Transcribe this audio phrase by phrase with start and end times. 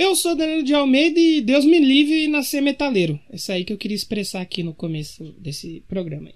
[0.00, 3.20] Eu sou Danilo de Almeida e Deus me livre nascer metaleiro.
[3.30, 6.28] Isso aí que eu queria expressar aqui no começo desse programa.
[6.28, 6.34] Aí.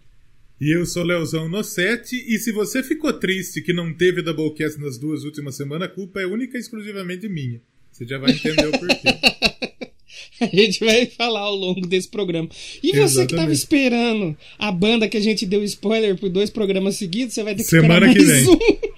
[0.61, 4.79] E eu sou Leozão no 7, e se você ficou triste que não teve Doublecast
[4.79, 7.59] nas duas últimas semanas, a culpa é única e exclusivamente minha.
[7.91, 9.55] Você já vai entender o porquê.
[10.41, 12.49] A gente vai falar ao longo desse programa.
[12.83, 13.29] E você Exatamente.
[13.29, 17.43] que estava esperando a banda que a gente deu spoiler por dois programas seguidos, você
[17.43, 18.89] vai ter que Semana esperar mais que vem.
[18.91, 18.94] um.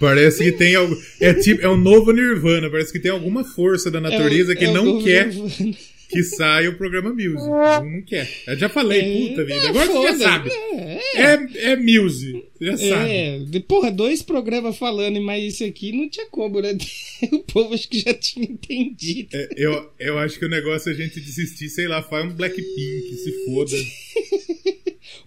[0.00, 0.96] Parece que tem algo.
[1.20, 2.70] É tipo, é um novo Nirvana.
[2.70, 5.76] Parece que tem alguma força da natureza é o, que é não quer Nirvana.
[6.08, 7.46] que saia o programa Muse.
[7.46, 8.26] Não quer.
[8.46, 9.68] Eu já falei, é, puta vida.
[9.68, 10.50] Agora você já sabe.
[10.50, 12.32] É, é, é Muse.
[12.58, 13.10] Você já sabe.
[13.10, 16.76] É, porra, dois programas falando e mais isso aqui não tinha como, né?
[17.30, 19.28] O povo acho que já tinha entendido.
[19.34, 22.34] É, eu, eu acho que o negócio é a gente desistir, sei lá, faz um
[22.34, 23.76] Blackpink, se foda.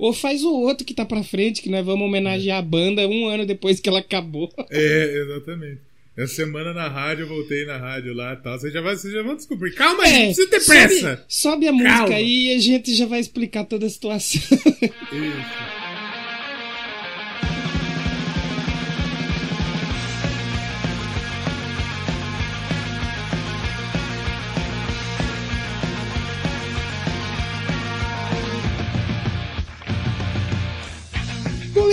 [0.04, 3.26] Ou faz o outro que tá pra frente, que nós vamos homenagear a banda um
[3.26, 4.52] ano depois que ela acabou.
[4.70, 5.80] É, exatamente.
[6.18, 8.60] Essa semana na rádio, eu voltei na rádio lá e tal.
[8.60, 9.72] Vocês já, vai, vocês já vão descobrir.
[9.72, 11.26] Calma aí, é, não precisa ter pressa.
[11.26, 11.98] Sobe, sobe a Calma.
[12.00, 14.42] música aí e a gente já vai explicar toda a situação.
[14.42, 15.83] Isso.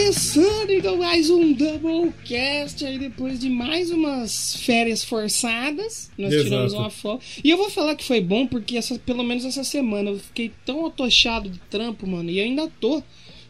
[0.01, 6.11] Começando então mais um Doublecast aí depois de mais umas férias forçadas.
[6.17, 6.49] Nós Exato.
[6.49, 7.23] tiramos uma foto.
[7.45, 10.51] E eu vou falar que foi bom porque essa, pelo menos essa semana eu fiquei
[10.65, 13.03] tão atochado de trampo, mano, e ainda tô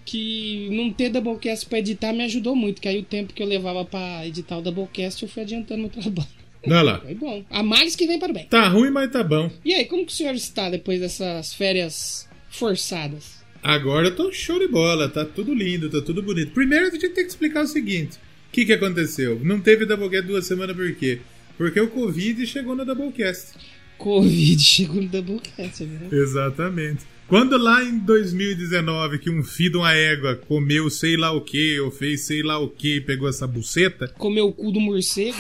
[0.05, 3.47] que não ter Doublecast pra editar me ajudou muito, que aí o tempo que eu
[3.47, 6.29] levava para editar o Doublecast eu fui adiantando meu trabalho.
[6.67, 6.99] Vai lá.
[6.99, 7.45] Foi bom.
[7.49, 8.47] A mais que vem para o bem.
[8.47, 9.49] Tá ruim, mas tá bom.
[9.65, 13.40] E aí, como que o senhor está depois dessas férias forçadas?
[13.63, 16.53] Agora eu tô show de bola, tá tudo lindo, tá tudo bonito.
[16.53, 19.39] Primeiro a gente tem que explicar o seguinte: o que, que aconteceu?
[19.43, 21.21] Não teve Doublecast duas semanas por quê?
[21.59, 23.53] Porque o Covid chegou no Doublecast.
[23.99, 26.09] Covid chegou no Doublecast, né?
[26.11, 27.05] Exatamente.
[27.31, 31.79] Quando lá em 2019 que um filho de uma égua comeu sei lá o que,
[31.79, 34.09] ou fez sei lá o que, pegou essa buceta.
[34.19, 35.39] Comeu o cu do morcego?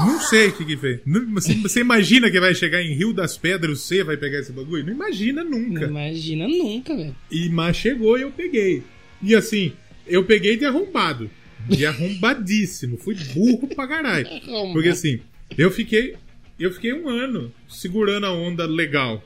[0.00, 0.98] Não sei o que que fez.
[1.34, 4.84] Você, você imagina que vai chegar em Rio das Pedras, você vai pegar esse bagulho?
[4.84, 5.82] Não imagina nunca.
[5.82, 7.14] Não imagina nunca, velho.
[7.30, 8.82] E mas chegou e eu peguei.
[9.22, 9.72] E assim,
[10.08, 11.30] eu peguei de arrombado.
[11.68, 12.96] De arrombadíssimo.
[12.96, 14.26] Fui burro pra caralho.
[14.72, 15.20] Porque assim,
[15.56, 16.16] eu fiquei.
[16.58, 19.22] Eu fiquei um ano segurando a onda legal.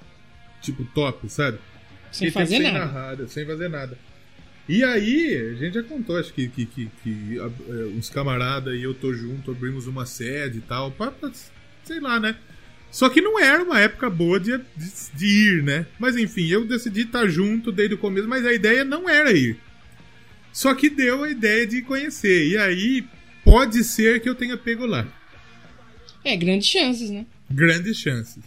[0.61, 1.59] Tipo, top, sabe?
[2.13, 2.85] Sem fazer sem nada.
[2.85, 3.99] Rádio, sem fazer nada.
[4.69, 8.83] E aí, a gente já contou, acho que, que, que, que uh, uns camaradas e
[8.83, 11.31] eu tô junto, abrimos uma sede e tal, pra, pra,
[11.85, 12.37] sei lá, né?
[12.91, 15.87] Só que não era uma época boa de, de, de ir, né?
[15.99, 19.59] Mas enfim, eu decidi estar junto desde o começo, mas a ideia não era ir.
[20.53, 22.49] Só que deu a ideia de conhecer.
[22.49, 23.05] E aí,
[23.45, 25.07] pode ser que eu tenha pego lá.
[26.25, 27.25] É, grandes chances, né?
[27.51, 28.43] Grandes chances.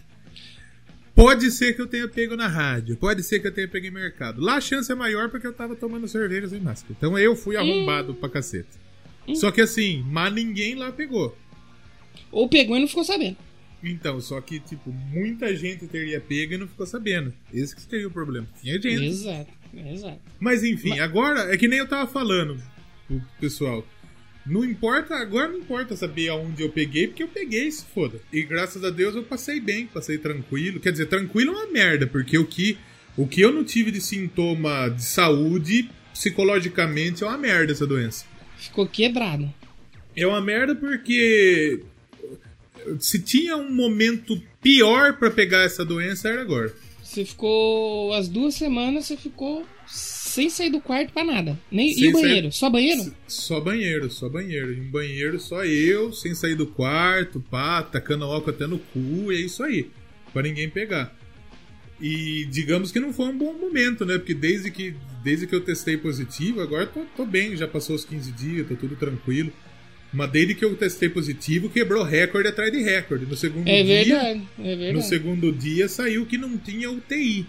[1.22, 3.92] Pode ser que eu tenha pego na rádio, pode ser que eu tenha pego em
[3.92, 4.42] mercado.
[4.42, 6.96] Lá a chance é maior porque eu tava tomando cerveja sem máscara.
[6.98, 8.16] Então eu fui arrombado hum.
[8.16, 8.70] pra cacete.
[9.28, 9.36] Hum.
[9.36, 11.38] Só que assim, mas ninguém lá pegou.
[12.32, 13.38] Ou pegou e não ficou sabendo.
[13.84, 17.32] Então, só que, tipo, muita gente teria pego e não ficou sabendo.
[17.54, 18.48] Esse que seria o problema.
[18.60, 19.06] Tinha gente.
[19.06, 20.20] Exato, exato.
[20.40, 21.02] Mas enfim, mas...
[21.02, 22.60] agora é que nem eu tava falando,
[23.12, 23.86] o pessoal.
[24.46, 28.20] Não importa, agora não importa saber aonde eu peguei, porque eu peguei, se foda.
[28.34, 30.80] E graças a Deus eu passei bem, passei tranquilo.
[30.80, 32.78] Quer dizer, tranquilo é uma merda, porque o que,
[33.16, 38.26] o que eu não tive de sintoma de saúde, psicologicamente, é uma merda essa doença.
[38.58, 39.52] Ficou quebrado.
[40.16, 41.82] É uma merda porque
[43.00, 46.74] se tinha um momento pior para pegar essa doença, era agora.
[47.04, 49.66] Você ficou as duas semanas, você ficou
[50.32, 51.60] sem sair do quarto pra nada.
[51.72, 52.52] Nem, e o banheiro?
[52.52, 52.60] Sair...
[52.60, 53.16] Só banheiro?
[53.28, 54.74] Só banheiro, só banheiro.
[54.74, 59.36] Em banheiro só eu, sem sair do quarto, pá, tacando álcool até no cu, e
[59.36, 59.90] é isso aí.
[60.34, 61.16] Pra ninguém pegar.
[62.00, 64.18] E digamos que não foi um bom momento, né?
[64.18, 68.06] Porque desde que, desde que eu testei positivo, agora tô, tô bem, já passou os
[68.06, 69.52] 15 dias, tá tudo tranquilo.
[70.14, 73.26] Mas desde que eu testei positivo, quebrou recorde atrás de recorde.
[73.26, 74.04] No segundo é dia.
[74.04, 74.94] Verdade, é verdade.
[74.94, 77.46] No segundo dia saiu que não tinha UTI.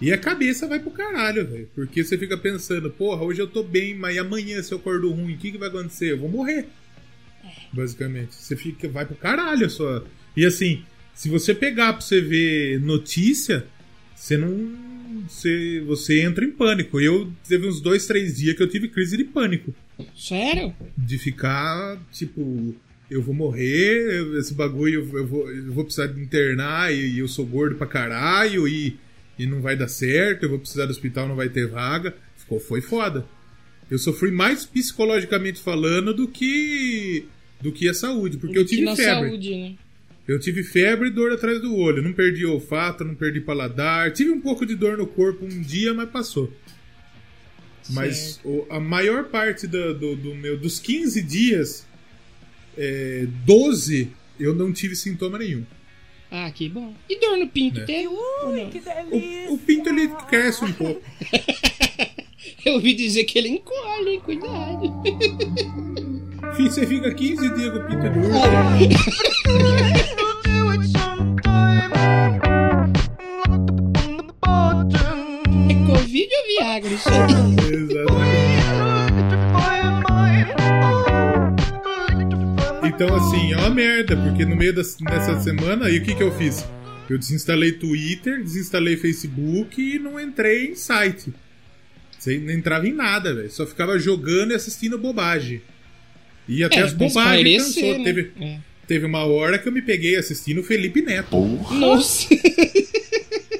[0.00, 1.68] E a cabeça vai pro caralho, velho.
[1.74, 5.34] Porque você fica pensando, porra, hoje eu tô bem, mas amanhã se eu acordo ruim,
[5.34, 6.12] o que, que vai acontecer?
[6.12, 6.68] Eu vou morrer.
[7.72, 8.34] Basicamente.
[8.34, 10.04] Você fica, vai pro caralho só.
[10.36, 10.84] E assim,
[11.14, 13.66] se você pegar pra você ver notícia,
[14.14, 14.88] você não.
[15.28, 17.00] Você, você entra em pânico.
[17.00, 19.74] Eu teve uns dois, três dias que eu tive crise de pânico.
[20.16, 20.74] Sério?
[20.96, 22.74] De ficar, tipo,
[23.10, 27.26] eu vou morrer, esse bagulho eu vou, eu vou precisar de internar e, e eu
[27.26, 28.96] sou gordo pra caralho e
[29.38, 32.14] e não vai dar certo, eu vou precisar do hospital, não vai ter vaga.
[32.36, 33.26] Ficou, foi foda.
[33.90, 37.26] Eu sofri mais psicologicamente falando do que
[37.60, 39.30] do que a saúde, porque do eu tive febre.
[39.30, 39.74] saúde, né?
[40.26, 42.02] Eu tive febre e dor atrás do olho.
[42.02, 44.12] Não perdi olfato, não perdi paladar.
[44.12, 46.52] Tive um pouco de dor no corpo um dia, mas passou.
[47.88, 51.86] Mas o, a maior parte do, do, do, meu, dos 15 dias,
[52.76, 55.64] é, 12 eu não tive sintoma nenhum.
[56.30, 56.92] Ah, que bom.
[57.08, 57.84] E dor no pinto, é.
[57.84, 58.08] teve?
[58.08, 59.50] Ui, que delícia.
[59.50, 61.00] O, o, pinto ele cresce um pouco.
[62.64, 64.20] eu ouvi dizer que ele encolhe, hein?
[64.20, 65.02] Cuidado.
[66.58, 68.28] Você fica 15 dias com o pinto duro.
[75.70, 76.92] é Covid ou Viagra?
[76.92, 77.18] Isso aí?
[82.98, 83.27] Então, assim,
[83.68, 86.64] uma merda, porque no meio dessa semana, aí o que, que eu fiz?
[87.08, 91.32] Eu desinstalei Twitter, desinstalei Facebook e não entrei em site.
[92.18, 93.50] Você não entrava em nada, velho.
[93.50, 95.62] Só ficava jogando e assistindo bobagem.
[96.48, 97.98] E até é, as bobagens cansou.
[97.98, 98.04] Né?
[98.04, 98.58] Teve, é.
[98.86, 101.30] teve uma hora que eu me peguei assistindo o Felipe Neto.
[101.30, 101.78] Porra.
[101.78, 102.28] Nossa!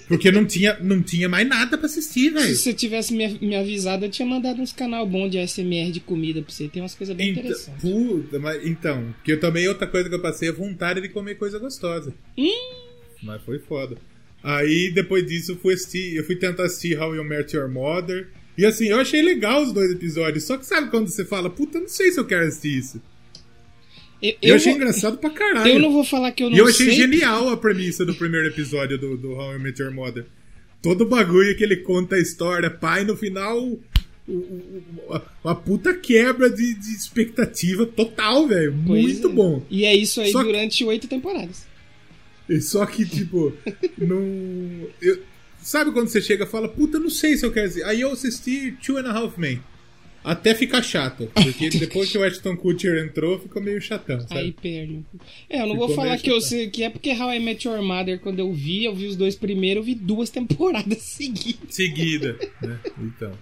[0.08, 2.46] Porque não tinha, não tinha mais nada para assistir, velho.
[2.46, 6.00] Se você tivesse me, me, avisado, eu tinha mandado uns canal bom de ASMR de
[6.00, 6.66] comida pra você.
[6.66, 7.82] Tem umas coisas bem então, interessantes.
[7.82, 11.34] Puta, mas, então, que eu também outra coisa que eu passei é vontade de comer
[11.34, 12.14] coisa gostosa.
[12.37, 12.75] Hum.
[13.22, 13.99] Mas foi foda.
[14.43, 18.28] Aí depois disso eu fui assistir, eu fui tentar assistir How You Met Your Mother.
[18.56, 20.44] E assim, eu achei legal os dois episódios.
[20.44, 23.02] Só que sabe quando você fala, puta, não sei se eu quero assistir isso.
[24.20, 24.80] Eu, eu, eu achei vou...
[24.80, 25.72] engraçado pra caralho.
[25.72, 26.64] Eu não vou falar que eu não sei.
[26.64, 26.94] E eu achei sei.
[26.96, 30.26] genial a premissa do primeiro episódio do, do How I Met Your Mother.
[30.82, 33.78] Todo o bagulho que ele conta a história, pai, no final.
[35.42, 38.72] Uma puta quebra de, de expectativa total, velho.
[38.72, 39.32] Muito é.
[39.32, 39.62] bom.
[39.70, 41.66] E é isso aí Só durante oito temporadas.
[42.60, 43.52] Só que, tipo,
[43.98, 44.88] não.
[45.00, 45.22] Eu...
[45.60, 47.84] Sabe quando você chega e fala, puta, não sei se eu quero dizer.
[47.84, 49.60] Aí eu assisti Two and a Half Men.
[50.22, 51.30] Até ficar chato.
[51.32, 54.40] Porque depois que o Ashton Kutcher entrou, ficou meio chatão, sabe?
[54.40, 55.04] Aí perde.
[55.48, 57.66] É, eu não ficou vou falar que eu sei que é porque How I Met
[57.66, 61.74] Your Mother, quando eu vi, eu vi os dois primeiros, eu vi duas temporadas seguidas.
[61.74, 62.78] Seguida, né?
[62.98, 63.32] Então.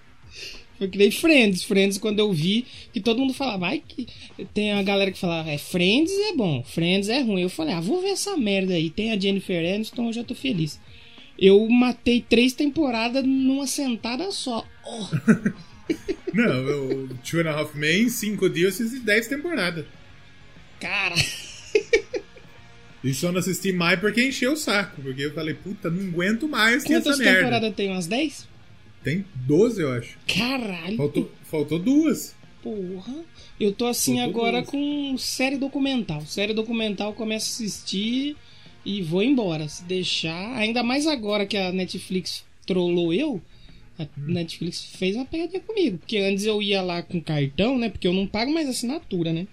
[0.79, 1.63] Foi que nem Friends.
[1.63, 4.07] Friends, quando eu vi, que todo mundo falava, vai que.
[4.53, 7.43] Tem a galera que falava, é, Friends é bom, Friends é ruim.
[7.43, 8.91] Eu falei, ah, vou ver essa merda aí.
[8.91, 10.79] Tem a Jennifer Aniston, eu já tô feliz.
[11.39, 14.67] Eu matei três temporadas numa sentada só.
[14.87, 15.07] Oh.
[16.35, 19.85] Não, o Two and a Half Men, em 5 dias, eu assisti 10 temporadas.
[20.81, 21.15] Cara.
[23.05, 25.01] E só não assisti mais porque encheu o saco.
[25.01, 27.39] Porque eu falei, puta, não aguento mais Quantas essa merda.
[27.39, 27.91] temporadas tem?
[27.91, 28.49] Umas 10?
[29.05, 30.19] Tem 12, eu acho.
[30.27, 30.97] Caralho.
[30.97, 32.35] Faltou, faltou duas.
[32.63, 33.15] Porra.
[33.61, 34.71] Eu tô assim faltou agora duas.
[34.71, 36.23] com série documental.
[36.27, 38.37] Série documental começo a assistir
[38.85, 39.69] e vou embora.
[39.69, 40.57] Se deixar.
[40.57, 43.41] Ainda mais agora que a Netflix trollou eu.
[43.99, 44.07] A.
[44.17, 45.99] Netflix fez uma pegadinha comigo.
[45.99, 47.89] Porque antes eu ia lá com cartão, né?
[47.89, 49.47] Porque eu não pago mais assinatura, né?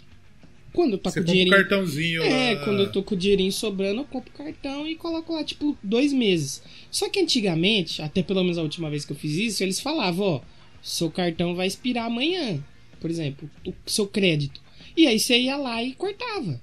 [0.74, 1.56] Quando eu tô Você com dinheirinho.
[1.56, 2.66] Um cartãozinho É, lá.
[2.66, 6.12] quando eu tô com o dinheirinho sobrando, eu compro cartão e coloco lá, tipo, dois
[6.12, 6.64] meses.
[6.90, 10.26] Só que antigamente, até pelo menos a última vez que eu fiz isso, eles falavam,
[10.26, 10.42] ó,
[10.82, 12.64] seu cartão vai expirar amanhã.
[13.00, 14.60] Por exemplo, o seu crédito.
[14.98, 16.60] E aí você ia lá e cortava.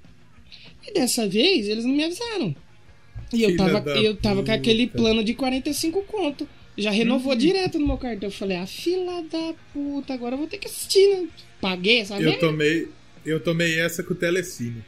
[0.85, 2.55] E dessa vez eles não me avisaram.
[3.33, 6.47] E eu tava, eu tava com aquele plano de 45 conto.
[6.81, 7.37] Já renovou uhum.
[7.37, 8.27] direto no meu cartão.
[8.27, 11.27] Eu falei, ah, fila da puta, agora eu vou ter que assistir, né?
[11.59, 12.87] Paguei essa eu Tomei,
[13.25, 14.83] eu tomei essa com o Telecine.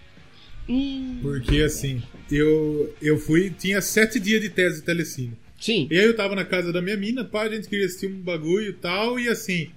[0.68, 1.20] Hum.
[1.22, 2.02] Porque assim,
[2.32, 3.50] eu, eu fui.
[3.52, 5.38] Tinha sete dias de tese de Telecine.
[5.60, 5.88] Sim.
[5.90, 8.20] E aí eu tava na casa da minha mina, pá, a gente queria assistir um
[8.20, 9.70] bagulho e tal, e assim.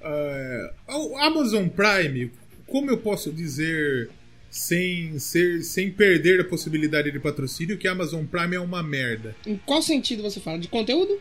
[0.00, 2.30] Uh, o Amazon Prime,
[2.66, 4.10] como eu posso dizer
[4.50, 9.34] sem ser sem perder a possibilidade de patrocínio que a Amazon Prime é uma merda.
[9.46, 10.58] Em qual sentido você fala?
[10.58, 11.20] De conteúdo?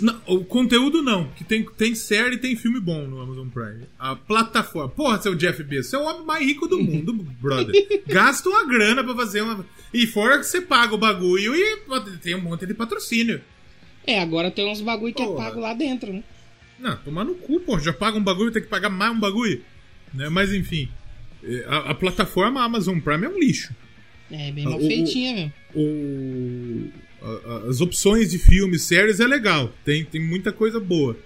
[0.00, 3.84] Não, o conteúdo não, que tem, tem série e tem filme bom no Amazon Prime.
[3.98, 4.88] A plataforma.
[4.88, 8.02] Porra, seu Jeff Bezos, você é o homem mais rico do mundo, brother.
[8.06, 9.64] Gasta uma grana pra fazer uma.
[9.92, 11.78] E fora que você paga o bagulho e
[12.22, 13.40] tem um monte de patrocínio.
[14.06, 16.22] É, agora tem uns bagulho que é pago lá dentro, né?
[16.78, 17.78] Não, tomar no cu, pô.
[17.78, 19.62] Já paga um bagulho, tem que pagar mais um bagulho.
[20.12, 20.28] Né?
[20.28, 20.88] Mas enfim.
[21.42, 23.74] É, a, a, plataforma Amazon Prime é um lixo.
[24.30, 25.52] É, bem mal feitinha mesmo.
[25.74, 26.90] O,
[27.68, 29.72] as opções de filmes, séries é legal.
[29.84, 31.16] Tem, tem muita coisa boa.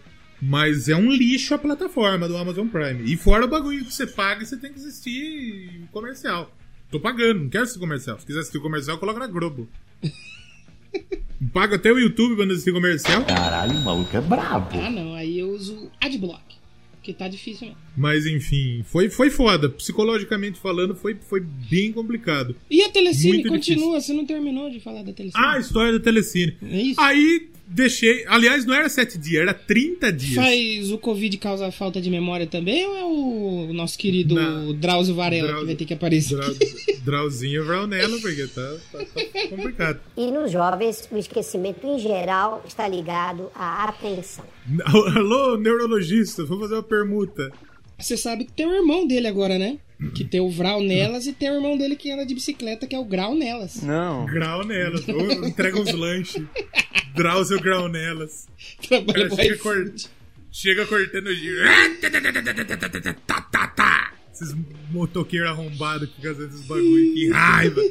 [0.40, 3.12] Mas é um lixo a plataforma do Amazon Prime.
[3.12, 6.54] E fora o bagulho que você paga, você tem que assistir comercial.
[6.90, 8.18] Tô pagando, não quero assistir comercial.
[8.20, 9.68] Se quiser assistir comercial, coloca na Globo.
[11.52, 13.24] Paga até o YouTube quando assistir comercial.
[13.24, 14.70] Caralho, o maluco é brabo.
[14.78, 15.14] Ah, não.
[15.14, 16.47] Aí eu uso Adblock
[17.12, 17.82] que tá difícil mesmo.
[17.96, 19.68] Mas enfim, foi, foi foda.
[19.68, 22.54] Psicologicamente falando, foi, foi bem complicado.
[22.70, 24.00] E a Telecine Muito continua, difícil.
[24.00, 25.42] você não terminou de falar da Telecine.
[25.42, 26.56] Ah, a história da Telecine.
[26.62, 27.00] É isso?
[27.00, 28.24] Aí deixei.
[28.26, 30.34] Aliás, não era 7 dias, era 30 dias.
[30.34, 33.04] Faz o Covid causar falta de memória também ou é
[33.70, 36.36] o nosso querido Na- Drauzio Varela Drauzio- que vai ter que aparecer?
[36.36, 36.48] Dra,
[37.04, 40.00] Drauzinho Brownella, porque tá, tá- tá complicado.
[40.16, 44.44] E nos jovens, o esquecimento em geral está ligado à atenção.
[44.84, 47.50] Alô, neurologista, vou fazer uma permuta.
[47.98, 49.78] Você sabe que tem o irmão dele agora, né?
[50.14, 52.94] Que tem o Vral nelas e tem o irmão dele que anda de bicicleta, que
[52.94, 53.82] é o Grau nelas.
[53.82, 54.24] Não.
[54.26, 56.40] Grau nelas, ou entrega uns lanches.
[57.16, 58.46] Drauzio Grau nelas.
[58.88, 59.58] Trabalha chega, iFood.
[59.60, 60.10] cor-
[60.52, 61.64] chega cortando o giro.
[64.32, 64.54] Esses
[64.90, 67.14] motoqueiros arrombados que ficam fazendo esses bagulho.
[67.14, 67.82] Que raiva.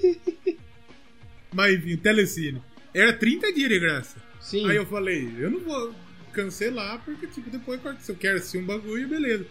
[1.54, 2.62] Mas enfim, telecine.
[2.94, 4.16] Era 30 dias de graça.
[4.40, 4.66] Sim.
[4.70, 5.94] Aí eu falei, eu não vou
[6.32, 9.46] cancelar, porque tipo, depois se eu quero assistir um bagulho, beleza.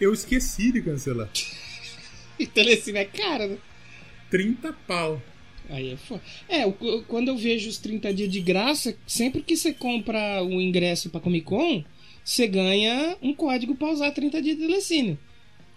[0.00, 1.30] Eu esqueci de cancelar.
[2.38, 3.56] E telecine é caro, né?
[4.30, 5.22] 30 pau.
[5.70, 6.20] Aí é foda.
[6.46, 10.60] É, o- quando eu vejo os 30 dias de graça, sempre que você compra o
[10.60, 11.82] ingresso pra Comic Con,
[12.22, 15.18] você ganha um código pra usar 30 dias de telecine.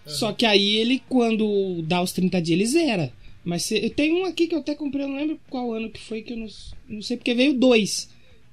[0.06, 3.14] Só que aí ele, quando dá os 30 dias, ele zera.
[3.46, 5.90] Mas cê- eu tenho um aqui que eu até comprei, eu não lembro qual ano
[5.90, 6.48] que foi, que eu não,
[6.90, 8.10] não sei porque veio dois.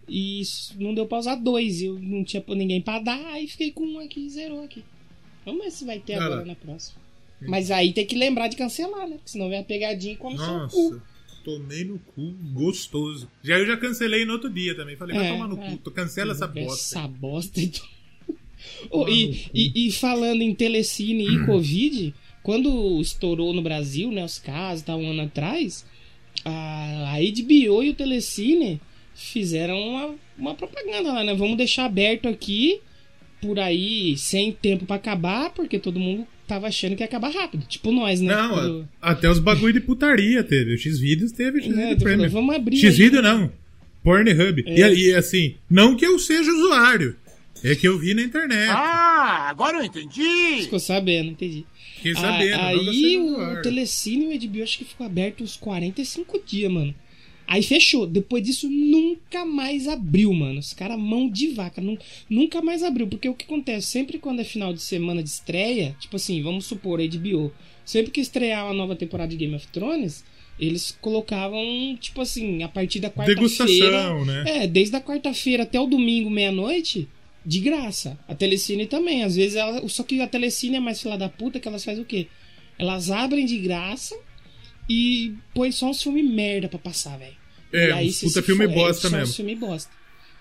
[0.08, 0.42] E
[0.78, 1.82] não deu pra usar dois.
[1.82, 4.84] Eu não tinha ninguém pra dar, aí fiquei com um aqui e zerou aqui.
[5.46, 6.26] Vamos ver se vai ter Cara.
[6.26, 7.00] agora na próxima.
[7.40, 9.16] Mas aí tem que lembrar de cancelar, né?
[9.16, 10.52] Porque senão vem a pegadinha e come seu cu.
[10.90, 11.02] Nossa,
[11.44, 13.30] tomei no cu, gostoso.
[13.42, 14.96] Já eu já cancelei no outro dia também.
[14.96, 15.70] Falei, vai É, tomar no é.
[15.76, 16.98] cu, cancela essa bosta.
[16.98, 17.60] Essa bosta.
[18.90, 22.12] No e, e, e falando em telecine e Covid,
[22.42, 25.84] quando estourou no Brasil, né, os casos, tá, um ano atrás,
[26.44, 28.80] a, a HBO e o Telecine
[29.14, 31.34] fizeram uma, uma propaganda lá, né?
[31.34, 32.80] Vamos deixar aberto aqui,
[33.46, 37.64] por aí, sem tempo pra acabar, porque todo mundo tava achando que ia acabar rápido.
[37.66, 38.34] Tipo nós, né?
[38.34, 40.74] Não, Quando- a- até os bagulho de putaria teve.
[40.74, 42.28] O X-Vídeos teve Né, tu falou, Premium.
[42.30, 43.24] vamos abrir X-Vídeo aí.
[43.24, 43.50] não.
[44.02, 44.62] Pornhub.
[44.66, 44.92] É.
[44.92, 47.16] E, e assim, não que eu seja usuário.
[47.64, 48.68] É que eu vi na internet.
[48.68, 50.62] Ah, agora eu entendi.
[50.62, 51.64] Ficou sabendo, entendi.
[51.96, 52.54] Fiquei sabendo.
[52.60, 53.62] Ah, aí o usuário.
[53.62, 56.94] Telecine e o HBO acho que ficou aberto uns 45 dias, mano.
[57.46, 58.06] Aí fechou.
[58.06, 60.58] Depois disso, nunca mais abriu, mano.
[60.58, 61.80] Os caras, mão de vaca.
[61.80, 61.98] nu-
[62.28, 63.06] nunca mais abriu.
[63.06, 63.86] Porque o que acontece?
[63.86, 67.52] Sempre quando é final de semana de estreia, tipo assim, vamos supor, HBO.
[67.84, 70.24] Sempre que estrear uma nova temporada de Game of Thrones,
[70.58, 73.36] eles colocavam, tipo assim, a partir da quarta-feira.
[73.40, 74.44] Degustação, né?
[74.46, 77.06] É, desde a quarta-feira até o domingo, meia-noite,
[77.44, 78.18] de graça.
[78.26, 79.22] A Telecine também.
[79.22, 79.86] Às vezes ela.
[79.88, 82.26] Só que a Telecine é mais fila da puta que elas fazem o quê?
[82.78, 84.16] Elas abrem de graça
[84.88, 87.34] e põe só uns filmes merda pra passar, velho.
[87.72, 89.34] É, aí, se puta se filme for- bosta uns mesmo.
[89.34, 89.90] filme bosta.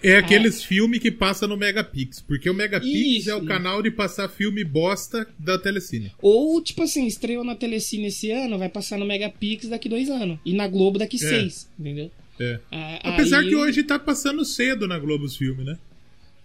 [0.03, 2.21] É aqueles filmes que passa no Megapix.
[2.21, 3.29] Porque o Megapix Isso.
[3.31, 6.11] é o canal de passar filme bosta da Telecine.
[6.21, 10.37] Ou, tipo assim, estreou na Telecine esse ano, vai passar no Megapix daqui dois anos.
[10.45, 12.11] E na Globo daqui seis, entendeu?
[12.39, 12.59] É.
[12.71, 15.77] Ah, Apesar aí- que hoje tá passando cedo na Globo os filmes, né?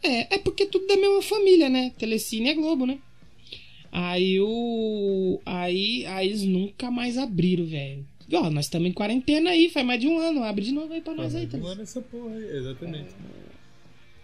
[0.03, 1.93] É, é porque tudo da mesma família, né?
[1.99, 2.99] Telecine é Globo, né?
[3.93, 5.41] Aí o.
[5.45, 8.05] Aí, aí eles nunca mais abriram, velho.
[8.33, 10.45] Ó, nós estamos em quarentena aí, faz mais de um ano.
[10.45, 11.59] Abre de novo aí pra nós aí, tá?
[11.59, 13.09] Voando essa porra aí, exatamente.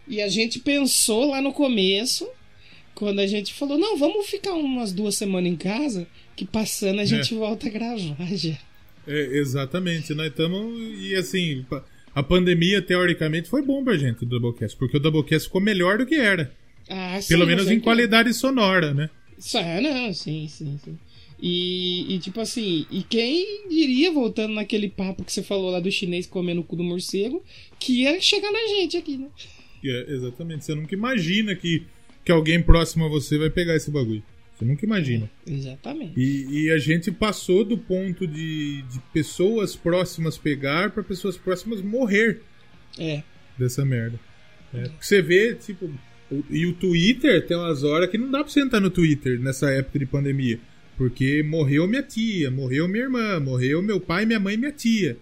[0.06, 2.28] E a gente pensou lá no começo,
[2.94, 6.06] quando a gente falou, não, vamos ficar umas duas semanas em casa,
[6.36, 8.56] que passando a gente volta a gravar já.
[9.08, 10.78] É, exatamente, nós estamos.
[11.00, 11.66] E assim,
[12.14, 16.06] a pandemia, teoricamente, foi bom pra gente, o Doublecast, porque o Doublecast ficou melhor do
[16.06, 16.52] que era.
[16.88, 17.84] Ah, sim, Pelo menos em certeza.
[17.84, 19.10] qualidade sonora, né?
[19.54, 20.98] É, não, sim, sim, sim.
[21.40, 25.90] E, e, tipo assim, e quem diria, voltando naquele papo que você falou lá do
[25.90, 27.44] chinês comendo o cu do morcego,
[27.78, 29.28] que ia chegar na gente aqui, né?
[29.84, 30.64] É, exatamente.
[30.64, 31.82] Você nunca imagina que,
[32.24, 34.22] que alguém próximo a você vai pegar esse bagulho.
[34.56, 35.30] Você nunca imagina.
[35.46, 36.18] Exatamente.
[36.18, 41.82] E, e a gente passou do ponto de, de pessoas próximas pegar pra pessoas próximas
[41.82, 42.40] morrer
[42.98, 43.22] É.
[43.58, 44.18] dessa merda.
[44.72, 45.90] É, porque você vê, tipo.
[46.50, 49.70] E o Twitter tem umas horas que não dá pra você entrar no Twitter nessa
[49.70, 50.58] época de pandemia.
[50.96, 55.16] Porque morreu minha tia, morreu minha irmã, morreu meu pai, minha mãe e minha tia.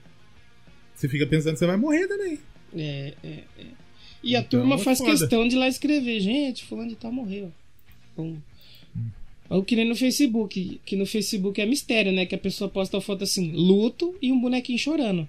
[0.94, 2.38] Você fica pensando que você vai morrer também.
[2.76, 3.64] É, é, é.
[4.23, 5.11] E a Então, turma é faz foda.
[5.11, 7.52] questão de lá escrever, gente, fulano de tal morreu.
[8.16, 8.37] Bom.
[9.50, 12.25] Ou que nem no Facebook, que no Facebook é mistério, né?
[12.25, 15.28] Que a pessoa posta uma foto assim, luto e um bonequinho chorando.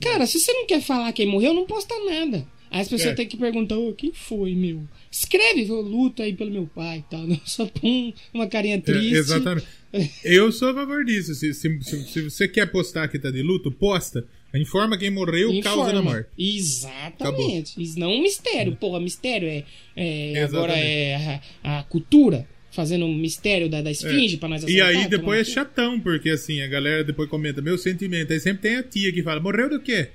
[0.00, 2.46] Cara, se você não quer falar quem morreu, não posta nada.
[2.76, 3.14] Aí as pessoas É.
[3.14, 4.82] têm que perguntar, ô, quem foi, meu?
[5.10, 7.26] Escreve, eu luto aí pelo meu pai e tal.
[7.26, 9.14] Não só põe uma carinha É, triste.
[9.14, 9.66] exatamente.
[10.22, 11.34] Eu sou a favor disso.
[11.34, 14.26] Se, se, se- você quer postar que tá de luto, posta.
[14.54, 16.02] Informa quem morreu, causa da Informa.
[16.02, 16.28] morte.
[16.38, 17.82] Exatamente.
[17.82, 18.76] Isso não é um mistério.
[18.76, 19.64] Porra, mistério é.
[19.96, 24.82] é agora é a, a cultura fazendo um mistério da, da esfinge pra nós E
[24.82, 28.32] aí depois é tomar- chatão, porque assim, a galera depois comenta, meu sentimento.
[28.34, 30.08] Aí sempre tem a tia que fala, morreu do quê?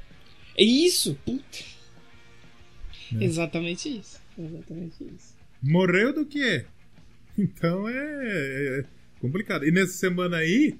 [0.55, 1.17] É isso.
[1.25, 1.70] Puta.
[3.11, 3.25] Né?
[3.25, 4.19] Exatamente isso.
[4.37, 5.35] Exatamente isso.
[5.61, 6.65] Morreu do quê?
[7.37, 8.85] Então é, é
[9.19, 9.65] complicado.
[9.65, 10.75] E nessa semana aí,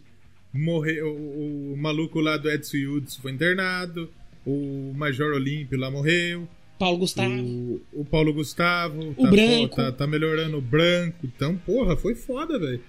[0.54, 4.12] morreu o, o maluco lá do Edson Yudes foi internado,
[4.46, 6.48] o Major Olímpio lá morreu.
[6.78, 7.32] Paulo Gustavo.
[7.32, 9.12] O, o Paulo Gustavo.
[9.12, 9.76] O tá, branco.
[9.76, 11.20] Tá, tá, melhorando o branco.
[11.24, 12.82] Então, porra, foi foda, velho.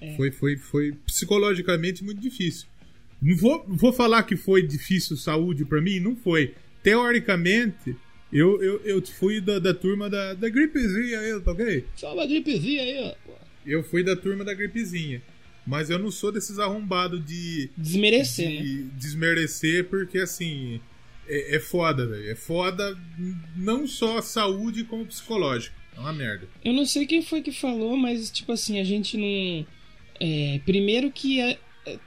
[0.00, 0.16] É.
[0.16, 2.66] Foi, foi, foi psicologicamente muito difícil.
[3.20, 6.54] Não vou, vou falar que foi difícil saúde para mim, não foi.
[6.82, 7.94] Teoricamente,
[8.34, 11.84] eu, eu, eu fui da, da turma da, da gripezinha aí, tá ok?
[11.94, 13.32] Só uma gripezinha aí, ó.
[13.64, 15.22] Eu fui da turma da gripezinha.
[15.64, 17.70] Mas eu não sou desses arrombados de.
[17.76, 18.90] Desmerecer, de, né?
[18.96, 20.80] Desmerecer, porque assim.
[21.26, 22.28] É, é foda, velho.
[22.28, 22.98] É foda
[23.56, 25.76] não só saúde como psicológico.
[25.96, 26.48] É uma merda.
[26.64, 29.66] Eu não sei quem foi que falou, mas tipo assim, a gente não.
[30.20, 31.58] É, primeiro que é,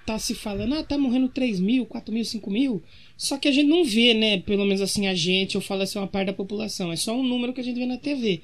[0.06, 2.84] tá se falando, ah, tá morrendo 3 mil, 4 mil, 5 mil.
[3.18, 4.40] Só que a gente não vê, né?
[4.42, 6.92] Pelo menos assim, a gente, eu falo assim, uma parte da população.
[6.92, 8.42] É só um número que a gente vê na TV.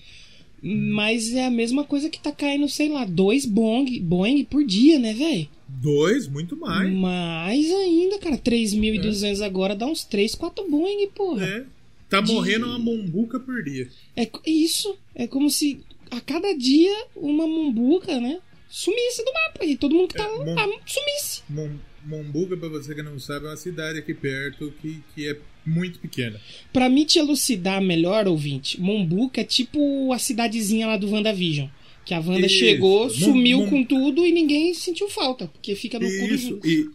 [0.62, 4.98] Mas é a mesma coisa que tá caindo, sei lá, dois Boeing, Boeing por dia,
[4.98, 5.48] né, velho?
[5.68, 6.92] Dois, muito mais.
[6.92, 8.38] Mais ainda, cara.
[8.38, 9.46] 3.200 é.
[9.46, 11.46] agora dá uns 3, 4 Boeing, porra.
[11.46, 11.66] É.
[12.10, 12.32] Tá De...
[12.32, 13.90] morrendo uma mombuca por dia.
[14.16, 14.98] É isso.
[15.14, 18.40] É como se a cada dia uma mombuca, né?
[18.70, 19.66] Sumisse do mapa.
[19.66, 21.44] E todo mundo que tá é, lá sumisse.
[21.50, 21.70] Mom
[22.06, 26.00] Mombuca, pra você que não sabe, é uma cidade aqui perto que, que é muito
[26.00, 26.40] pequena.
[26.72, 31.68] Pra me te elucidar melhor, ouvinte, Mombuca é tipo a cidadezinha lá do WandaVision.
[32.06, 32.56] Que a Wanda Isso.
[32.56, 33.70] chegou, sumiu Mom...
[33.70, 36.58] com tudo e ninguém sentiu falta, porque fica no Isso.
[36.58, 36.90] cu do e,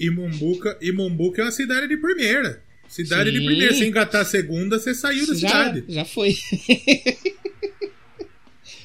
[0.00, 2.62] e Mombuca, e Mombuca é uma cidade de primeira.
[2.88, 3.38] Cidade Sim.
[3.38, 3.74] de primeira.
[3.74, 5.84] Se engatar a segunda, você saiu da já, cidade.
[5.88, 6.34] Já foi.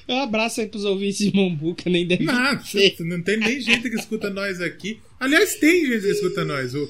[0.08, 2.36] Um abraço aí pros ouvintes de Mombuca, nem deve não,
[3.00, 5.00] não tem nem gente que escuta nós aqui.
[5.24, 6.76] Aliás, tem gente que escuta nós.
[6.76, 6.90] O,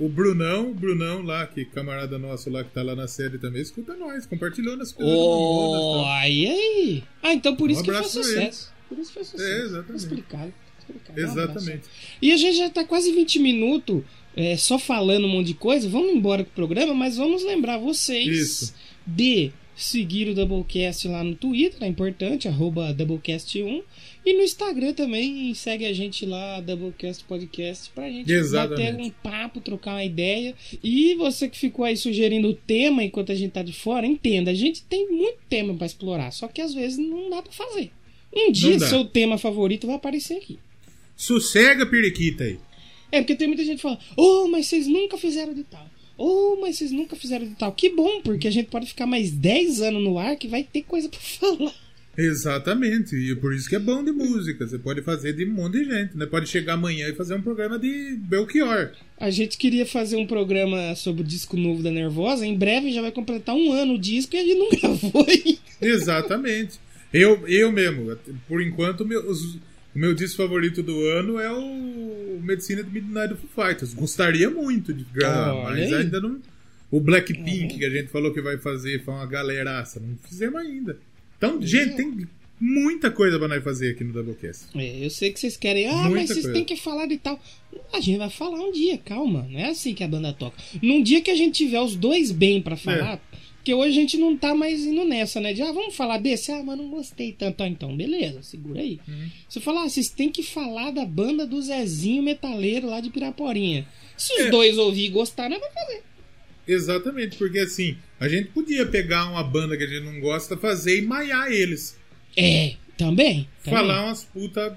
[0.00, 3.62] o Brunão, o Brunão lá, que camarada nosso lá que tá lá na série também,
[3.62, 5.14] escuta nós, compartilhando as coisas.
[5.14, 7.04] Oh, aí, aí.
[7.22, 8.72] Ah, então por um isso que foi sucesso.
[8.88, 9.48] Por isso foi sucesso.
[9.48, 9.86] É, exatamente.
[9.86, 10.52] Tá explicado.
[10.52, 11.20] Tá explicado.
[11.20, 11.82] Exatamente.
[12.20, 14.02] e a gente já tá quase 20 minutos
[14.34, 15.88] é, só falando um monte de coisa.
[15.88, 18.74] Vamos embora com o programa, mas vamos lembrar vocês isso.
[19.06, 23.82] de seguir o Doublecast lá no Twitter, é importante, arroba Doublecast1.
[24.24, 28.92] E no Instagram também segue a gente lá, Doublecast Podcast, pra gente Exatamente.
[28.92, 30.54] bater um papo, trocar uma ideia.
[30.82, 34.52] E você que ficou aí sugerindo o tema enquanto a gente tá de fora, entenda,
[34.52, 37.90] a gente tem muito tema para explorar, só que às vezes não dá para fazer.
[38.34, 40.58] Um dia seu tema favorito vai aparecer aqui.
[41.16, 42.58] Sossega, periquita aí.
[43.10, 45.86] É, porque tem muita gente que fala, oh, mas vocês nunca fizeram de tal.
[46.16, 47.72] Oh, mas vocês nunca fizeram de tal.
[47.72, 50.82] Que bom, porque a gente pode ficar mais 10 anos no ar que vai ter
[50.82, 51.74] coisa pra falar.
[52.16, 54.66] Exatamente, e por isso que é bom de música.
[54.66, 56.26] Você pode fazer de um monte de gente, né?
[56.26, 58.90] Pode chegar amanhã e fazer um programa de Belchior.
[59.18, 62.46] A gente queria fazer um programa sobre o disco novo da Nervosa.
[62.46, 65.58] Em breve já vai completar um ano o disco e a gente não gravou ainda.
[65.80, 66.78] Exatamente.
[67.12, 69.56] Eu, eu mesmo, por enquanto, meus,
[69.94, 73.94] o meu disco favorito do ano é o Medicina de Midnight Foo Fighters.
[73.94, 76.40] Gostaria muito de gravar, mas ainda não.
[76.90, 77.78] O Blackpink, uhum.
[77.78, 79.98] que a gente falou que vai fazer, foi uma galeraça.
[79.98, 80.98] Não fizemos ainda.
[81.42, 82.28] Então, gente, tem
[82.60, 84.66] muita coisa pra nós fazer aqui no Doublecast.
[84.76, 85.88] É, eu sei que vocês querem.
[85.88, 86.52] Ah, muita mas vocês coisa.
[86.52, 87.40] têm que falar de tal.
[87.92, 89.48] A gente vai falar um dia, calma.
[89.50, 90.56] Não é assim que a banda toca.
[90.80, 93.14] Num dia que a gente tiver os dois bem para falar.
[93.14, 95.52] É porque hoje a gente não tá mais indo nessa, né?
[95.52, 96.50] De, ah, vamos falar desse?
[96.50, 97.62] Ah, mas não gostei tanto.
[97.62, 98.98] Ah, então, beleza, segura aí.
[99.06, 99.28] Uhum.
[99.48, 103.86] Você fala, ah, vocês têm que falar da banda do Zezinho Metaleiro lá de Piraporinha.
[104.16, 104.50] Se os é.
[104.50, 106.02] dois ouvir e gostar, nós vamos fazer.
[106.72, 110.98] Exatamente, porque assim, a gente podia pegar uma banda que a gente não gosta, fazer
[110.98, 111.98] e maiar eles.
[112.36, 113.48] É, também.
[113.62, 113.78] também.
[113.78, 114.76] Falar umas puta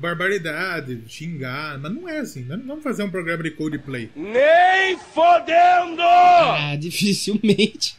[0.00, 2.42] barbaridade, xingar, mas não é assim.
[2.44, 4.10] Nós não vamos fazer um programa de Coldplay.
[4.16, 6.00] Nem fodendo!
[6.00, 7.96] Ah, dificilmente.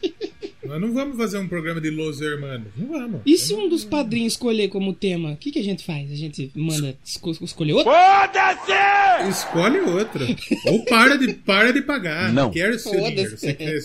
[0.66, 2.68] Nós não vamos fazer um programa de Los Hermanos.
[2.76, 3.20] Não vamos.
[3.26, 6.10] E se um dos padrinhos escolher como tema, o que, que a gente faz?
[6.10, 7.92] A gente manda esco escolher outro?
[7.92, 9.28] Foda-se!
[9.28, 10.24] Escolhe outro.
[10.66, 12.32] Ou para de, para de pagar.
[12.32, 12.50] Não.
[12.50, 13.36] Quer seu dinheiro.
[13.36, 13.78] Você quer,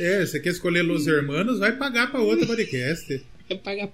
[0.00, 3.22] é, você quer escolher Los Hermanos, vai pagar para outro podcast.
[3.48, 3.92] Vai pagar p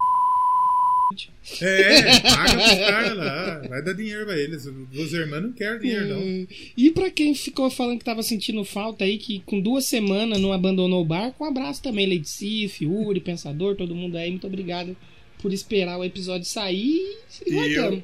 [1.61, 3.63] é, paga pros caras lá.
[3.69, 4.67] Vai dar dinheiro pra eles.
[4.67, 6.21] Os irmãos não querem dinheiro, não.
[6.21, 6.47] É.
[6.77, 10.53] E pra quem ficou falando que tava sentindo falta aí, que com duas semanas não
[10.53, 14.31] abandonou o barco, um abraço também, Lady Sif, Uri, Pensador, todo mundo aí.
[14.31, 14.97] Muito obrigado
[15.41, 18.03] por esperar o episódio sair e, e eu,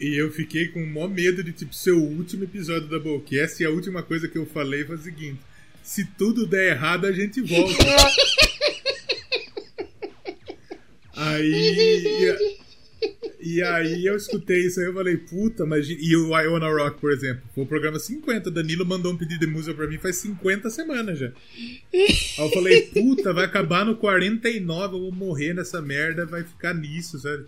[0.00, 3.60] e eu fiquei com o maior medo de, tipo, ser o último episódio da Bowcast
[3.60, 5.40] e a última coisa que eu falei foi o seguinte:
[5.82, 7.84] se tudo der errado, a gente volta.
[11.18, 12.58] Aí.
[13.40, 15.88] E aí eu escutei isso aí eu falei, puta, mas.
[15.88, 18.50] E o I Wanna Rock, por exemplo, foi o programa 50.
[18.50, 21.32] Danilo mandou um pedido de música pra mim faz 50 semanas já.
[21.94, 26.74] Aí eu falei, puta, vai acabar no 49, eu vou morrer nessa merda, vai ficar
[26.74, 27.46] nisso, sabe?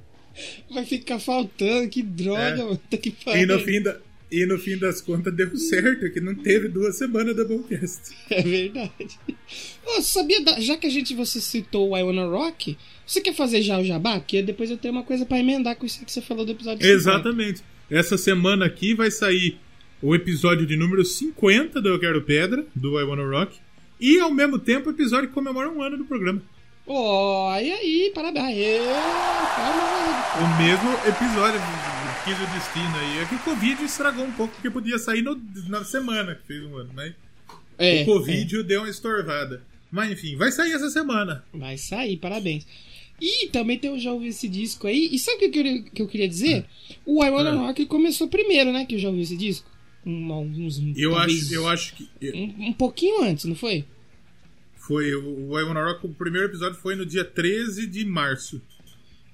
[0.73, 2.57] Vai ficar faltando, que droga, é.
[2.57, 2.81] mano.
[2.89, 3.99] Tá que e no fim da.
[4.31, 8.15] E no fim das contas deu certo, que não teve duas semanas da Bowcast.
[8.31, 9.19] É verdade.
[9.85, 13.61] Oh, sabia, já que a gente você citou o I Wanna Rock, você quer fazer
[13.61, 14.21] já o jabá?
[14.21, 16.87] Porque depois eu tenho uma coisa para emendar com isso que você falou do episódio
[16.87, 17.59] Exatamente.
[17.59, 17.65] 50.
[17.91, 19.59] Essa semana aqui vai sair
[20.01, 23.59] o episódio de número 50 do Eu Quero Pedra, do I Wanna Rock.
[23.99, 26.41] E ao mesmo tempo o episódio que comemora um ano do programa.
[26.87, 28.81] Oh, e aí, parabéns.
[30.39, 31.61] O mesmo episódio
[32.25, 33.19] quis o destino aí.
[33.19, 36.63] É que o Covid estragou um pouco, porque podia sair no, na semana que fez
[36.65, 37.15] um ano, mas
[37.79, 38.63] é, o Covid é.
[38.63, 39.63] deu uma estorvada.
[39.91, 41.45] Mas enfim, vai sair essa semana.
[41.53, 42.67] Vai sair, parabéns.
[43.21, 45.09] E também tem, eu já ouvi esse disco aí.
[45.13, 46.65] E sabe o que eu queria, que eu queria dizer?
[47.05, 47.55] O I Wanna é.
[47.55, 48.87] Rock começou primeiro, né?
[48.87, 49.69] Que eu já ouvi esse disco.
[50.07, 52.09] Um, uns, eu, acho, eu acho que.
[52.33, 53.85] Um, um pouquinho antes, não foi?
[54.77, 55.15] Foi.
[55.15, 58.63] O I Wanna Rock, o primeiro episódio foi no dia 13 de março.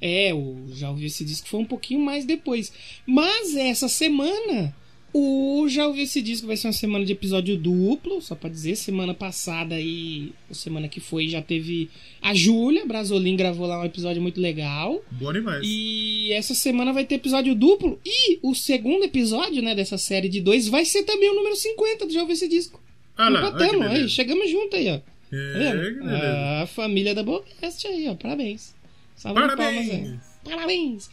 [0.01, 2.73] É, eu já ouvi esse disco, foi um pouquinho mais depois.
[3.07, 4.75] Mas essa semana,
[5.13, 8.77] o já ouvi esse disco, vai ser uma semana de episódio duplo, só pra dizer.
[8.77, 11.89] Semana passada e semana que foi já teve
[12.21, 15.03] a Júlia, Brasolim gravou lá um episódio muito legal.
[15.11, 15.63] Bom demais.
[15.65, 17.99] E essa semana vai ter episódio duplo.
[18.05, 22.07] E o segundo episódio, né, dessa série de dois vai ser também o número 50
[22.07, 22.83] do Já Ouvi Esse Disco.
[23.17, 25.01] Ah lá, Empatamos, aí, chegamos junto aí, ó.
[25.33, 28.15] É, tá a família da Bocast aí, ó.
[28.15, 28.76] Parabéns.
[29.17, 29.89] Salve Parabéns!
[29.89, 31.11] Palmas, Parabéns!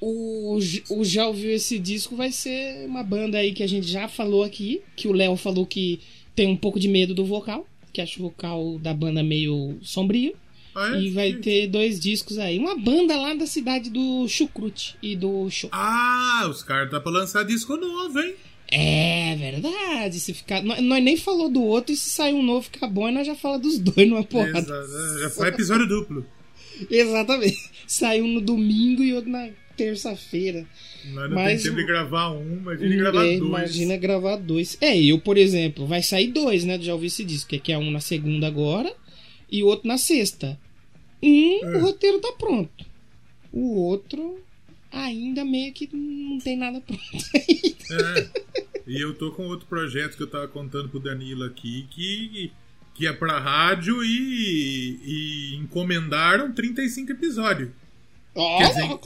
[0.00, 0.58] O,
[0.90, 4.42] o Já Ouviu Esse Disco vai ser uma banda aí que a gente já falou
[4.42, 6.00] aqui, que o Léo falou que
[6.34, 10.34] tem um pouco de medo do vocal, que acha o vocal da banda meio sombrio.
[10.74, 11.00] Ah, é?
[11.00, 12.58] E vai ter dois discos aí.
[12.58, 15.70] Uma banda lá da cidade do Chucrute e do Show.
[15.72, 18.34] Ah, os caras tá pra lançar disco novo, hein?
[18.68, 20.18] É verdade.
[20.18, 20.62] Se ficar.
[20.62, 23.36] Nós, nós nem falou do outro e se sair um novo ficar bom, nós já
[23.36, 24.58] fala dos dois numa porrada.
[24.58, 25.20] Exato.
[25.20, 26.26] Já foi episódio duplo.
[26.90, 27.70] Exatamente.
[27.86, 30.66] Saiu no domingo e outro na terça-feira.
[31.30, 33.40] Mas tem tempo de gravar um, imagina gravar dois.
[33.40, 34.78] Imagina gravar dois.
[34.80, 36.80] É, eu, por exemplo, vai sair dois, né?
[36.80, 38.94] Já ouvi esse disco, que é um na segunda agora
[39.50, 40.58] e o outro na sexta.
[41.22, 41.76] Um, é.
[41.76, 42.84] o roteiro tá pronto.
[43.52, 44.38] O outro
[44.90, 47.02] ainda meio que não tem nada pronto
[47.90, 48.28] É.
[48.86, 52.52] E eu tô com outro projeto que eu tava contando pro Danilo aqui, que
[52.94, 57.70] que é pra rádio e, e encomendaram 35 episódios.
[58.34, 58.98] Oh, Quer dizer,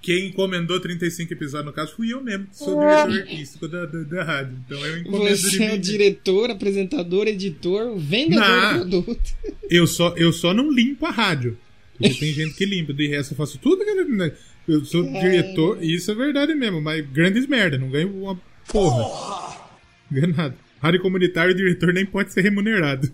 [0.00, 4.02] quem encomendou 35 episódios, no caso, fui eu mesmo, que sou diretor artístico da, da,
[4.02, 4.58] da, rádio.
[4.64, 9.34] Então eu encomendo Você é o diretor, apresentador, editor, vendedor não, do produto.
[9.70, 11.58] Eu só, eu só não limpo a rádio.
[11.98, 13.84] Porque tem gente que limpa, de resto eu faço tudo.
[13.84, 14.32] Né?
[14.66, 15.20] Eu sou é...
[15.20, 19.02] diretor, isso é verdade mesmo, mas grandes merda, não ganho uma porra.
[19.02, 19.70] porra.
[20.10, 20.56] Ganho nada.
[20.80, 23.12] Rádio comunitário, o diretor nem pode ser remunerado.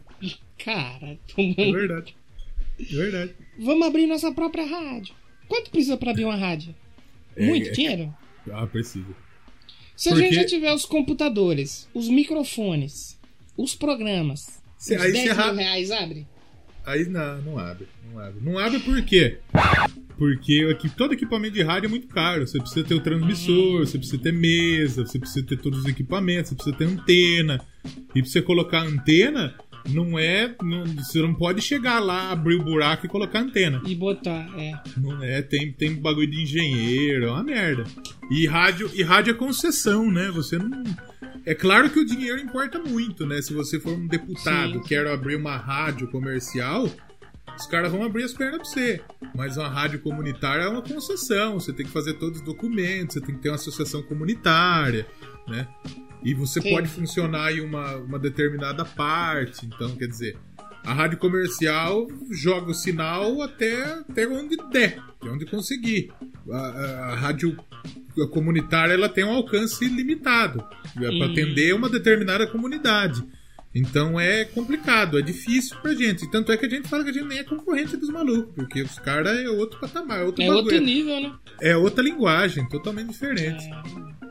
[0.59, 2.17] Cara, é verdade.
[2.79, 3.35] É verdade.
[3.59, 5.15] Vamos abrir nossa própria rádio.
[5.49, 6.75] Quanto precisa para abrir uma rádio?
[7.37, 7.73] É, Muito é...
[7.73, 8.15] dinheiro?
[8.51, 9.15] Ah, precisa.
[9.97, 10.25] Se Porque...
[10.25, 13.19] a gente já tiver os computadores, os microfones,
[13.57, 16.27] os programas, se, aí 10 mil reais abre?
[16.87, 17.87] Aí não, não abre.
[18.11, 18.41] Não abre.
[18.43, 19.39] Não abre por quê?
[20.17, 22.47] Porque aqui, todo equipamento de rádio é muito caro.
[22.47, 26.51] Você precisa ter o transmissor, você precisa ter mesa, você precisa ter todos os equipamentos,
[26.51, 27.61] você precisa ter antena.
[28.15, 29.55] E pra você colocar antena,
[29.89, 30.55] não é.
[30.63, 33.83] Não, você não pode chegar lá, abrir o buraco e colocar antena.
[33.87, 34.73] E botar, é.
[34.97, 37.85] Não é, tem, tem bagulho de engenheiro, é uma merda.
[38.31, 40.31] E rádio, e rádio é concessão, né?
[40.31, 40.83] Você não.
[41.47, 43.43] É claro que o dinheiro importa muito, né?
[43.43, 44.83] Se você for um deputado, Sim.
[44.83, 46.89] quero abrir uma rádio comercial,
[47.57, 49.03] os caras vão abrir as pernas pra você.
[49.35, 51.61] Mas uma rádio comunitária é uma concessão.
[51.61, 55.07] Você tem que fazer todos os documentos, você tem que ter uma associação comunitária,
[55.47, 55.69] né?
[56.25, 56.71] E você Sim.
[56.71, 59.67] pode funcionar em uma, uma determinada parte.
[59.67, 60.37] Então, quer dizer,
[60.85, 66.11] a rádio comercial joga o sinal até, até onde der, até onde conseguir.
[66.51, 67.57] A, a, a rádio
[68.31, 70.65] comunitária ela tem um alcance limitado
[70.97, 73.25] é para atender uma determinada comunidade.
[73.75, 76.31] Então é complicado, é difícil pra gente.
[76.31, 78.83] Tanto é que a gente fala que a gente nem é concorrente dos malucos, porque
[78.83, 81.33] os caras é outro patamar, é outro É outro nível, né?
[81.61, 83.65] É outra linguagem, totalmente diferente.
[83.65, 84.25] É...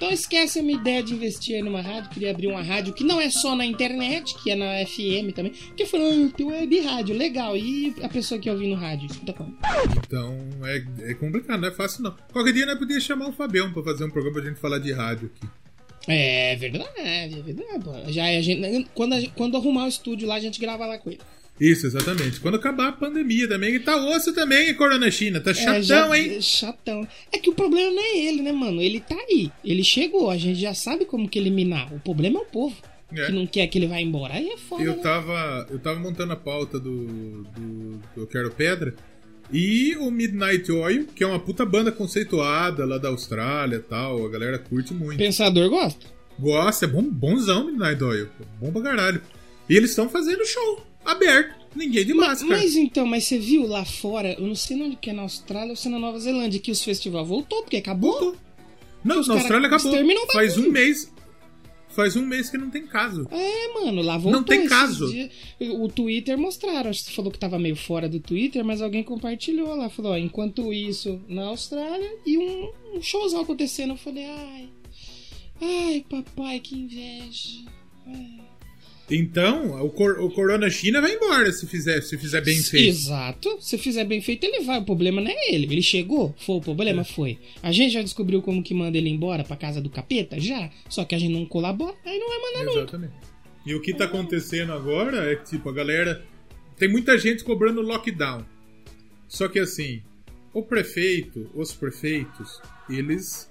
[0.00, 2.08] Então esquece a minha ideia de investir aí numa rádio.
[2.08, 5.52] Queria abrir uma rádio que não é só na internet, que é na FM também.
[5.52, 7.54] Porque falou, ah, web rádio, legal.
[7.54, 9.54] E a pessoa que ouve no rádio, escuta como?
[9.98, 12.16] Então é, é complicado, não é fácil não.
[12.32, 14.90] Qualquer dia nós podíamos chamar o Fabião pra fazer um programa pra gente falar de
[14.90, 15.46] rádio aqui.
[16.08, 18.10] É verdade, é verdade.
[18.10, 20.96] Já é a gente, quando, a, quando arrumar o estúdio lá, a gente grava lá
[20.96, 21.20] com ele.
[21.60, 22.40] Isso, exatamente.
[22.40, 23.74] Quando acabar a pandemia também.
[23.74, 25.40] E tá osso também, Corona China.
[25.40, 26.40] Tá chatão, é, já, hein?
[26.40, 27.06] Chatão.
[27.30, 28.80] É que o problema não é ele, né, mano?
[28.80, 29.52] Ele tá aí.
[29.62, 30.30] Ele chegou.
[30.30, 31.92] A gente já sabe como que eliminar.
[31.92, 32.74] O problema é o povo.
[33.12, 33.26] É.
[33.26, 34.34] Que não quer que ele vá embora.
[34.34, 34.82] Aí é foda.
[34.82, 35.02] Eu né?
[35.02, 38.94] tava, eu tava montando a pauta do, do, do Eu Quero Pedra.
[39.52, 44.24] E o Midnight Oil, que é uma puta banda conceituada lá da Austrália e tal.
[44.24, 45.18] A galera curte muito.
[45.18, 46.06] Pensador gosta?
[46.38, 48.28] Gosta, é bom, bonzão Midnight Oil.
[48.58, 49.20] Bom pra caralho.
[49.68, 51.60] E eles estão fazendo show aberto.
[51.74, 52.50] Ninguém de máscara.
[52.50, 55.22] Mas, mas, então, mas você viu lá fora, eu não sei onde que é na
[55.22, 58.12] Austrália ou se é na Nova Zelândia, que os festivais voltou, porque acabou.
[58.12, 58.36] Voltou.
[59.04, 59.92] Não, na Austrália acabou.
[60.32, 61.12] Faz um mês.
[61.90, 63.26] Faz um mês que não tem caso.
[63.30, 64.40] É, mano, lá voltou.
[64.40, 65.10] Não tem caso.
[65.10, 65.30] Dias.
[65.60, 69.02] O Twitter mostraram, acho que você falou que tava meio fora do Twitter, mas alguém
[69.02, 69.88] compartilhou lá.
[69.88, 73.90] Falou, ó, enquanto isso na Austrália e um, um showzão acontecendo.
[73.90, 74.68] Eu falei, ai.
[75.60, 77.64] Ai, papai, que inveja.
[78.06, 78.49] Ai.
[79.10, 82.88] Então, o, cor, o Corona China vai embora se fizer, se fizer bem feito.
[82.88, 83.58] Exato.
[83.60, 84.78] Se fizer bem feito, ele vai.
[84.78, 85.66] O problema não é ele.
[85.66, 87.04] Ele chegou, foi o problema, é.
[87.04, 87.38] foi.
[87.62, 90.38] A gente já descobriu como que manda ele embora pra casa do capeta?
[90.38, 90.70] Já.
[90.88, 93.12] Só que a gente não colabora, aí não vai mandar Exatamente.
[93.12, 93.30] Nunca.
[93.66, 96.24] E o que tá acontecendo agora é que, tipo, a galera.
[96.78, 98.46] Tem muita gente cobrando lockdown.
[99.28, 100.02] Só que assim,
[100.52, 103.50] o prefeito, os prefeitos, eles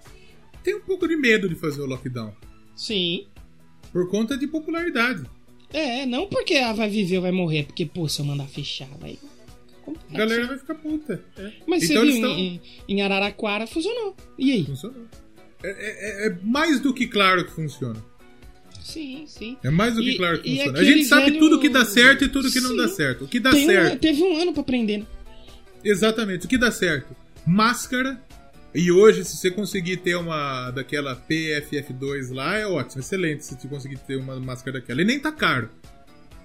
[0.63, 2.34] têm um pouco de medo de fazer o lockdown.
[2.76, 3.28] Sim.
[3.91, 5.24] Por conta de popularidade.
[5.71, 8.89] É, não porque ela vai viver ou vai morrer, porque, pô, se eu mandar fechar,
[8.99, 9.17] vai.
[10.13, 11.23] A galera vai ficar puta.
[11.38, 11.51] É.
[11.67, 12.32] Mas então, você viu, tão...
[12.32, 14.15] em, em, Araraquara funcionou.
[14.38, 14.65] E aí?
[14.65, 15.05] Funcionou.
[15.63, 18.03] É, é, é, mais do que claro que funciona.
[18.82, 19.58] Sim, sim.
[19.63, 20.79] É mais do que e, claro que funciona.
[20.79, 22.67] A gente sabe tudo que dá certo e tudo que sim.
[22.67, 23.25] não dá certo.
[23.25, 23.93] O que dá Tem certo.
[23.93, 24.99] Um, teve um ano pra aprender.
[24.99, 25.05] Né?
[25.84, 26.45] Exatamente.
[26.45, 27.15] O que dá certo?
[27.45, 28.21] Máscara
[28.73, 33.67] e hoje, se você conseguir ter uma daquela PFF2 lá, é ótimo, excelente se você
[33.67, 35.01] conseguir ter uma máscara daquela.
[35.01, 35.69] E nem tá caro.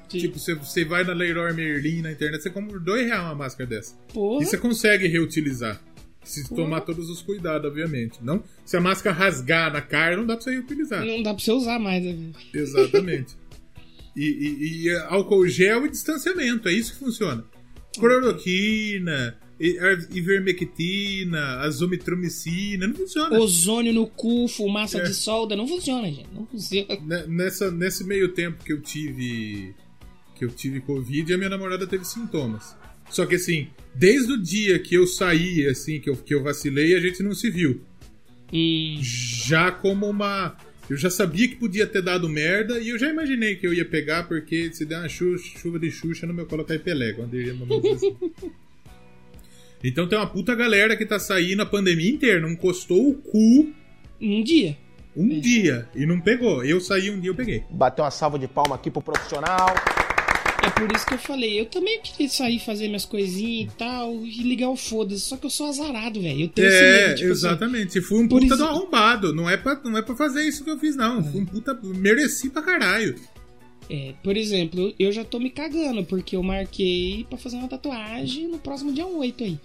[0.08, 0.18] Sim.
[0.20, 3.68] Tipo, você, você vai na Leroy Merlin na internet, você compra 2 reais uma máscara
[3.68, 3.94] dessa.
[4.12, 4.42] Porra.
[4.42, 5.80] E você consegue reutilizar.
[6.22, 6.62] Se Porra.
[6.62, 8.18] tomar todos os cuidados, obviamente.
[8.22, 11.04] Não, se a máscara rasgar na cara, não dá pra você reutilizar.
[11.04, 12.02] Não dá pra você usar mais.
[12.02, 12.32] Né?
[12.54, 13.36] Exatamente.
[14.16, 17.44] e, e, e, álcool gel e distanciamento, é isso que funciona.
[17.98, 23.38] Cloroquina, ivermectina, azomitromicina, não funciona.
[23.38, 25.02] Ozônio no cu, fumaça é.
[25.02, 26.28] de solda, não funciona, gente.
[26.32, 26.98] Não funciona.
[27.28, 29.74] Nessa, nesse meio tempo que eu tive
[30.34, 32.76] que eu tive Covid, a minha namorada teve sintomas.
[33.08, 36.94] Só que assim, desde o dia que eu saí, assim, que eu, que eu vacilei,
[36.94, 37.80] a gente não se viu.
[38.52, 38.98] Hum.
[39.00, 40.56] Já como uma.
[40.88, 43.84] Eu já sabia que podia ter dado merda e eu já imaginei que eu ia
[43.84, 47.34] pegar, porque se der uma chuva, chuva de Xuxa no meu colo cai Pelé, quando
[47.34, 47.54] eu ia
[47.94, 48.16] assim.
[49.84, 53.70] Então tem uma puta galera que tá saindo a pandemia inteira, não encostou o cu.
[54.20, 54.76] Um dia.
[55.14, 55.40] Um é.
[55.40, 55.88] dia.
[55.94, 56.64] E não pegou.
[56.64, 57.62] Eu saí um dia, eu peguei.
[57.70, 59.68] Bateu uma salva de palma aqui pro profissional.
[60.66, 64.14] É por isso que eu falei, eu também queria sair fazer minhas coisinhas e tal,
[64.24, 66.40] e ligar o foda-se, só que eu sou azarado, velho.
[66.44, 67.46] Eu tenho É, medo, tipo assim.
[67.46, 67.98] exatamente.
[67.98, 68.56] Assim, fui um puta isso...
[68.56, 69.34] do arrombado.
[69.34, 71.22] Não é, pra, não é pra fazer isso que eu fiz, não.
[71.22, 71.78] Fui um puta.
[71.82, 73.14] Mereci pra caralho.
[73.88, 78.48] É, por exemplo, eu já tô me cagando, porque eu marquei para fazer uma tatuagem
[78.48, 79.58] no próximo dia 8 aí.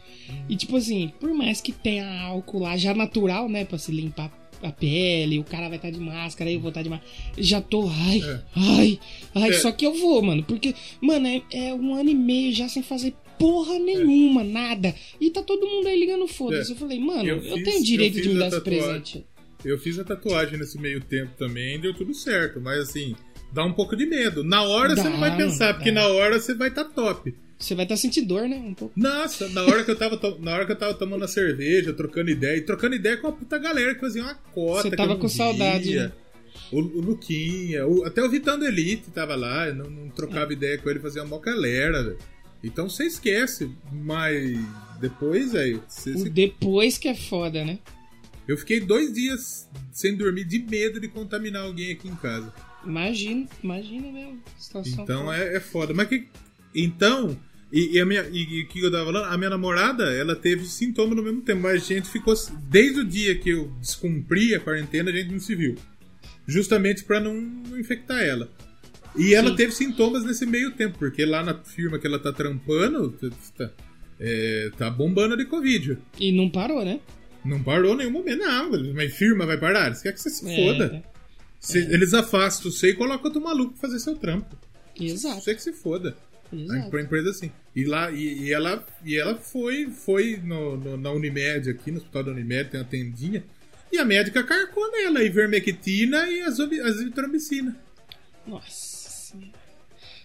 [0.50, 4.32] E tipo assim, por mais que tenha álcool lá já natural, né, pra se limpar
[4.62, 7.12] a pele, o cara vai estar tá de máscara, eu vou estar tá de máscara.
[7.38, 8.42] Já tô, ai, é.
[8.56, 9.00] ai,
[9.36, 9.54] ai, é.
[9.54, 12.84] só que eu vou, mano, porque, mano, é, é, um ano e meio já sem
[12.84, 14.44] fazer porra nenhuma, é.
[14.44, 14.96] nada.
[15.20, 16.72] E tá todo mundo aí ligando foda-se.
[16.72, 16.74] É.
[16.74, 19.26] Eu falei, mano, eu, eu fiz, tenho direito eu de me dar esse presente.
[19.64, 23.16] Eu fiz a tatuagem nesse meio tempo também, deu tudo certo, mas assim
[23.52, 24.44] dá um pouco de medo.
[24.44, 27.36] Na hora dá, você não vai pensar, porque na hora você vai estar tá top.
[27.58, 28.56] Você vai estar tá sentindo dor, né?
[28.58, 28.94] Um pouco.
[28.98, 32.30] Nossa, na hora que eu tava, na hora que eu tava tomando a cerveja, trocando
[32.30, 34.84] ideia, e trocando ideia com a puta galera que fazia uma cota.
[34.84, 35.38] Você tava com via.
[35.38, 35.96] saudade.
[35.96, 36.12] Né?
[36.72, 40.56] O, o Luquinha, o, até o Vitando Elite tava lá, não, não trocava é.
[40.56, 42.18] ideia com ele, fazia uma galera, velho.
[42.64, 44.58] Então você esquece, mas
[45.00, 45.84] depois, velho.
[46.16, 47.80] O depois que é foda, né?
[48.48, 52.54] Eu fiquei dois dias sem dormir de medo de contaminar alguém aqui em casa.
[52.86, 54.42] Imagina, imagina mesmo.
[54.58, 55.94] Situação então é, é foda.
[55.94, 56.28] Mas que.
[56.74, 57.38] Então.
[57.72, 58.26] E, e a minha.
[58.32, 59.26] E o que eu tava falando?
[59.26, 61.62] A minha namorada, ela teve sintoma no mesmo tempo.
[61.62, 62.34] Mas a gente ficou.
[62.70, 65.76] Desde o dia que eu descumpri a quarentena, a gente não se viu.
[66.48, 68.50] Justamente para não, não, infectar ela.
[69.16, 69.56] E ela Sim.
[69.56, 73.12] teve sintomas nesse meio tempo, porque lá na firma que ela tá trampando,
[73.58, 73.72] tá,
[74.20, 75.98] é, tá bombando de Covid.
[76.20, 77.00] E não parou, né?
[77.44, 78.40] Não parou nenhum momento.
[78.40, 79.94] Não, mas firma vai parar?
[79.94, 81.04] Você quer que você se é, foda?
[81.60, 81.94] Se, é.
[81.94, 84.56] Eles afastam você e colocam outro maluco pra fazer seu trampo.
[85.00, 85.42] Exato.
[85.42, 86.16] Você que se foda.
[86.52, 86.90] Exato.
[86.90, 87.52] Pra empresa assim.
[87.76, 91.98] E lá, e, e, ela, e ela foi, foi no, no, na Unimed aqui, no
[91.98, 93.44] hospital da Unimed, tem uma tendinha.
[93.92, 97.76] E a médica carcou nela, ivermectina e azitromicina.
[98.48, 99.36] Nossa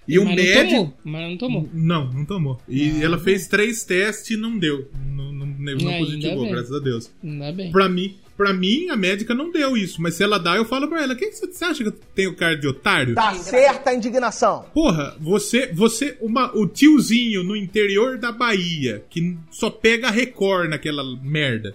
[0.07, 0.55] E o médico.
[0.62, 0.99] não tomou.
[1.05, 1.70] Mas não tomou.
[1.73, 2.62] Não, não tomou.
[2.68, 4.90] E Ah, ela fez três testes e não deu.
[4.94, 7.11] Não, não, não Ainda positivou, graças a Deus.
[7.22, 7.70] Ainda bem.
[7.72, 10.03] Pra mim, pra mim, a médica não deu isso.
[10.03, 12.35] Mas se ela dá, eu falo pra ela: quem que você acha que eu tenho
[12.37, 13.14] cara de otário?
[13.14, 14.64] Tá certa a indignação.
[14.74, 20.68] Porra, você, você, uma, o tiozinho no interior da Bahia, que só pega a Record
[20.70, 21.74] naquela merda,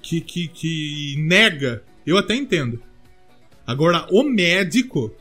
[0.00, 2.80] que, que, que nega, eu até entendo.
[3.66, 5.12] Agora, o médico,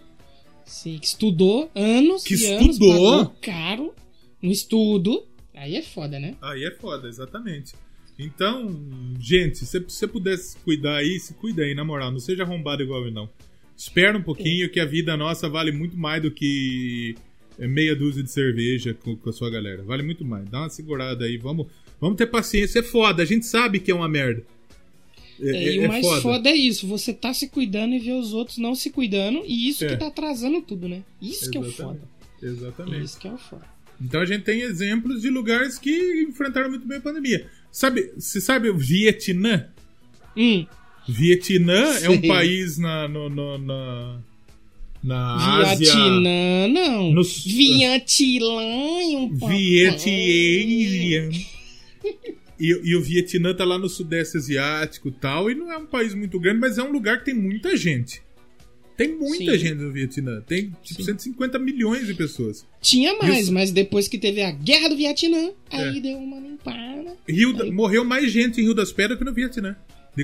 [0.63, 3.17] Sim, que estudou anos Que e anos, estudou?
[3.25, 3.93] pagou caro
[4.41, 5.23] no estudo.
[5.55, 6.35] Aí é foda, né?
[6.41, 7.73] aí é foda, exatamente.
[8.17, 8.73] Então,
[9.19, 13.03] gente, se você pudesse cuidar aí, se cuida aí, na moral, não seja arrombado igual
[13.05, 13.29] eu, não.
[13.75, 17.15] Espera um pouquinho que a vida nossa vale muito mais do que
[17.59, 19.83] é, meia dúzia de cerveja com, com a sua galera.
[19.83, 20.47] Vale muito mais.
[20.49, 21.67] Dá uma segurada aí, vamos,
[21.99, 22.79] vamos ter paciência.
[22.79, 24.43] É foda, a gente sabe que é uma merda.
[25.41, 26.49] É, É, e é- é o mais foda.
[26.49, 29.83] é isso, você tá se cuidando e ver os outros não se cuidando, e isso
[29.83, 29.89] É.
[29.89, 31.03] que tá atrasando tudo, né?
[31.21, 31.99] Isso que é o Exatamente.
[31.99, 32.15] foda.
[32.41, 33.03] Exatamente.
[33.03, 33.74] Isso que é o foda.
[34.01, 37.47] Então a gente tem exemplos de lugares que enfrentaram muito bem a pandemia.
[37.71, 39.67] Sabe, você sabe o Vietnã?
[40.35, 40.65] Hum,
[41.07, 44.19] Vietnã é um país na, no- no- na,
[45.03, 45.77] na Ásia.
[45.93, 47.13] Vietnã, não.
[47.13, 49.35] No- Vietnã e um.
[49.35, 51.29] Vietnã.
[52.57, 55.85] E, e o Vietnã tá lá no Sudeste Asiático e tal, e não é um
[55.85, 58.21] país muito grande, mas é um lugar que tem muita gente.
[58.97, 59.57] Tem muita Sim.
[59.57, 60.41] gente no Vietnã.
[60.41, 61.11] Tem tipo Sim.
[61.17, 62.65] 150 milhões de pessoas.
[62.81, 63.53] Tinha mais, Isso.
[63.53, 66.01] mas depois que teve a guerra do Vietnã, aí É.
[66.01, 67.17] deu uma limpada.
[67.27, 69.75] Rio da- morreu mais gente em Rio das Pedras que no Vietnã.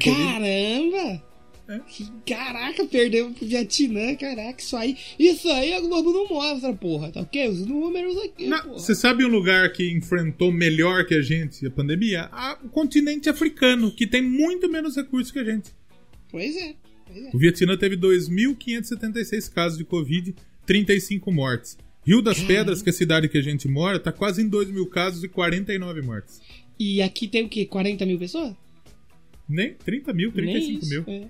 [0.01, 1.21] Caramba!
[1.69, 1.79] É.
[2.25, 4.97] Caraca, perdeu pro Vietnã, caraca, isso aí.
[5.17, 7.47] Isso aí a Globo não mostra, porra, tá ok?
[7.47, 8.49] Os números aqui.
[8.73, 12.27] Você sabe um lugar que enfrentou melhor que a gente a pandemia?
[12.31, 15.69] Ah, o continente africano, que tem muito menos recursos que a gente.
[15.69, 15.73] É,
[16.29, 16.73] pois é.
[17.33, 21.77] O Vietnã teve 2.576 casos de Covid, 35 mortes.
[22.05, 24.71] Rio das Pedras, que é a cidade que a gente mora, tá quase em 2
[24.71, 26.41] mil casos e 49 mortes.
[26.79, 27.65] E aqui tem o quê?
[27.65, 28.55] 40 mil pessoas?
[29.47, 31.03] Nem 30 mil, 35 Nem mil.
[31.07, 31.27] é.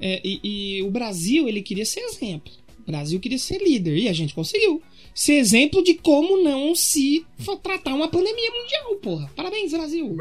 [0.00, 0.40] É, e,
[0.78, 2.52] e o Brasil, ele queria ser exemplo.
[2.80, 4.82] O Brasil queria ser líder e a gente conseguiu.
[5.14, 7.26] Ser exemplo de como não se
[7.62, 9.30] tratar uma pandemia mundial, porra.
[9.34, 10.16] Parabéns, Brasil.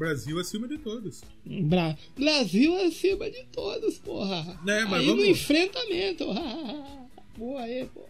[0.00, 1.20] Bra- Brasil acima de todos.
[1.44, 4.58] Bra Brasil acima de todos, porra.
[4.66, 6.24] É, mas aí vamos- no enfrentamento.
[7.36, 8.08] Boa aí, porra.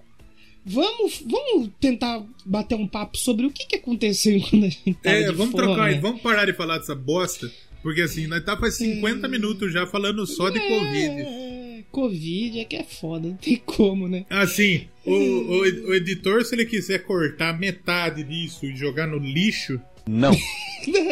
[0.64, 5.16] Vamos, vamos tentar bater um papo sobre o que, que aconteceu quando a gente tava
[5.16, 5.98] É, de vamos fora, trocar, né?
[6.00, 7.50] vamos parar de falar dessa bosta,
[7.82, 11.22] porque assim, nós tá faz 50 minutos já falando só de Covid.
[11.22, 14.26] É, Covid é que é foda, não tem como, né?
[14.28, 19.80] Assim, o, o, o editor, se ele quiser cortar metade disso e jogar no lixo,
[20.12, 20.32] Não.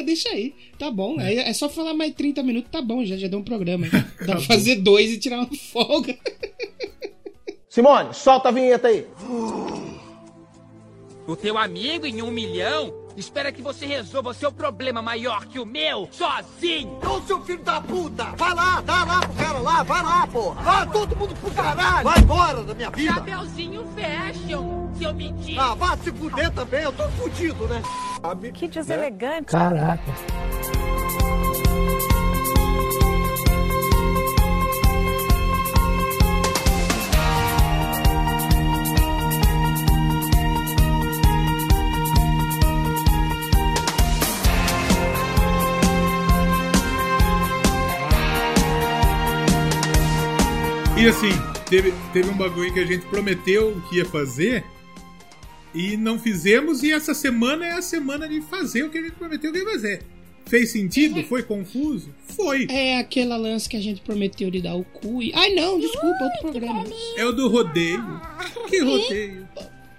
[0.04, 1.20] Deixa aí, tá bom.
[1.20, 3.86] É, é só falar mais 30 minutos, tá bom, já, já deu um programa.
[4.26, 6.16] Dá pra fazer dois e tirar uma folga.
[7.68, 9.06] Simone, solta a vinheta aí.
[11.26, 15.66] O teu amigo em um milhão espera que você resolva seu problema maior que o
[15.66, 16.98] meu sozinho.
[17.04, 18.24] Ô, seu filho da puta!
[18.36, 20.62] Vai lá, dá lá pro cara lá, vai lá, porra!
[20.62, 22.04] Vai todo mundo pro caralho!
[22.04, 23.14] Vai embora da minha vida!
[23.14, 25.60] Chapeuzinho fashion, seu mendigo.
[25.60, 27.82] Ah, vá se fuder também, eu tô fudido, né?
[28.54, 29.52] Que deselegante.
[50.98, 51.30] E assim,
[51.70, 54.64] teve, teve um bagulho que a gente prometeu que ia fazer
[55.72, 59.12] e não fizemos, e essa semana é a semana de fazer o que a gente
[59.12, 60.02] prometeu que ia fazer.
[60.46, 61.22] Fez sentido?
[61.24, 62.12] Foi confuso?
[62.34, 62.66] Foi.
[62.68, 65.32] É aquela lance que a gente prometeu de dar o cu e.
[65.34, 66.84] Ai não, desculpa, outro programa.
[67.16, 68.20] É o do rodeio.
[68.68, 69.48] Que rodeio?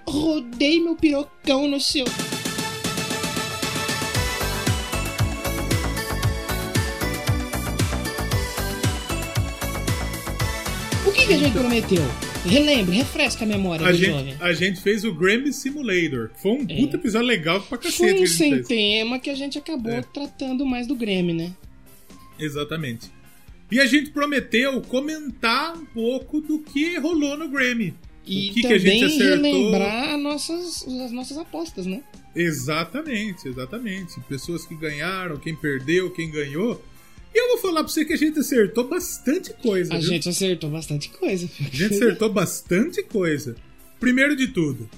[0.06, 2.06] Rodei meu pirocão no seu.
[11.30, 12.02] Que, que a gente prometeu?
[12.46, 14.36] Relembre, refresca a memória A do gente, jovem.
[14.40, 16.32] a gente fez o Grammy Simulator.
[16.42, 19.58] Foi um puta episódio legal pra cacete Foi que um sem tema que a gente
[19.58, 20.02] acabou É.
[20.02, 21.52] tratando mais do Grêmio, né?
[22.40, 23.12] Exatamente.
[23.72, 27.94] E a gente prometeu comentar um pouco do que rolou no Grammy.
[28.26, 29.44] E o que, que também a gente acertou.
[29.44, 32.02] relembrar as nossas, as nossas apostas, né?
[32.36, 34.20] Exatamente, exatamente.
[34.22, 36.84] Pessoas que ganharam, quem perdeu, quem ganhou.
[37.34, 39.94] E eu vou falar pra você que a gente acertou bastante coisa.
[39.94, 40.08] A viu?
[40.10, 41.50] gente acertou bastante coisa.
[41.60, 43.56] A gente acertou bastante coisa.
[44.00, 44.90] Primeiro de tudo,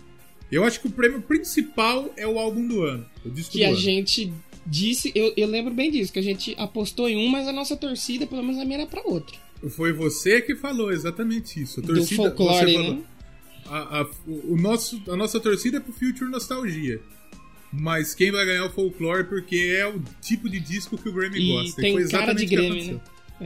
[0.51, 3.05] eu acho que o prêmio principal é o álbum do ano.
[3.25, 3.77] O disco que do a ano.
[3.77, 4.31] gente
[4.65, 7.75] disse, eu, eu lembro bem disso, que a gente apostou em um, mas a nossa
[7.75, 9.37] torcida, pelo menos a minha, era pra outro.
[9.69, 11.79] Foi você que falou exatamente isso.
[11.79, 13.03] A Do torcida, folclore, você falou- né?
[13.65, 17.01] a, a, o nosso, a nossa torcida é pro Future Nostalgia.
[17.71, 21.13] Mas quem vai ganhar é o Folklore porque é o tipo de disco que o
[21.13, 21.81] Grammy E gosta.
[21.81, 22.99] tem foi cara de Grammy, né?
[23.41, 23.41] Exatamente.
[23.41, 23.45] O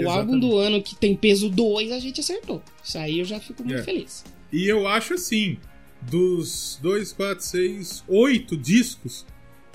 [0.00, 0.06] Exatamente.
[0.06, 2.62] álbum do ano que tem peso 2, a gente acertou.
[2.82, 3.82] Isso aí eu já fico muito É.
[3.82, 4.24] feliz.
[4.52, 5.58] E eu acho assim,
[6.02, 9.26] dos 2, 4, 6, 8 discos,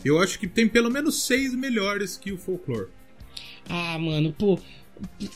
[0.04, 2.88] eu acho que tem pelo menos 6 melhores que o Folklore.
[3.70, 4.60] Ah, mano, pô.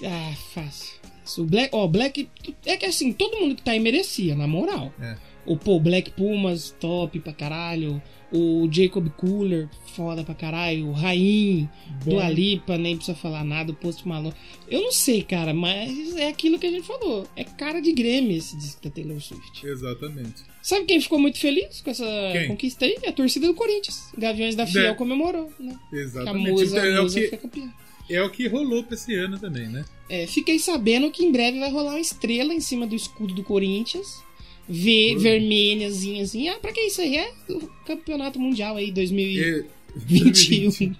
[0.04, 0.98] Ah, fácil.
[1.38, 2.30] O Black, ó, Black.
[2.66, 4.94] É que assim, todo mundo que tá aí merecia, na moral.
[5.00, 5.16] É.
[5.46, 8.02] O pô, Black Pumas, top pra caralho.
[8.32, 10.88] O Jacob Cooler, foda pra caralho.
[10.88, 11.70] O Rain,
[12.04, 13.72] do Alipa, nem precisa falar nada.
[13.72, 14.34] O Post Malone.
[14.70, 17.26] Eu não sei, cara, mas é aquilo que a gente falou.
[17.38, 19.66] É cara de Grêmio esse disco da Taylor Swift.
[19.66, 20.44] Exatamente.
[20.62, 22.48] Sabe quem ficou muito feliz com essa Quem?
[22.50, 22.98] conquista aí?
[23.08, 24.10] A torcida do Corinthians.
[24.18, 24.94] Gaviões da Fiel É.
[24.94, 25.78] comemorou, né?
[25.90, 26.52] Que a Exatamente.
[26.52, 27.74] musa, Então, é, a o musa que, foi campeã.
[28.10, 29.86] é o que rolou pra esse ano também, né?
[30.10, 33.44] É, fiquei sabendo que em breve vai rolar uma estrela em cima do escudo do
[33.44, 34.22] Corinthians.
[34.68, 36.50] V, vermelhazinha assim.
[36.50, 37.18] Ah, pra que isso aí?
[37.18, 40.96] É o campeonato mundial aí, 2021.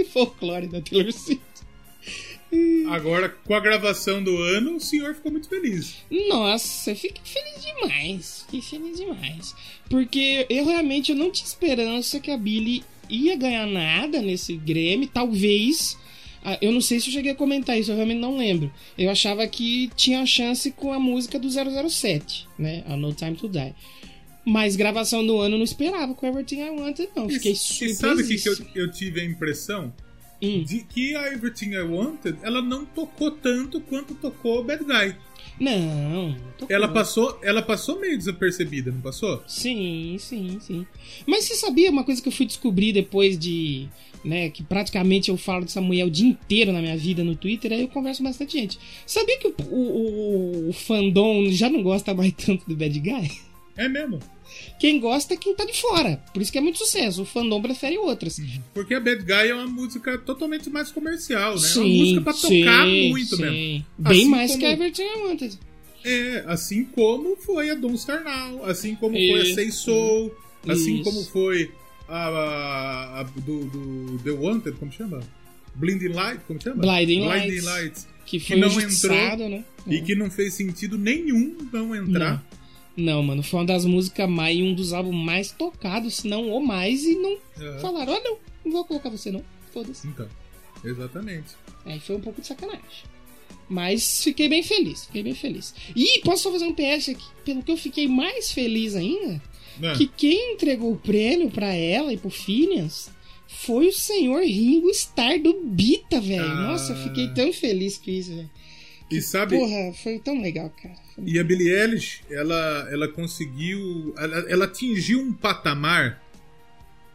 [0.00, 1.42] É, Folclore da Taylor Swift.
[2.88, 5.96] Agora, com a gravação do ano, o senhor ficou muito feliz.
[6.28, 8.42] Nossa, eu fiquei feliz demais.
[8.42, 9.54] Fiquei feliz demais.
[9.90, 15.08] Porque eu realmente eu não tinha esperança que a Billy ia ganhar nada nesse Grêmio.
[15.08, 15.98] Talvez.
[16.48, 18.72] Ah, Eu não sei se eu cheguei a comentar isso, eu realmente não lembro.
[18.96, 22.84] Eu achava que tinha chance com a música do 007, né?
[22.86, 23.74] A No Time to Die.
[24.44, 27.28] Mas gravação do ano eu não esperava com Everything I Wanted, não.
[27.28, 29.92] Fiquei e, e sabe o que, que eu, eu tive a impressão?
[30.40, 30.62] Hum.
[30.62, 35.16] De que a Everything I Wanted, ela não tocou tanto quanto tocou Bad Guy.
[35.58, 39.42] Não, tô Ela passou, ela passou meio desapercebida, não passou?
[39.48, 40.86] Sim, sim, sim.
[41.26, 43.88] Mas você sabia uma coisa que eu fui descobrir depois de.
[44.26, 47.72] Né, que praticamente eu falo dessa mulher o dia inteiro na minha vida no Twitter,
[47.72, 48.76] aí eu converso com bastante gente.
[49.06, 53.30] Sabia que o, o, o- fandom já não gosta mais tanto do Bad Guy?
[53.76, 54.18] É mesmo.
[54.80, 56.20] Quem gosta é quem tá de fora.
[56.32, 57.22] Por isso que é muito sucesso.
[57.22, 58.40] O fandom prefere outras.
[58.74, 61.60] Porque a Bad Guy é uma música totalmente mais comercial, né?
[61.64, 63.42] é Sim, uma música pra tocar sim, muito sim.
[63.42, 63.84] mesmo.
[63.98, 65.58] Bem Assim mais como- que a Everything I Wanted.
[66.04, 69.54] É, assim como foi a Don't Star Now, assim como foi a Isso.
[69.54, 70.34] Say Soul,
[70.66, 71.04] assim Isso.
[71.04, 71.70] como foi
[72.08, 75.20] a, a- do, do The Wanted, como chama?
[75.74, 76.76] Blinding Light, como chama?
[76.80, 77.64] Blinding Lights.
[77.64, 78.08] Lights.
[78.24, 79.64] Que Que foi não injustiçado, entrou né?
[79.86, 82.44] E que não fez sentido nenhum não entrar.
[82.96, 86.64] Não, mano, foi uma das músicas mais, um dos álbuns mais tocados, se não o
[86.66, 87.78] mais, e não É.
[87.78, 89.44] falaram, ah não, não vou colocar você não.
[89.72, 90.06] Foda-se.
[90.08, 90.26] Então,
[90.84, 91.48] exatamente.
[91.84, 92.82] Aí foi um pouco de sacanagem.
[93.68, 95.74] Mas fiquei bem feliz, fiquei bem feliz.
[95.94, 99.42] E posso só fazer um PS aqui, pelo que eu fiquei mais feliz ainda,
[99.78, 99.94] Né?
[99.94, 103.10] que quem entregou o prêmio pra ela e pro Phineas
[103.46, 106.42] foi o senhor Ringo Starr do Bita, velho.
[106.42, 106.68] Ah.
[106.68, 108.50] Nossa, eu fiquei tão feliz com isso, velho.
[109.10, 110.96] E sabe, Porra, foi tão legal, cara.
[111.24, 114.12] E a Billie Eilish, ela, ela conseguiu.
[114.18, 116.20] Ela, ela atingiu um patamar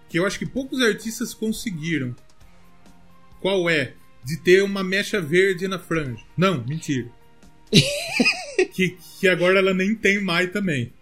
[0.07, 2.15] que eu acho que poucos artistas conseguiram.
[3.41, 3.93] Qual é?
[4.23, 6.23] De ter uma mecha verde na franja.
[6.37, 7.09] Não, mentira.
[8.73, 10.93] que, que agora ela nem tem mais também.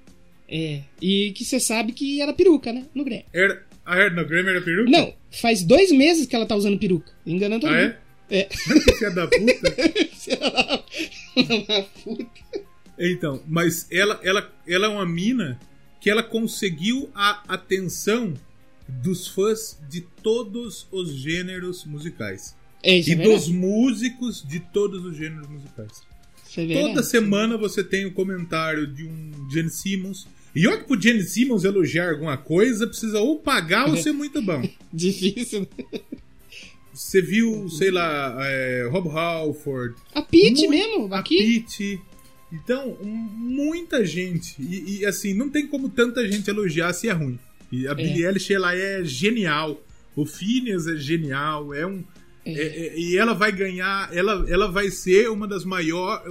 [0.52, 2.86] É, e que você sabe que era peruca, né?
[2.96, 3.26] No Grêmio.
[3.32, 4.90] Era, a Edna Graham era peruca?
[4.90, 7.12] Não, faz dois meses que ela tá usando peruca.
[7.26, 7.96] Enganando todo Ah, mundo.
[8.32, 8.40] é?
[8.40, 8.44] É.
[8.50, 10.84] Que filha da puta.
[11.36, 12.30] Uma puta.
[12.98, 15.60] Então, mas ela, ela, ela é uma mina
[16.02, 18.34] que ela conseguiu a atenção
[18.88, 22.56] dos fãs de todos os gêneros musicais.
[22.84, 26.02] É, isso e é dos músicos de todos os gêneros musicais.
[26.58, 26.82] É.
[26.82, 30.28] Toda semana você tem o comentário de um Gene Simmons.
[30.56, 34.42] E olha que pro Gene Simmons elogiar alguma coisa, precisa ou pagar ou ser muito
[34.42, 34.68] bom.
[34.94, 35.68] Difícil.
[36.94, 41.62] Você viu, sei lá, é, Rob Halford, A Pete mesmo, a aqui.
[41.62, 42.00] Pete.
[42.52, 44.56] Então, um- muita gente.
[44.60, 47.40] E, e, assim, não tem como tanta gente elogiar se é ruim.
[47.72, 49.80] E a Billie Eilish, ela é genial.
[50.16, 51.74] O Phineas é genial.
[51.74, 52.04] É um.
[52.44, 54.10] é- é- e ela vai ganhar.
[54.12, 56.24] Ela, ela vai ser uma das maiores.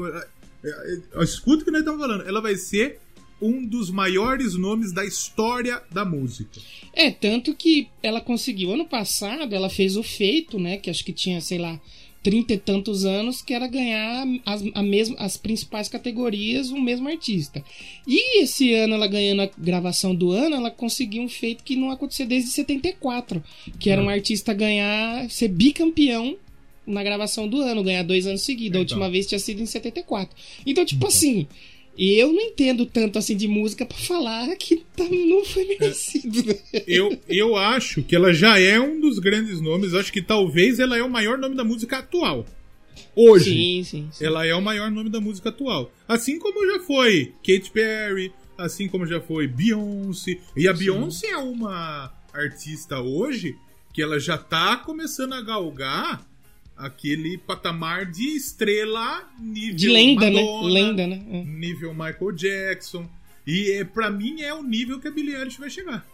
[1.23, 2.27] Escuta o que nós estamos falando.
[2.29, 2.99] Ela vai ser
[3.41, 6.61] um dos maiores nomes da história da música.
[6.93, 8.73] É, tanto que ela conseguiu.
[8.73, 10.77] Ano passado, ela fez o feito, né?
[10.77, 11.81] Que acho que tinha, sei lá,
[12.23, 17.09] trinta e tantos anos, que era ganhar as, a mesma, as principais categorias, o mesmo
[17.09, 17.63] artista.
[18.07, 21.91] E esse ano, ela ganhando a gravação do ano, ela conseguiu um feito que não
[21.91, 23.43] acontecia desde 74.
[23.79, 26.37] Que era um artista ganhar, ser bicampeão
[26.85, 28.79] na gravação do ano, ganhar dois anos seguidos.
[28.81, 28.97] A Então.
[28.97, 30.35] última vez tinha sido em 74.
[30.67, 31.47] Então, tipo assim.
[31.99, 36.45] Eu não entendo tanto assim de música pra falar que tá- não foi merecido.
[36.47, 36.55] né?
[36.87, 39.95] Eu, eu acho que ela já é um dos grandes nomes.
[39.95, 42.47] Acho que talvez ela é o maior nome da música atual.
[43.17, 43.51] Hoje.
[43.53, 44.25] Sim, sim, sim.
[44.25, 45.91] Ela é o maior nome da música atual.
[46.07, 50.39] Assim como já foi Katy Perry, assim como já foi Beyoncé.
[50.57, 53.57] E a Beyoncé é uma artista hoje
[53.93, 56.25] que ela já tá começando a galgar
[56.79, 60.81] aquele patamar de estrela nível De lenda, Madonna, né?
[60.81, 61.25] Lenda, né?
[61.31, 61.45] É.
[61.45, 63.09] nível Michael Jackson.
[63.47, 66.07] E é, para mim é o nível que a Billie Eilish vai chegar.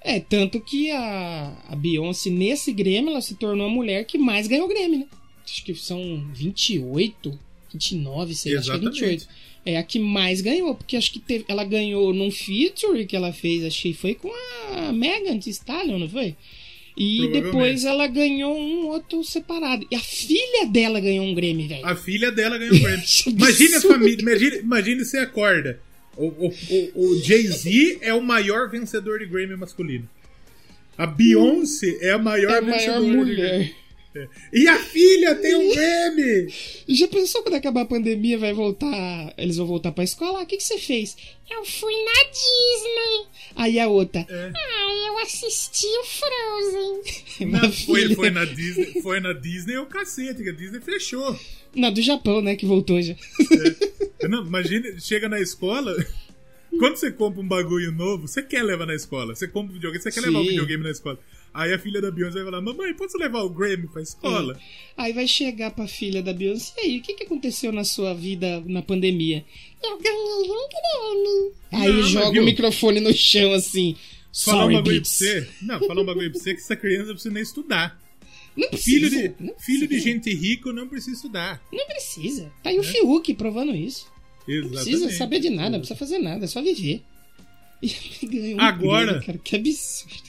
[0.00, 4.46] É, tanto que a, a Beyoncé, nesse Grêmio, ela se tornou a mulher que mais
[4.46, 5.06] ganhou Grêmio, né?
[5.44, 7.38] Acho que são 28,
[7.72, 9.00] 29, sei lá, acho que é Exatamente.
[9.00, 9.28] 28.
[9.64, 13.32] É a que mais ganhou, porque acho que teve, ela ganhou num feature que ela
[13.32, 14.30] fez, que foi com
[14.72, 16.36] a Megan Thee Stallion, não foi?
[16.96, 19.86] E depois ela ganhou um outro separado.
[19.90, 21.84] E a filha dela ganhou um Grêmio, velho.
[21.84, 23.04] A filha dela ganhou o Grammy.
[23.04, 24.22] Isso é Imagine a família.
[24.22, 25.78] Imagine, imagine você acorda.
[26.16, 30.08] O, o, o, o Jay-Z é o maior vencedor de Grammy masculino.
[30.96, 33.74] A Beyoncé é a maior É a maior vencedora de mulher.
[34.16, 34.28] É.
[34.52, 36.52] E a filha tem um Grammy!
[36.88, 39.34] Já pensou quando acabar a pandemia, vai voltar.
[39.36, 40.42] Eles vão voltar pra escola?
[40.42, 41.16] O que, que você fez?
[41.50, 43.26] Eu fui na Disney.
[43.54, 44.26] Aí a outra.
[44.28, 44.52] É.
[44.54, 47.46] Ah, eu assisti o Frozen.
[47.52, 48.16] Não, Minha foi, filha.
[48.16, 51.38] foi, na Disney, foi na Disney o cacete, que a Disney fechou.
[51.74, 52.56] Não, do Japão, né?
[52.56, 53.14] Que voltou já.
[54.28, 55.94] Não, imagina, chega na escola.
[56.78, 59.34] Quando você compra um bagulho novo, você quer levar na escola.
[59.34, 60.50] Você compra um videogame, você quer levar o Sim.
[60.50, 61.18] videogame na escola.
[61.58, 64.58] Aí a filha da Beyoncé vai falar: Mamãe, posso levar o Grammy pra escola?
[64.96, 66.72] Aí vai chegar pra filha da Beyoncé.
[66.76, 69.44] E aí, o que, que aconteceu na sua vida na pandemia?
[69.82, 71.52] Eu ganhei um Grammy.
[71.72, 72.42] Aí Não, joga viu?
[72.42, 73.96] o microfone no chão assim.
[74.44, 75.48] Falar um bagulho pra você.
[75.62, 77.98] Não, falar um bagulho pra você que essa criança não precisa nem estudar.
[78.54, 79.28] Não Filho precisa.
[79.28, 80.08] de, não filho de precisa.
[80.10, 81.62] gente rico não precisa estudar.
[81.72, 82.52] Não precisa.
[82.62, 84.06] Tá aí o Fiuk provando isso.
[84.46, 84.84] Não Exatamente.
[84.84, 87.02] precisa saber de nada, não precisa fazer nada, é só viver.
[87.82, 90.25] E ganhou um Agora- Grammy, cara, que absurdo.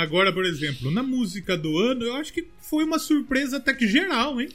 [0.00, 3.86] Agora, por exemplo, na música do ano, eu acho que foi uma surpresa até que
[3.86, 4.48] geral, hein?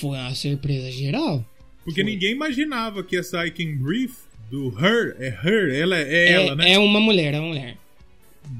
[0.00, 1.44] Foi uma surpresa geral.
[1.84, 4.14] Porque ninguém imaginava que essa I Can Breathe
[4.50, 6.72] do Her, é Her, ela é É, ela, né?
[6.72, 7.76] é uma mulher, é uma mulher.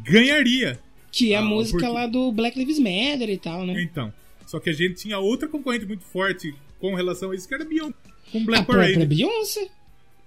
[0.04, 0.78] Ganharia.
[1.10, 3.80] Que é a Ah, música porque- lá do Black Lives Matter e tal, né?
[3.82, 4.12] Então.
[4.46, 7.64] Só que a gente tinha outra concorrente muito forte com relação a isso, que era
[7.64, 7.94] Beyoncé.
[8.30, 9.06] Com a Black própria Parade.
[9.06, 9.68] Beyoncé.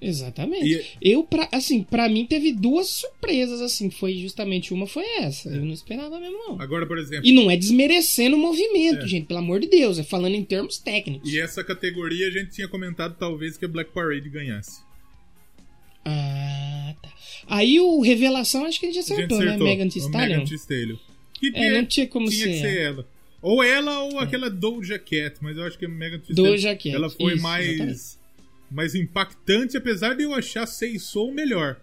[0.02, 0.66] Exatamente.
[1.02, 3.90] E- Eu, pra, assim, pra mim teve duas surpresas, assim.
[3.90, 5.50] Foi justamente uma foi essa.
[5.50, 6.62] Eu não esperava mesmo, não.
[6.62, 9.08] Agora, por exemplo, E não é desmerecendo o movimento, É.
[9.08, 9.26] gente.
[9.28, 10.00] Pelo amor de Deus.
[10.00, 11.30] É falando em termos técnicos.
[11.32, 14.80] e essa categoria a gente tinha comentado talvez que a Black Parade ganhasse.
[16.06, 17.10] Ah, tá.
[17.48, 19.68] Aí o Revelação, acho que a gente A gente acertou, acertou.
[19.68, 19.76] né?
[19.76, 20.28] Megan Stallion.
[20.38, 20.98] Megan Thee Stallion.
[21.34, 22.52] Que É, não tinha como tinha ser.
[22.54, 23.08] que ser ela.
[23.42, 26.90] Ou ela ou aquela Doja Cat, mas eu acho que a Megan Thee Doja Cat,
[26.90, 28.19] ela foi isso, mais exatamente.
[28.72, 31.80] Mais impactante, apesar de eu achar Sei Soul melhor.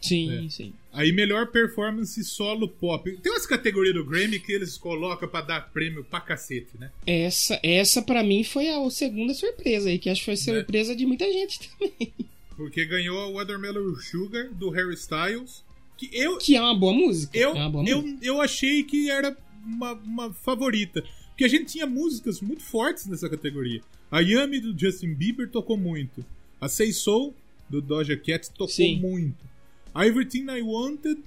[0.00, 0.48] Sim, É.
[0.50, 0.72] sim.
[0.92, 3.10] Aí melhor performance solo pop.
[3.22, 6.90] Tem umas categorias do Grammy que eles colocam pra dar prêmio pra cacete, né?
[7.06, 10.36] Essa, essa para mim foi a segunda surpresa aí, que acho que Né?
[10.36, 12.12] foi surpresa de muita gente também.
[12.56, 15.64] Porque ganhou a Watermelon Sugar do Harry Styles,
[15.96, 17.36] que eu Que é uma boa música.
[17.36, 17.98] eu, é boa música.
[18.22, 21.02] eu, eu achei que era uma, uma favorita.
[21.34, 23.80] Porque a gente tinha músicas muito fortes nessa categoria.
[24.10, 26.24] A Yami do Justin Bieber tocou muito.
[26.60, 27.34] A Say Soul
[27.68, 29.00] do Doja Cat tocou Sim.
[29.00, 29.44] muito.
[29.92, 31.18] A Everything I Wanted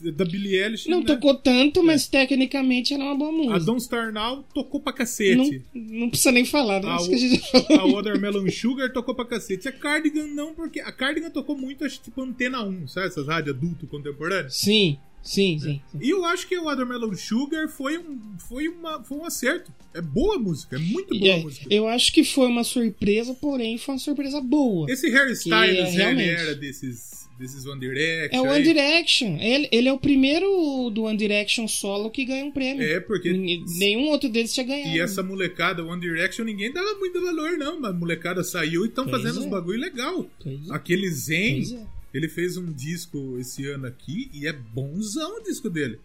[0.00, 0.88] da Billie Eilish.
[0.88, 1.06] Não né?
[1.06, 3.60] tocou tanto, mas tecnicamente era uma boa A música.
[3.60, 5.62] Don't Star Now tocou pra Não, cacete.
[5.74, 6.88] não precisa nem falar, né?
[6.88, 7.80] Ah, Acho o- que a gente falou.
[7.80, 9.66] A Watermelon Sugar tocou pra cacete.
[9.68, 13.06] A Cardigan não, porque a Cardigan tocou muito, acho que tipo Antena 1, sabe?
[13.06, 14.50] Essas rádios adulto contemporâneo.
[14.50, 15.80] Sim, sim, sim.
[15.90, 15.98] sim.
[16.00, 19.72] E eu acho que o Watermelon Sugar foi um, foi uma, foi um acerto.
[19.92, 21.66] É boa música, é muito boa é, música.
[21.70, 24.90] eu acho que foi uma surpresa, porém foi uma surpresa boa.
[24.90, 26.30] Esse Harry Styles, é, ele realmente.
[26.30, 28.36] era desses, desses One Direction.
[28.36, 28.56] É o aí.
[28.56, 29.36] One Direction.
[29.40, 32.82] Ele, ele é o primeiro do One Direction solo que ganha um prêmio.
[32.82, 33.32] É, porque.
[33.32, 34.96] Ninguém- Nenhum outro deles tinha ganhado.
[34.96, 37.80] E essa molecada, One Direction, ninguém dava muito valor, não.
[37.80, 39.40] Mas a molecada saiu e estão fazendo é.
[39.42, 40.28] uns bagulho legal.
[40.42, 40.74] Pois é.
[40.74, 41.86] Aquele Zen, é.
[42.14, 45.98] Ele fez um disco esse ano aqui e é bonzão o disco dele.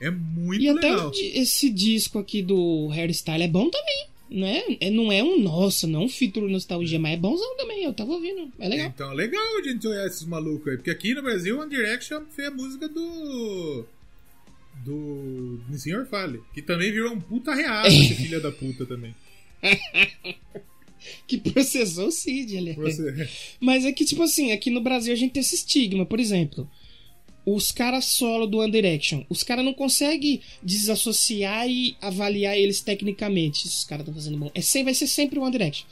[0.00, 1.08] É muito E até legal.
[1.08, 4.06] o di- esse disco aqui do Hairstyle é bom também.
[4.28, 7.56] Não é, é- não é um nossa, não é um feature nostalgia, mas é bonzão
[7.56, 7.84] também.
[7.84, 8.50] Eu tava ouvindo.
[8.58, 8.88] É legal.
[8.88, 10.76] Então, legal a gente olhar esses malucos aí.
[10.76, 13.84] Porque aqui no Brasil, One Direction fez a música do.
[14.84, 15.60] Do.
[15.78, 16.42] Senhor Fale.
[16.52, 19.14] Que também virou um puta real, esse filho da puta também.
[21.26, 22.76] Que processou o Cid, aliás.
[22.78, 23.28] Você-
[23.60, 26.04] Mas é que, tipo assim, aqui no Brasil a gente tem esse estigma.
[26.06, 26.68] Por exemplo,
[27.44, 33.66] os caras solo do One Direction, os caras não conseguem desassociar e avaliar eles tecnicamente.
[33.66, 34.50] Os caras estão fazendo bom.
[34.54, 35.86] É sempre, vai ser sempre o One Direction.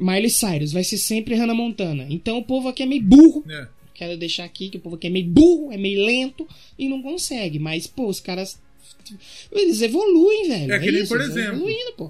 [0.00, 2.06] Miley Cyrus, vai ser sempre Hannah Montana.
[2.08, 3.44] Então o povo aqui é meio burro.
[3.48, 3.68] É.
[3.94, 6.48] Quero deixar aqui que o povo aqui é meio burro, é meio lento
[6.78, 7.58] e não consegue.
[7.58, 8.58] Mas, pô, os caras.
[9.50, 10.72] Eles evoluem, velho.
[10.72, 11.58] É que nem, isso, por exemplo,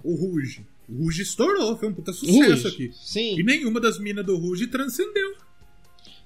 [0.05, 0.61] o Ruge.
[0.99, 2.91] O Ruge estourou, foi um puta sucesso Ruge, aqui.
[2.95, 3.39] sim.
[3.39, 5.35] E nenhuma das minas do Ruge transcendeu.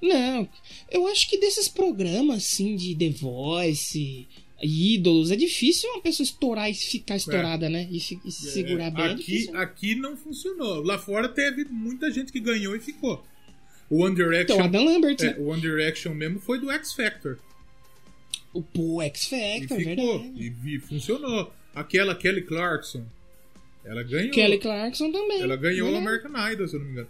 [0.03, 0.49] Não,
[0.91, 4.27] eu acho que desses programas assim de The Voice,
[4.63, 7.89] ídolos, é difícil uma pessoa estourar e ficar estourada, né?
[7.91, 9.05] E, e se segurar bem.
[9.05, 9.57] é aqui, difícil.
[9.57, 10.83] aqui não funcionou.
[10.83, 13.25] Lá fora teve muita gente que ganhou e ficou.
[13.89, 14.55] O One Direction.
[14.57, 15.37] Então, Adam Lambert, é, né?
[15.39, 17.39] o One Direction mesmo foi do X Factor.
[18.53, 20.19] O Pô, X E Factor, ficou.
[20.19, 20.43] verdade.
[20.43, 21.53] E, vi- funcionou.
[21.75, 23.05] Aquela Kelly Clarkson.
[23.87, 24.33] Ela ganhou.
[24.33, 25.41] Kelly Clarkson também.
[25.41, 25.99] Ela ganhou o né?
[25.99, 27.09] American Idol, se eu não me engano.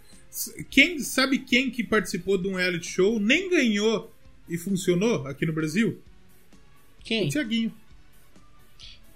[0.69, 4.13] Quem, sabe quem que participou de um reality show, nem ganhou
[4.47, 5.99] e funcionou aqui no Brasil?
[7.03, 7.25] Quem?
[7.25, 7.73] O Tiaguinho.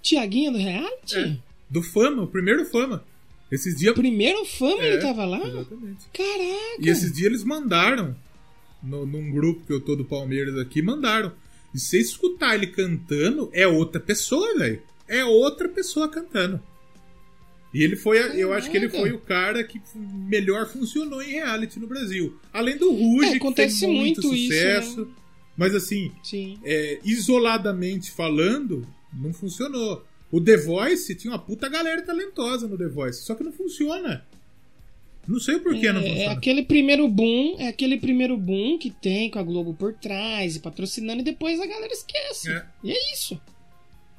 [0.02, 1.16] Tiaguinho do reality?
[1.16, 1.38] É.
[1.70, 3.04] Do Fama, o primeiro Fama.
[3.50, 3.94] Esses dias.
[3.94, 5.46] Primeiro fama É, ele tava lá?
[5.46, 6.06] Exatamente.
[6.10, 6.80] Caraca!
[6.80, 8.16] E esses dias eles mandaram,
[8.82, 11.32] no, num grupo que eu tô do Palmeiras aqui, mandaram.
[11.74, 14.82] E se escutar ele cantando, é outra pessoa, velho.
[15.06, 16.62] É outra pessoa cantando.
[17.74, 19.80] E ele foi, eu acho que ele foi o cara que
[20.28, 22.38] melhor funcionou em reality no Brasil.
[22.52, 25.06] Além do Ruge, É, que fez muito, muito isso, sucesso.
[25.06, 25.12] né?
[25.56, 26.58] Mas assim, Sim.
[26.64, 30.04] é, isoladamente falando, não funcionou.
[30.30, 34.24] O The Voice tinha uma puta galera talentosa no The Voice, só que não funciona.
[35.26, 36.32] Não sei por que não É, é funciona.
[36.32, 40.60] aquele primeiro boom, é aquele primeiro boom que tem com a Globo por trás e
[40.60, 42.50] patrocinando e depois a galera esquece.
[42.50, 42.64] É.
[42.82, 43.40] E é isso.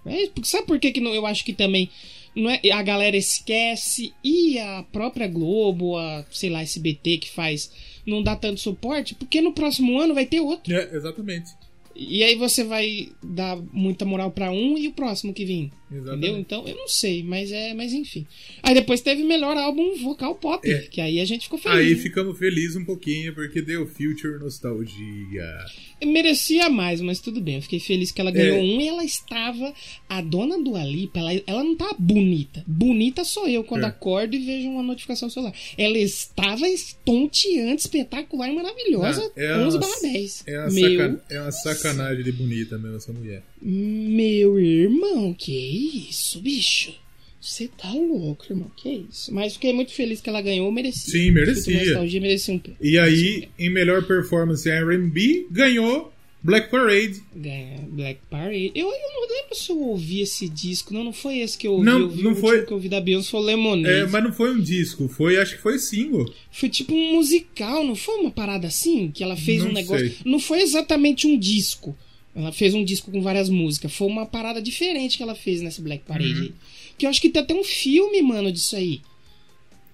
[0.06, 0.32] É isso.
[0.44, 1.90] Sabe por que, que não- eu acho que também
[2.36, 7.72] não é, a galera esquece e a própria Globo, a, sei lá, SBT que faz,
[8.06, 9.16] não dá tanto suporte?
[9.16, 10.74] Porque no próximo ano vai ter outro.
[10.74, 11.52] É, exatamente.
[11.96, 15.72] E aí você vai dar muita moral pra um e o próximo que vir.
[15.94, 16.18] Exatamente.
[16.26, 16.40] Entendeu?
[16.40, 18.26] Então, eu não sei, mas é, mas enfim.
[18.62, 20.80] Aí depois teve melhor álbum vocal pop, É.
[20.90, 21.78] que aí a gente ficou feliz.
[21.78, 22.02] Aí né?
[22.02, 25.66] ficamos felizes um pouquinho, porque deu Future Nostalgia.
[26.06, 27.56] Merecia mais, mas tudo bem.
[27.58, 28.62] Eu fiquei feliz que ela ganhou É.
[28.62, 29.74] um e ela estava.
[30.10, 32.64] A dona do Alipa, ela, ela não tá bonita.
[32.68, 33.88] Bonita sou eu quando É.
[33.88, 35.54] acordo e vejo uma notificação celular.
[35.78, 39.32] Ela estava estonteante, espetacular e maravilhosa.
[39.38, 40.44] Ah, é 11 uma- barra 10.
[40.46, 43.44] É uma, Meu, sacan- é uma sacanagem de bonita mesmo essa mulher.
[43.62, 46.94] meu irmão, que isso, bicho?
[47.42, 48.72] Você tá louco, irmão.
[48.78, 49.34] Que isso?
[49.34, 51.12] Mas fiquei muito feliz que ela ganhou, merecia.
[51.12, 51.86] Sim, merecia.
[51.86, 52.78] Nostalgia merecia um prêmio.
[52.82, 57.22] E aí, em melhor performance R&B, ganhou Black Parade.
[57.36, 58.72] Ganha Black Parade.
[58.76, 60.94] Eu, eu não lembro se eu ouvi esse disco.
[60.94, 61.86] Não, não foi esse que eu ouvi.
[61.86, 62.66] Não, eu ouvi não foi.
[62.66, 63.94] que eu ouvi da Beyoncé foi Lemonade.
[63.94, 66.32] É, mas não foi um disco, foi acho que foi single.
[66.52, 69.12] Foi tipo um musical, não foi uma parada assim?
[69.12, 70.08] Que ela fez Não um negócio.
[70.08, 70.18] sei.
[70.26, 71.94] Não foi exatamente um disco.
[72.36, 73.94] Ela fez um disco com várias músicas.
[73.94, 76.48] Foi uma parada diferente que ela fez nessa Black Parade.
[76.48, 76.54] Uhum.
[76.98, 79.02] Que eu acho que tem até um filme, mano, disso aí.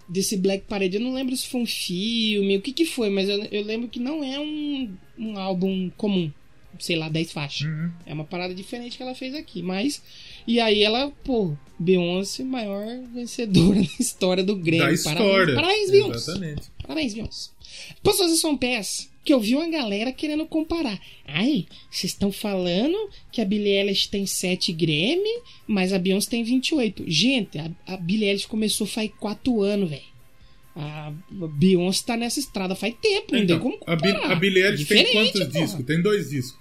[0.07, 0.95] Desse Black Parade.
[0.95, 3.89] Eu não lembro se foi um filme, o que que foi, mas eu, eu lembro
[3.89, 6.31] que não é um, um álbum comum.
[6.79, 7.67] Sei lá, 10 faixas.
[7.67, 7.91] Uhum.
[8.05, 9.61] É uma parada diferente que ela fez aqui.
[9.61, 10.01] Mas.
[10.47, 14.85] E aí ela, pô, Beyoncé, maior vencedora da história do Grêmio.
[14.85, 15.55] Da história.
[15.55, 16.31] Parabéns, Beyoncé.
[16.31, 16.61] Exatamente.
[16.81, 17.49] Parabéns, Beyoncé.
[18.01, 19.09] Posso fazer só um PS?
[19.30, 20.99] Que eu vi uma galera querendo comparar.
[21.23, 22.97] Ai, vocês estão falando
[23.32, 27.03] que a Billie Eilish tem 7 Grammy, mas a Beyoncé tem 28.
[27.05, 30.01] Gente, a, a Billie Eilish começou faz 4 anos, velho.
[30.75, 34.32] A Beyoncé tá nessa estrada faz tempo, não tem Então, como comparar.
[34.32, 35.63] a Billie Eilish tem Diferente, quantos porra.
[35.65, 35.86] discos?
[35.86, 36.59] Tem dois discos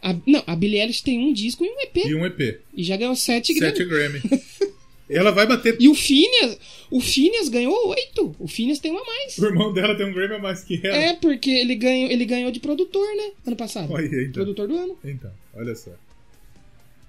[0.00, 1.96] A- não, a Billie Eilish tem um disco e um EP.
[1.98, 2.60] e um EP.
[2.74, 3.76] E já ganhou 7 Grammy.
[3.76, 4.20] Sete Grammy.
[5.08, 5.76] Ela vai bater.
[5.78, 6.58] E o Phineas,
[6.90, 8.36] o Phineas ganhou 8.
[8.40, 9.38] O Phineas tem uma a mais.
[9.38, 10.96] O irmão dela tem um Grammy a mais que ela.
[10.96, 13.30] É, porque ele ganhou, ele ganhou de produtor, né?
[13.46, 13.92] Ano passado.
[13.92, 14.32] Olha então.
[14.32, 14.98] Produtor do ano.
[15.04, 15.92] Então, olha só.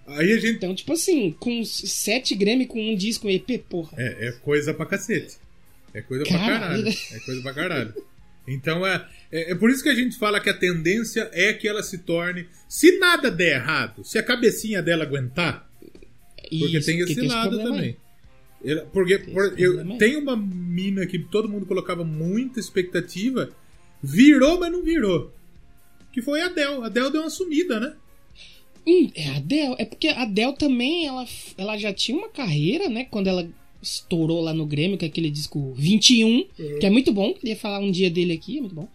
[0.08, 0.58] Aí a gente.
[0.58, 3.91] Então, tipo assim, com 7 Grammy com um disco EP, porra.
[3.98, 5.36] É, é coisa pra cacete.
[5.93, 6.84] É coisa pra Caralho.
[6.84, 6.98] caralho.
[7.12, 7.93] É coisa pra caralho.
[8.48, 11.68] Então é, é, é por isso que a gente fala que a tendência é que
[11.68, 12.48] ela se torne.
[12.70, 15.66] Se nada der errado, se a cabecinha dela aguentar,
[16.50, 17.64] porque Isso, tem esse lado aí.
[17.66, 17.98] também.
[18.91, 19.98] Porque Tem por- esse eu, aí.
[19.98, 23.50] tem uma mina que todo mundo colocava muita expectativa,
[24.02, 25.32] virou, mas não virou.
[26.12, 26.82] Que foi a Adele.
[26.82, 27.93] A Adele deu uma sumida, né?
[28.88, 29.76] Hum, é a Adele.
[29.78, 31.26] É porque a Adele também, ela,
[31.58, 33.06] ela já tinha uma carreira, né?
[33.06, 33.48] Quando ela
[33.82, 36.45] estourou lá no Grêmio, com aquele disco 21,
[36.80, 37.34] que é muito bom.
[37.36, 38.88] Queria falar um dia dele aqui, é muito bom.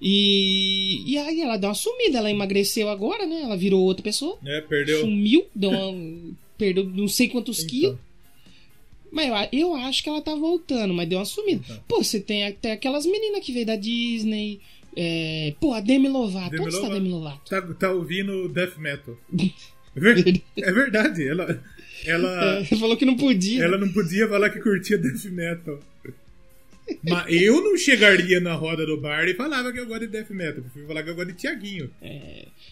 [0.00, 3.40] E, e aí ela deu uma sumida, ela emagreceu agora, né?
[3.42, 4.38] Ela virou outra pessoa.
[4.44, 5.00] É, perdeu.
[5.00, 7.70] Sumiu, deu uma, perdeu não sei quantos Então.
[7.70, 7.98] quilos.
[9.10, 11.62] Mas eu, eu acho que ela tá voltando, mas deu uma sumida.
[11.64, 11.82] Então.
[11.88, 14.60] Pô, você tem até aquelas meninas que veio da Disney.
[14.96, 16.50] é, pô, a Demi Lovato.
[16.50, 16.90] Demi Onde está a.
[16.90, 17.48] Demi Lovato?
[17.48, 19.16] Tá, tá ouvindo death metal.
[19.96, 21.26] É ver- é verdade.
[21.26, 21.60] Ela,
[22.04, 23.64] ela, É, falou que não podia.
[23.64, 25.80] ela não podia falar que curtia death metal.
[27.02, 30.30] Mas eu não chegaria na roda do bar e falava que eu gosto de death
[30.30, 30.56] metal.
[30.56, 31.90] Eu prefiro falar que eu gosto de Tiaguinho.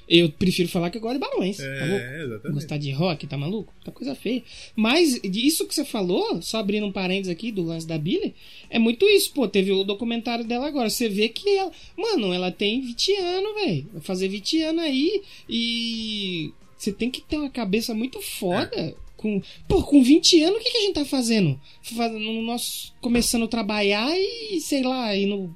[0.09, 1.59] Eu prefiro falar que eu gosto de barões.
[1.61, 2.05] É, tá louco?
[2.05, 2.55] exatamente.
[2.55, 3.75] Gostar de rock, tá maluco?
[3.85, 4.43] Tá coisa feia.
[4.75, 8.35] Mas isso que você falou, só abrindo um parênteses aqui do lance da Billy,
[8.71, 9.49] é muito isso, pô.
[9.49, 10.89] Teve o documentário dela agora.
[10.89, 11.71] Você vê que ela.
[11.97, 13.87] Mano, ela tem 20 anos, velho.
[13.93, 16.53] Vai fazer 20 anos aí e.
[16.77, 18.95] Você tem que ter uma cabeça muito foda.
[19.17, 21.59] Com, pô, com 20 anos, o que, que a gente tá fazendo?
[21.83, 25.55] Fazendo nós começando a trabalhar e, sei lá, indo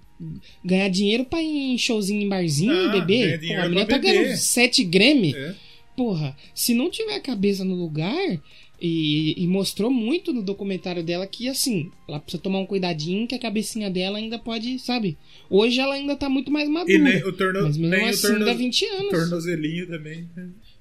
[0.64, 3.38] ganhar dinheiro pra ir em showzinho em barzinho, Ah, beber.
[3.40, 4.22] Pô, a menina pra tá beber.
[4.22, 5.34] ganhando 7 Grammy.
[5.34, 5.54] É.
[5.96, 8.40] Porra, se não tiver a cabeça no lugar,
[8.80, 13.34] e, e mostrou muito no documentário dela que, assim, ela precisa tomar um cuidadinho que
[13.34, 15.18] a cabecinha dela ainda pode, sabe?
[15.50, 16.92] Hoje ela ainda tá muito mais madura.
[16.94, 17.62] E nem o, torno...
[17.62, 18.44] Mas mesmo nem assim, o torno...
[18.46, 19.10] dá 20 anos.
[19.10, 20.26] tornozelinho também.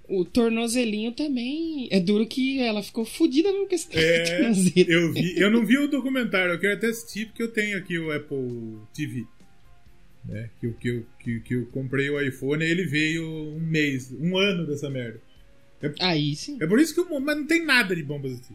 [0.10, 1.88] O tornozelinho também.
[1.92, 4.92] É duro que ela ficou fodida mesmo com esse É, tornozelo.
[4.92, 5.40] eu vi.
[5.40, 8.78] Eu não vi o documentário, eu quero até assistir porque eu tenho aqui o Apple
[8.94, 9.26] TV.
[10.26, 10.50] Né?
[10.60, 14.12] Que, eu- que, eu, que, que eu comprei o iPhone e ele veio um mês,
[14.20, 15.22] um ano dessa merda.
[16.02, 16.58] Aí sim.
[16.62, 17.20] É por isso que eu.
[17.22, 18.54] Mas não tem nada de bombas assim.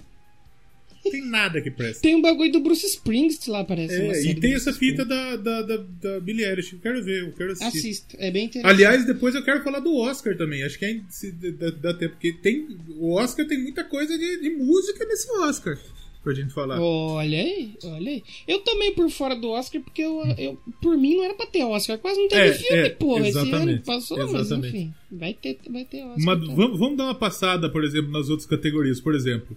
[1.11, 2.02] Tem nada que presta.
[2.02, 3.94] Tem um bagulho do Bruce Springsteen lá, parece.
[3.94, 6.72] É, e tem essa fita da, da, da, da Billie Eilish.
[6.72, 7.78] Eu quero ver, eu quero assistir.
[7.78, 8.16] Assista.
[8.18, 8.72] É bem interessante.
[8.72, 10.62] Aliás, depois eu quero falar do Oscar também.
[10.62, 12.14] Acho que é, se dá, dá tempo.
[12.14, 12.66] Porque tem,
[12.98, 15.78] o Oscar tem muita coisa de, de música nesse Oscar.
[16.22, 16.80] Pra gente falar.
[16.80, 18.22] Olha aí, olha aí.
[18.48, 21.62] Eu também por fora do Oscar, porque eu, eu por mim não era pra ter
[21.64, 21.98] Oscar.
[21.98, 23.28] Quase não teve É, filme, é, porra.
[23.28, 24.50] Esse ano exatamente, passou, exatamente.
[24.50, 24.94] mas enfim.
[25.12, 26.24] Vai ter, vai ter Oscar.
[26.24, 26.57] Mas então.
[26.57, 29.02] vamos, vamos dar uma passada, por exemplo, nas outras categorias.
[29.02, 29.55] Por exemplo,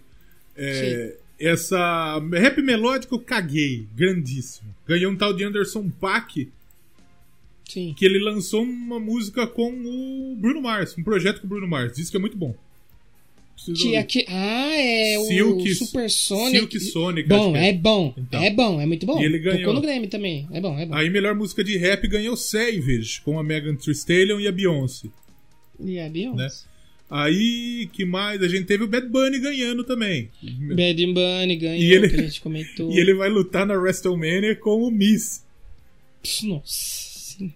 [0.58, 4.74] é, essa rap melódico eu caguei, grandíssimo.
[4.88, 6.50] Ganhou um tal de Anderson Paak,
[7.68, 7.94] Sim.
[7.98, 11.94] que ele lançou uma música com o Bruno Mars, um projeto com o Bruno Mars.
[11.96, 12.56] Diz que é muito bom.
[13.76, 16.58] Que, aqui, ah, é Silk- o Super Sonic.
[16.60, 18.14] Silk Sonic, Bom, que é bom.
[18.16, 18.44] Então.
[18.44, 19.20] É bom, é muito bom.
[19.20, 19.60] E ele ganhou.
[19.62, 20.48] Tocou no Grammy também.
[20.52, 20.94] É bom, é bom.
[20.94, 25.08] Aí, melhor música de rap ganhou Savage, com a Megan Thee Stallion e a Beyoncé.
[25.84, 26.44] E a Beyoncé.
[26.44, 26.50] Né?
[27.10, 28.42] Aí, que mais?
[28.42, 30.30] A gente teve o Bad Bunny ganhando também.
[30.76, 32.92] Bad Bunny ganhou, E ele- que a gente comentou.
[32.94, 35.44] E ele vai lutar na WrestleMania com o Miss.
[36.44, 37.38] Nossa.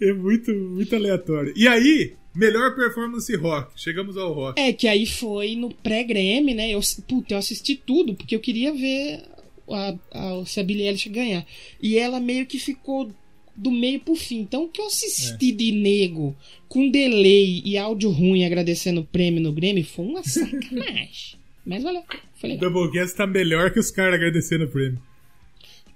[0.00, 1.52] É muito, muito aleatório.
[1.56, 3.72] E aí, melhor performance rock.
[3.74, 4.60] Chegamos ao rock.
[4.60, 6.70] É, que aí foi no pré-Grammy, né?
[6.70, 6.78] Eu,
[7.08, 9.22] puta, eu assisti tudo, porque eu queria ver
[9.68, 11.44] a, a, se a Billie Eilish ganhar.
[11.82, 13.10] E ela meio que ficou
[13.58, 14.40] do meio pro fim.
[14.40, 16.36] Então, o que eu assisti de nego
[16.68, 21.36] com delay e áudio ruim agradecendo o prêmio no Grammy foi uma sacanagem.
[21.66, 22.02] Mas olha,
[22.36, 22.70] foi O legal.
[22.70, 25.00] Doublecast tá melhor que os caras agradecendo o prêmio.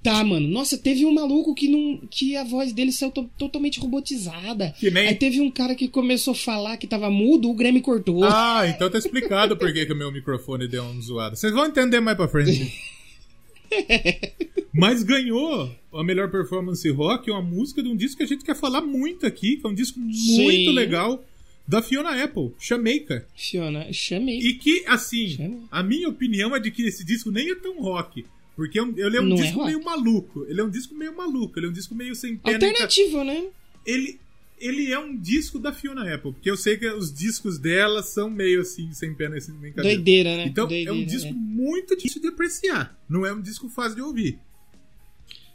[0.02, 0.48] Tá, mano.
[0.48, 4.74] Nossa, teve um maluco que não que a voz dele saiu to- totalmente robotizada.
[4.80, 7.80] Que nem- Aí teve um cara que começou a falar que tava mudo, o Grammy
[7.80, 8.24] cortou.
[8.24, 11.36] Ah, então tá explicado por que, que o meu microfone deu um zoado.
[11.36, 12.72] Vocês vão entender mais pra frente.
[14.72, 18.56] Mas ganhou a melhor performance rock, uma música de um disco que a gente quer
[18.56, 20.72] falar muito aqui, que é um disco muito Sim.
[20.72, 21.22] legal,
[21.68, 23.26] da Fiona Apple, Jamaica.
[23.36, 24.38] Fiona, chamei.
[24.38, 28.24] E que, assim, a minha opinião é de que esse disco nem é tão rock.
[28.56, 29.66] Porque é ele é um Não é disco rock.
[29.72, 30.46] meio maluco.
[30.48, 31.58] Ele é um disco meio maluco.
[31.58, 32.56] Ele é um disco meio sem pena.
[32.56, 33.44] Alternativo, né?
[33.86, 34.18] Ele,
[34.62, 36.32] ele é um disco da Fiona Apple.
[36.32, 39.94] Porque eu sei que os discos dela são meio assim, sem pena nem cabeça.
[39.94, 40.46] Doideira, né?
[40.46, 41.32] Então Doideira, é um disco é.
[41.32, 42.96] muito difícil de apreciar.
[43.08, 44.38] Não é um disco fácil de ouvir.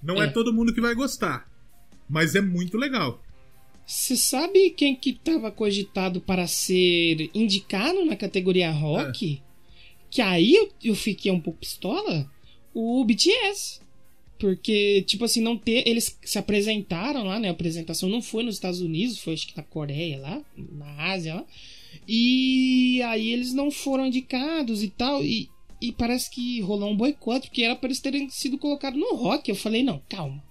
[0.04, 0.30] Não é, É.
[0.30, 1.50] todo mundo que vai gostar.
[2.10, 3.24] Mas é muito legal.
[3.86, 9.42] Você sabe quem que tava cogitado para ser indicado na categoria rock?
[10.10, 12.30] Que aí eu, eu fiquei um pouco pistola?
[12.74, 13.82] O BTS.
[14.40, 15.88] Porque, tipo assim, não ter.
[15.88, 17.48] Eles se apresentaram lá, né?
[17.48, 21.36] A apresentação não foi nos Estados Unidos, foi acho que na Coreia lá, na Ásia
[21.36, 21.46] lá.
[22.08, 25.24] E aí eles não foram indicados e tal.
[25.24, 25.50] E,
[25.82, 29.50] e parece que rolou um boicote, porque era para eles terem sido colocados no rock.
[29.50, 30.44] Eu falei, não, calma.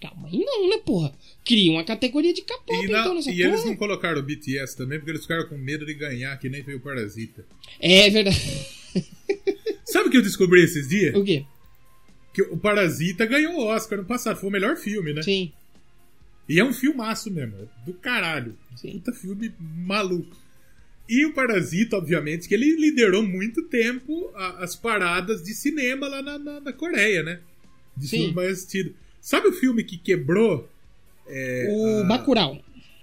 [0.00, 1.14] Calma aí não, né, porra?
[1.44, 3.48] Cria uma categoria de E, na- então, nessa e porra.
[3.48, 6.62] eles não colocaram o BTS também, porque eles ficaram com medo de ganhar, que nem
[6.64, 7.46] foi o Parasita.
[7.78, 8.36] É verdade.
[9.84, 11.14] Sabe o que eu descobri esses dias?
[11.14, 11.44] O quê?
[12.32, 15.22] Que o Parasita ganhou o Oscar no passado, foi o melhor filme, né?
[15.22, 15.52] Sim,
[16.48, 18.56] E é um filmaço mesmo, é do caralho.
[18.76, 18.92] sim.
[18.92, 20.36] Puta filme maluco.
[21.08, 26.22] E o Parasita, obviamente, que ele liderou muito tempo a- as paradas de cinema lá
[26.22, 27.40] na, na- na Coreia, né?
[27.96, 28.16] De Sim.
[28.18, 28.94] filme mais assistido.
[29.20, 30.68] Sabe o filme que quebrou?
[31.28, 32.58] É, o a- Bacurau.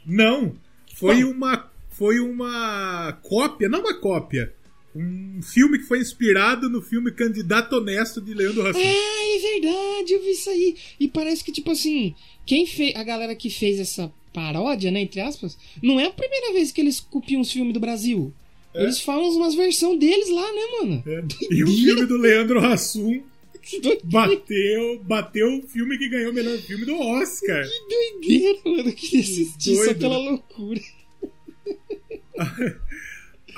[0.06, 0.56] Não.
[0.96, 1.32] Foi Qual?
[1.32, 1.70] uma.
[1.92, 4.54] Foi uma cópia, não uma cópia.
[4.96, 8.80] Um filme que foi inspirado no filme Candidato Honesto de Leandro Hassum.
[8.80, 10.76] Ah, é verdade, eu vi isso aí.
[11.00, 12.14] E parece que, tipo assim,
[12.46, 12.96] quem fez.
[12.96, 16.82] A galera que fez essa paródia, né, entre aspas, não é a primeira vez que
[16.82, 18.34] eles copiam os filmes do Brasil.
[18.74, 18.84] É.
[18.84, 21.04] Eles falam umas versões deles lá, né, mano?
[21.06, 21.24] É.
[21.52, 23.22] E o filme do Leandro Hassum.
[24.04, 27.64] Bateu, bateu o filme que ganhou o melhor filme do Oscar.
[27.68, 28.90] Que doideira, mano.
[28.90, 30.30] Eu queria assistir só Doido, pela né?
[30.30, 30.82] loucura.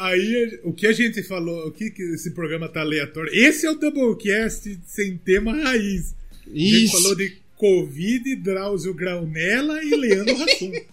[0.01, 3.31] Aí o que a gente falou, o que, que esse programa tá aleatório.
[3.33, 6.15] Esse é o Doublecast sem tema raiz.
[6.47, 6.93] A gente Isso.
[6.93, 10.71] falou de Covid, Drauzio Graunella e Leandro Hassum.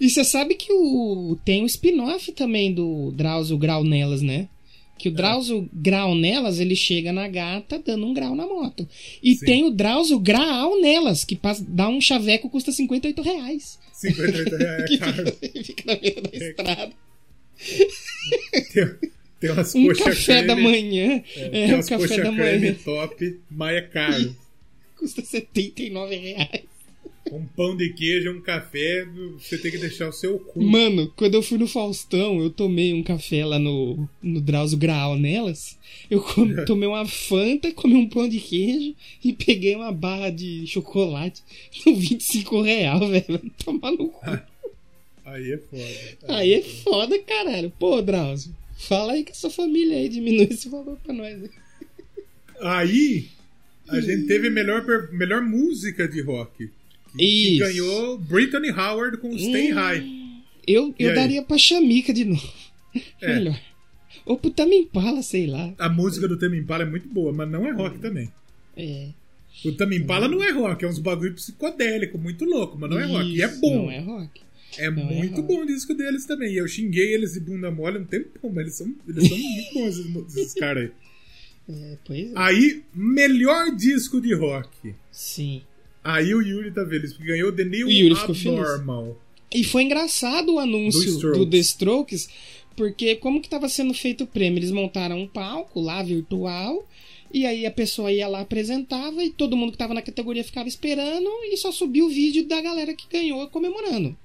[0.00, 4.48] E você sabe que o tem um spin-off também do Drauzio Grau Nelas, né?
[4.54, 4.58] É.
[4.96, 8.88] Que o Drauzio Grau Nelas, ele chega na gata dando um grau na moto.
[9.20, 9.44] E Sim.
[9.44, 13.80] tem o Drauzio Graal Nelas, que passa, dá um chaveco custa 58 reais.
[13.94, 15.32] 58 reais, é caro.
[15.32, 17.07] fica, fica na beira da estrada.
[18.72, 18.88] Tem,
[19.40, 21.22] tem umas Um café da creme, manhã.
[21.36, 22.76] É, tem o umas café coxa da creme manhã.
[22.84, 24.36] top, mas é caro.
[24.98, 26.62] Custa 79 reais.
[27.30, 29.04] Um pão de queijo, um café,
[29.38, 30.62] você tem que deixar o seu cu.
[30.62, 35.14] Mano, quando eu fui no Faustão, eu tomei um café lá no, no Drauzio Graal
[35.16, 35.78] nelas.
[36.10, 40.66] Eu com- tomei uma Fanta, comi um pão de queijo e peguei uma barra de
[40.66, 41.42] chocolate
[41.84, 43.40] no 25 real, velho.
[43.62, 44.38] Tomar no cu.
[45.32, 46.34] Aí é foda.
[46.38, 47.72] Aí é foda, caralho.
[47.78, 51.38] Pô, Drauzio, fala aí com a sua família aí, diminui esse valor pra nós.
[51.38, 51.48] né?
[52.60, 53.26] Aí
[53.88, 56.70] a gente teve melhor, melhor música de rock.
[57.12, 57.24] Que, que
[57.54, 57.58] Isso.
[57.64, 59.74] ganhou Brittany Howard com Stay Hum.
[59.74, 60.18] High.
[60.66, 61.14] Eu, eu aí?
[61.14, 62.52] daria pra Chamica de novo.
[63.20, 63.34] É.
[63.34, 63.60] Melhor.
[64.24, 65.72] Ou pro Tame Impala, sei lá.
[65.78, 68.32] A música do Tame Impala é muito boa, mas não é rock também.
[68.76, 69.08] É.
[69.64, 73.04] O Tame Impala não é rock, é uns bagulho psicodélico, muito louco, mas não é
[73.04, 73.28] rock.
[73.28, 73.82] E é Isso, bom.
[73.84, 74.40] Não é rock.
[74.76, 76.52] É é muito bom o disco deles também.
[76.52, 79.74] E eu xinguei eles de bunda mole um tempão, mas eles são, eles são muito
[80.14, 80.92] bons, esses, caras aí.
[81.70, 82.32] É, pois é.
[82.34, 84.94] Aí, melhor disco de rock.
[85.10, 85.62] Sim.
[86.02, 88.14] Aí o Yuri tá feliz, porque ganhou The New O Yuri.
[88.14, 89.20] Abnormal.
[89.52, 91.38] E foi engraçado o Do anúncio Strokes.
[91.38, 92.28] do, The Strokes,
[92.76, 94.58] porque como que tava sendo feito o prêmio?
[94.58, 96.86] Eles montaram um palco lá, virtual,
[97.32, 100.68] e aí a pessoa ia lá, apresentava, e todo mundo que tava na categoria ficava
[100.68, 104.16] esperando, e só subia o vídeo da galera que ganhou comemorando.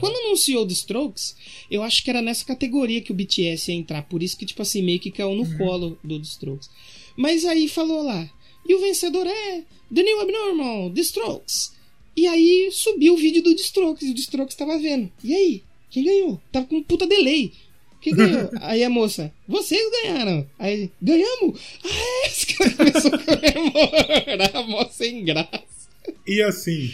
[0.00, 1.36] Quando anunciou The Strokes,
[1.70, 4.62] eu acho que era nessa categoria que o BTS ia entrar, por isso que, tipo
[4.62, 6.70] assim, meio que caiu no colo do The Strokes.
[7.16, 8.28] Mas aí falou lá,
[8.66, 9.62] e o vencedor é
[9.94, 11.72] The New Abnormal, The Strokes.
[12.16, 15.12] E aí subiu o vídeo do The Strokes, e o The Strokes tava vendo.
[15.22, 15.62] E aí?
[15.90, 16.40] Quem ganhou?
[16.50, 17.52] Tava com um puta delay.
[18.00, 18.50] Quem ganhou?
[18.60, 20.46] aí a moça, vocês ganharam.
[20.58, 21.60] Aí, ganhamos?
[21.84, 22.26] Ah, é?
[22.26, 25.88] Esse cara começou a comemorar, mó sem graça.
[26.26, 26.92] E assim,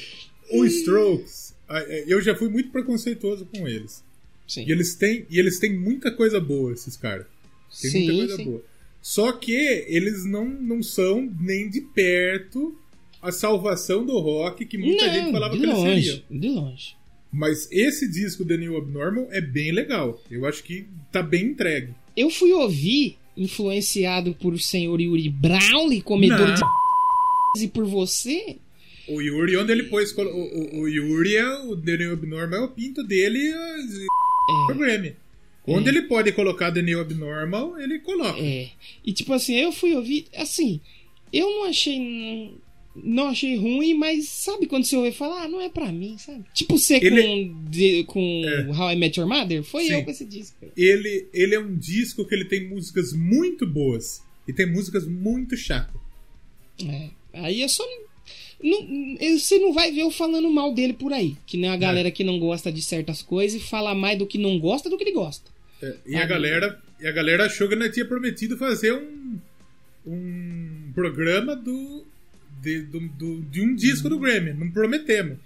[0.51, 1.50] o Strokes,
[2.07, 4.05] eu já fui muito preconceituoso com eles.
[4.47, 4.65] Sim.
[4.67, 7.27] E eles têm, e eles têm muita coisa boa, esses caras.
[7.81, 8.45] Tem muita Sim, coisa sim.
[8.45, 8.63] boa.
[9.01, 12.77] Só que eles não, não são nem de perto
[13.23, 16.23] a salvação do rock que muita Não, gente falava de que eles longe, seriam.
[16.31, 16.97] de longe.
[17.33, 20.21] Mas esse disco The New Abnormal é bem legal.
[20.31, 21.95] Eu acho que tá bem entregue.
[22.17, 26.55] Eu fui ouvir, influenciado por o senhor Yuri Brownlee, comedor Não.
[27.57, 28.57] de e por você.
[29.11, 30.17] O Yuri, onde ele pôs.
[30.17, 34.73] O, o, o Yuri é o The New Abnormal, é o pinto dele e É.
[34.73, 35.17] o Grammy.
[35.67, 38.39] Onde ele pode colocar The New Abnormal, ele coloca.
[38.41, 38.71] É.
[39.05, 40.81] E tipo assim, eu fui ouvir, assim,
[41.33, 42.55] eu não achei
[42.97, 46.19] não, achei ruim, mas sabe quando você ouve e fala, ah, não é pra mim,
[46.19, 46.45] sabe?
[46.53, 48.67] Tipo você Ele- com, de- com É.
[48.77, 49.93] How I Met Your Mother, foi Sim.
[49.93, 50.57] eu com esse disco.
[50.77, 55.57] Ele, ele é um disco que ele tem músicas muito boas e tem músicas muito
[55.57, 55.95] chatas.
[56.85, 57.11] É.
[57.33, 57.85] Aí é só
[58.63, 62.11] não, você não vai ver eu falando mal dele por aí, que nem a galera
[62.11, 65.05] que não gosta de certas coisas e fala mais do que não gosta do que
[65.05, 65.51] ele gosta.
[65.83, 69.39] É, e, a galera, e a galera achou que nós tinha prometido fazer um,
[70.07, 72.05] um programa do,
[72.63, 74.53] de, do, do- de um disco do Grammy.
[74.53, 75.39] Não prometemos.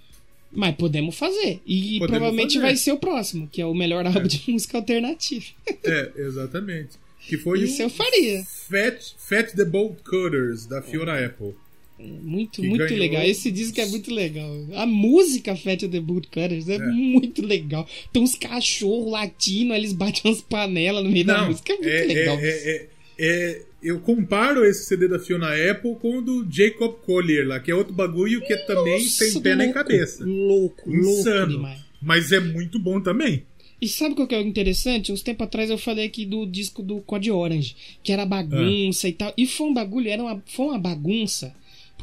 [0.53, 1.61] Mas podemos fazer.
[1.67, 2.67] E Podemos provavelmente fazer.
[2.67, 5.45] vai ser o próximo, que é o melhor álbum de música alternativa.
[5.83, 6.91] É, exatamente.
[7.27, 8.45] Que foi Isso o eu faria.
[8.45, 11.55] Fat, Fat the Bolt Cutters, da Fiona Apple.
[11.99, 13.23] Muito, Que muito ganhou- legal.
[13.23, 14.51] Esse disco é muito legal.
[14.75, 17.89] A música Fat the Boot Cutters é, muito legal.
[18.13, 21.73] Tem uns cachorros latinos, eles batem umas panelas no meio da Não, música.
[21.73, 22.39] É muito é, legal.
[22.41, 22.89] é- é-
[23.19, 27.71] é- eu comparo esse CD da Fiona Apple com o do Jacob Collier lá, que
[27.71, 30.25] é outro bagulho que é também Nossa, sem pé nem louco, cabeça.
[30.25, 31.53] Louco, louco Insano.
[31.53, 31.81] demais.
[32.03, 33.45] Mas é muito bom também.
[33.81, 35.13] E sabe o que é interessante?
[35.13, 39.13] Uns tempos atrás eu falei aqui do disco do Code Orange, que era bagunça e
[39.13, 39.33] tal.
[39.37, 41.55] E foi um bagulho, era uma, foi uma bagunça.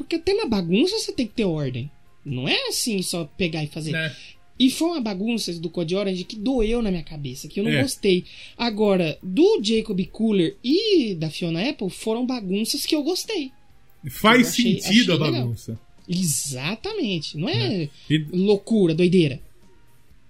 [0.02, 1.90] Porque até na bagunça você tem que ter ordem.
[2.24, 3.92] Não é assim só pegar e fazer.
[3.92, 4.14] Né?
[4.58, 7.70] E foi uma bagunça do Code Orange que doeu na minha cabeça, que eu não
[7.72, 7.82] É.
[7.82, 8.24] gostei.
[8.56, 13.50] Agora, do Jacob Cooler e da Fiona Apple foram bagunças que eu gostei.
[14.10, 15.42] Faz Eu achei- sentido achei a legal.
[15.42, 15.80] bagunça.
[16.08, 17.36] Exatamente.
[17.38, 19.40] Não é E, loucura, doideira.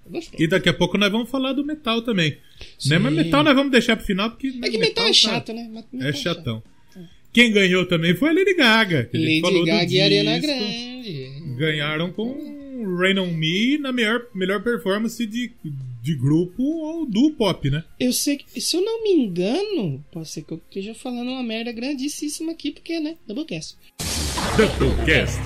[0.08, 0.44] Gostei.
[0.44, 2.36] e daqui a pouco nós vamos falar do metal também.
[2.78, 2.90] Sim.
[2.90, 2.98] Né?
[2.98, 4.48] Mas metal nós vamos deixar pro final porque.
[4.62, 5.68] É que metal, é tá- chato, né?
[5.70, 6.62] Metal É chatão.
[7.32, 9.04] Quem ganhou também foi a Lady Gaga.
[9.04, 10.38] que Lady falou do Gaga e Ariana.
[10.38, 11.32] Grande.
[11.56, 12.62] Ganharam com
[12.98, 15.52] Rain On Me na melhor, melhor performance de,
[16.02, 17.84] de grupo ou do pop, né?
[17.98, 21.42] Eu sei que, se eu não me engano, pode ser que eu esteja falando uma
[21.42, 23.16] merda grandíssima aqui, porque, né?
[23.26, 23.76] Doublecast.
[24.78, 25.40] Doublecast.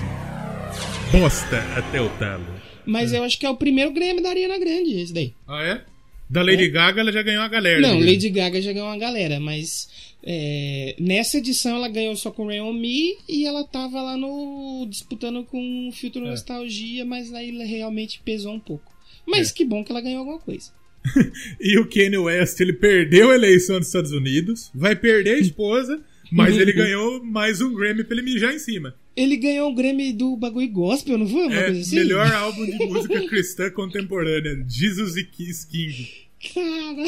[1.12, 2.44] Bosta até o talo.
[2.84, 5.32] Mas eu acho que é o primeiro Grêmio da Ariana Grande, esse daí.
[5.46, 5.82] Ah, é?
[6.28, 7.80] Da Lady Gaga ela já ganhou a galera.
[7.80, 8.00] Não?
[8.00, 9.88] Lady Gaga já ganhou uma galera, mas
[10.28, 14.84] é, nessa edição ela ganhou só com Rain On Me e ela tava lá no.
[14.90, 16.30] disputando com o Filtro É.
[16.30, 18.92] Nostalgia, mas aí realmente pesou um pouco.
[19.24, 19.54] Mas É.
[19.54, 20.72] que bom que ela ganhou alguma coisa.
[21.60, 26.02] E o Kanye West, ele perdeu a eleição dos Estados Unidos, vai perder a esposa,
[26.32, 28.94] mas ele ganhou mais um Grammy pra ele mijar em cima.
[29.16, 31.46] Ele ganhou o Grammy do bagulho gospel, não foi?
[31.46, 31.94] Uma É, coisa assim?
[31.96, 36.08] melhor álbum de música cristã contemporânea, Jesus e Kiss King.
[36.52, 37.06] Cara.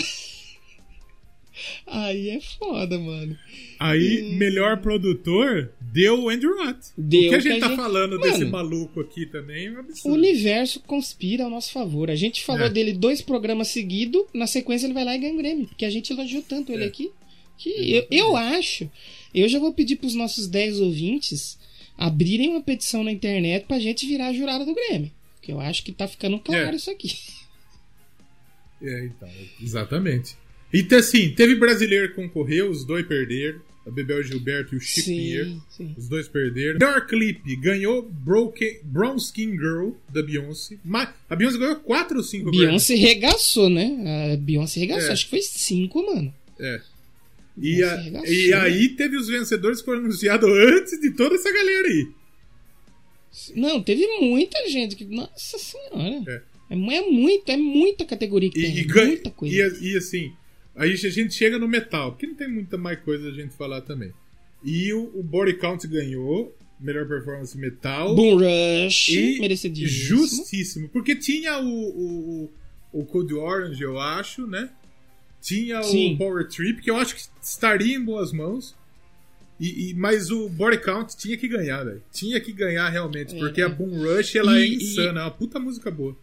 [1.87, 3.37] Aí é foda, mano.
[3.79, 6.79] Aí, melhor produtor, deu o Andrew Watt.
[6.97, 9.67] Deu o que a que gente a tá gente- falando Mano, desse maluco aqui também
[9.67, 10.17] é um O absurdo.
[10.17, 12.11] universo conspira ao nosso favor.
[12.11, 12.71] A gente falou É.
[12.71, 15.67] dele dois programas seguidos, na sequência ele vai lá e ganha um Grammy.
[15.67, 16.87] Porque a gente elogiou tanto ele É.
[16.87, 17.11] aqui.
[17.57, 18.89] Que eu, eu acho.
[19.35, 21.59] Eu já vou pedir pros nossos 10 ouvintes
[21.97, 25.13] abrirem uma petição na internet pra gente virar jurado do Grammy.
[25.35, 26.77] Porque eu acho que tá ficando claro É.
[26.77, 27.13] isso aqui.
[28.81, 29.29] É, então,
[29.61, 30.37] exatamente.
[30.73, 33.61] E assim, teve brasileiro que concorreu, os dois perderam.
[33.87, 35.49] A Bebel Gilberto e o Chico Pinheiro.
[35.49, 35.95] Sim, sim.
[35.97, 36.79] Os dois perderam.
[36.79, 40.77] Melhor clipe ganhou Broken, Brown Skin Girl, da Beyoncé.
[40.85, 44.35] Mas a Beyoncé ganhou 4 ou 5 Beyoncé regaçou, né?
[44.35, 45.09] A Beyoncé regaçou.
[45.09, 45.13] É.
[45.13, 46.35] Acho que foi 5, mano.
[46.61, 46.81] É.
[47.57, 51.51] E, a- arregaçou, e aí teve os vencedores que foram anunciados antes de toda essa
[51.51, 52.09] galera aí.
[53.55, 55.05] Não, teve muita gente que.
[55.07, 56.23] Nossa senhora.
[56.29, 56.43] É.
[56.71, 58.79] É, é muito, é muita categoria que E, tem.
[58.81, 59.55] e muita coisa.
[59.81, 60.33] e, e assim,
[60.79, 63.81] aí a gente chega no metal, porque não tem muita mais coisa a gente falar
[63.83, 64.13] também.
[64.65, 68.15] E o, o Body Count ganhou, melhor performance metal.
[68.15, 70.19] Boom Rush, E merecidíssimo.
[70.19, 70.89] justíssimo.
[70.89, 72.53] Porque tinha o, o,
[72.93, 74.71] o, Code Orange, eu acho, né?
[75.41, 76.15] Tinha Sim.
[76.15, 78.75] o Power Trip, que eu acho que estaria em boas mãos.
[79.61, 82.03] E, e- mas o Body Count tinha que ganhar, velho.
[82.13, 83.35] Tinha que ganhar realmente.
[83.35, 83.39] É.
[83.39, 85.21] Porque a Boom Rush, ela é E- e- insana.
[85.21, 86.17] É uma puta música boa.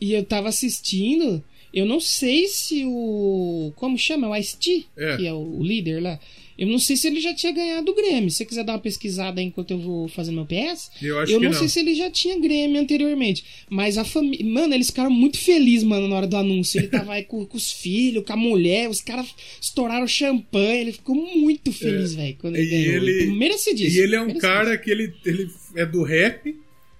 [0.00, 1.42] E eu tava assistindo,
[1.74, 3.72] eu não sei se o.
[3.76, 4.28] Como chama?
[4.28, 5.16] O Ice-T, É.
[5.16, 6.18] que é o líder lá.
[6.56, 8.30] Eu não sei se ele já tinha ganhado o Grêmio.
[8.30, 11.32] Se você quiser dar uma pesquisada aí enquanto eu vou fazendo meu PS, Eu acho
[11.32, 11.58] eu que não, não.
[11.58, 13.44] sei se ele já tinha Grêmio anteriormente.
[13.68, 14.46] Mas a família.
[14.46, 16.78] Mano, eles ficaram muito felizes, mano, na hora do anúncio.
[16.78, 19.26] Ele tava aí com, com os filhos, com a mulher, os caras
[19.60, 20.82] estouraram champanhe.
[20.82, 23.02] Ele ficou muito feliz, velho, quando ele E ganhou.
[23.08, 24.00] ele- Merecidíssimo.
[24.00, 26.54] E ele é um cara que ele, ele é do rap,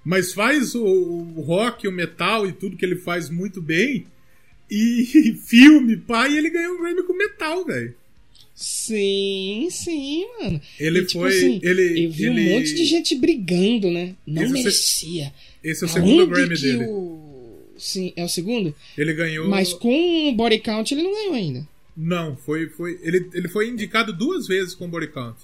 [0.04, 4.04] mas faz o, o rock, o metal e tudo que ele faz muito bem.
[4.70, 7.94] E filme, pai, ele ganhou um Grammy com metal, velho.
[8.54, 10.60] Sim, sim, mano.
[10.78, 11.36] Ele E, tipo foi.
[11.36, 14.14] assim, ele, Eu vi ele- um monte de gente brigando, né?
[14.26, 15.32] Não Esse é o merecia.
[15.62, 16.84] Esse é o segundo Aonde Grammy dele.
[16.86, 17.22] o-
[17.76, 18.72] Sim, é o segundo?
[18.96, 19.48] Ele ganhou.
[19.48, 21.66] Mas com o body count ele não ganhou ainda.
[21.96, 22.68] Não, foi.
[22.68, 25.36] foi ele, ele foi indicado duas vezes com Body Count.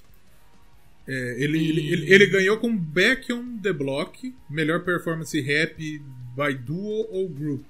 [1.06, 5.76] É, ele, ele, ele, ele ganhou com Back on the Block, melhor performance rap
[6.36, 7.62] by duo ou group,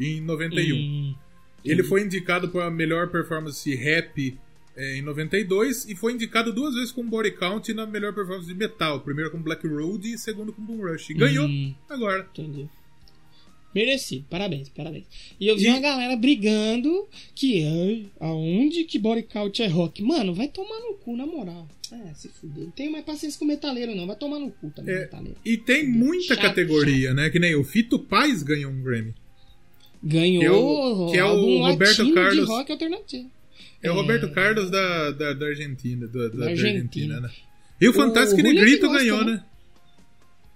[0.00, 0.76] em 91.
[0.76, 1.14] Hum,
[1.64, 4.38] Ele foi indicado para melhor performance rap
[4.76, 8.54] é, em 92 e foi indicado duas vezes com Body Count na melhor performance de
[8.54, 9.00] metal.
[9.00, 11.10] Primeiro com Black Road e segundo com Boom Rush.
[11.10, 11.74] E ganhou Hum.
[11.88, 12.26] agora.
[12.32, 12.66] entendi.
[13.72, 15.04] Merecido, parabéns, parabéns.
[15.38, 20.02] E eu vi E- uma galera brigando que ai, aonde que body count é rock?
[20.02, 21.68] Mano, vai tomar no cu, na moral.
[21.92, 22.64] É, se fuder.
[22.64, 24.08] Não tenho mais paciência com metaleiro, não.
[24.08, 25.36] Vai tomar no cu também, É, metaleiro.
[25.44, 27.30] E tem muita Chato, categoria, né?
[27.30, 29.14] Que nem o Fito Paz ganhou um Grammy.
[30.02, 32.34] Ganhou Que é o- que é o Roberto Carlos.
[32.46, 33.30] de rock alternativo.
[33.82, 36.06] É o Roberto Carlos da, da, da Argentina.
[36.06, 37.14] Da, da- da Argentina.
[37.16, 37.30] Argentina, né?
[37.80, 39.32] E o Fantástico Julio Negrito gosta, ganhou, né?
[39.32, 39.44] né?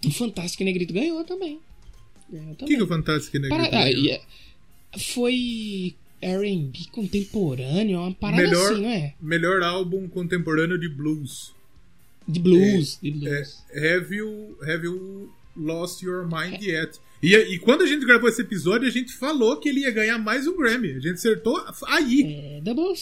[0.07, 1.59] O Fantástico Negrito ganhou também.
[2.31, 2.69] Ganhou O também.
[2.69, 4.07] que, que o Fantástico Negrito Para- ah, ganhou?
[4.13, 4.21] é-
[4.99, 9.15] Foi R&B contemporâneo, uma parada Melhor, assim, não é?
[9.21, 11.53] melhor álbum contemporâneo de blues.
[12.27, 13.63] De blues, de É, blues.
[13.77, 16.99] have, you, have You Lost Your Mind Yet?
[17.23, 20.19] E, e quando a gente gravou esse episódio, a gente falou que ele ia ganhar
[20.19, 20.91] mais um Grammy.
[20.91, 22.23] A gente acertou aí.
[22.23, 22.95] É, Double,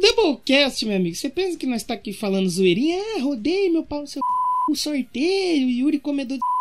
[0.00, 2.98] Doublecast, meu amigo, você pensa que nós tá aqui falando zoeirinha?
[2.98, 4.20] Ah, rodei meu pau no seu
[4.66, 4.72] c...
[4.72, 6.58] o sorteio, Yuri comedor de c...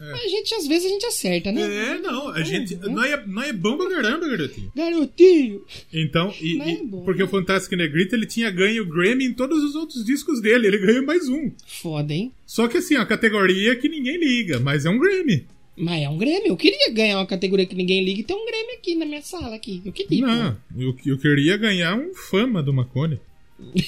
[0.00, 1.62] A gente, às vezes, a gente acerta, né?
[1.62, 2.74] É, não, a gente.
[2.76, 2.88] né?
[2.88, 4.72] Não é, não é bom pra caramba, garotinho.
[4.74, 5.62] Garotinho!
[5.92, 7.24] Então, e, é bom, porque né?
[7.26, 10.68] o Fantástico Negrito ele tinha ganho o Grammy em todos os outros discos dele.
[10.68, 11.50] Ele ganhou mais um.
[11.66, 12.32] Foda, hein?
[12.46, 15.46] Só que assim, a categoria que ninguém liga, mas é um Grammy.
[15.80, 16.48] Mas é um Grêmio.
[16.48, 19.22] Eu queria ganhar uma categoria que ninguém liga e ter um Grêmio aqui na minha
[19.22, 19.54] sala.
[19.54, 19.80] aqui.
[19.84, 20.26] Eu queria.
[20.26, 23.18] Não, eu, eu queria ganhar um fama do Macone.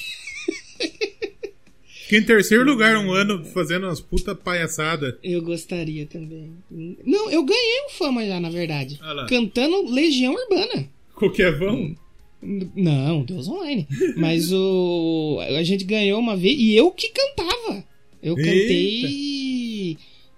[2.03, 5.18] Fiquei em terceiro lugar um ano fazendo umas puta palhaçada.
[5.22, 6.53] Eu gostaria também.
[7.05, 8.99] Não, eu ganhei um fama já, na verdade.
[9.01, 9.26] Ah.
[9.28, 10.88] Cantando Legião Urbana.
[11.14, 11.95] Qualquer vão.
[12.43, 13.86] Não, Deus online.
[14.16, 15.38] Mas o.
[15.57, 17.84] A gente ganhou uma vez e eu que cantava.
[18.22, 18.51] Eu Eita.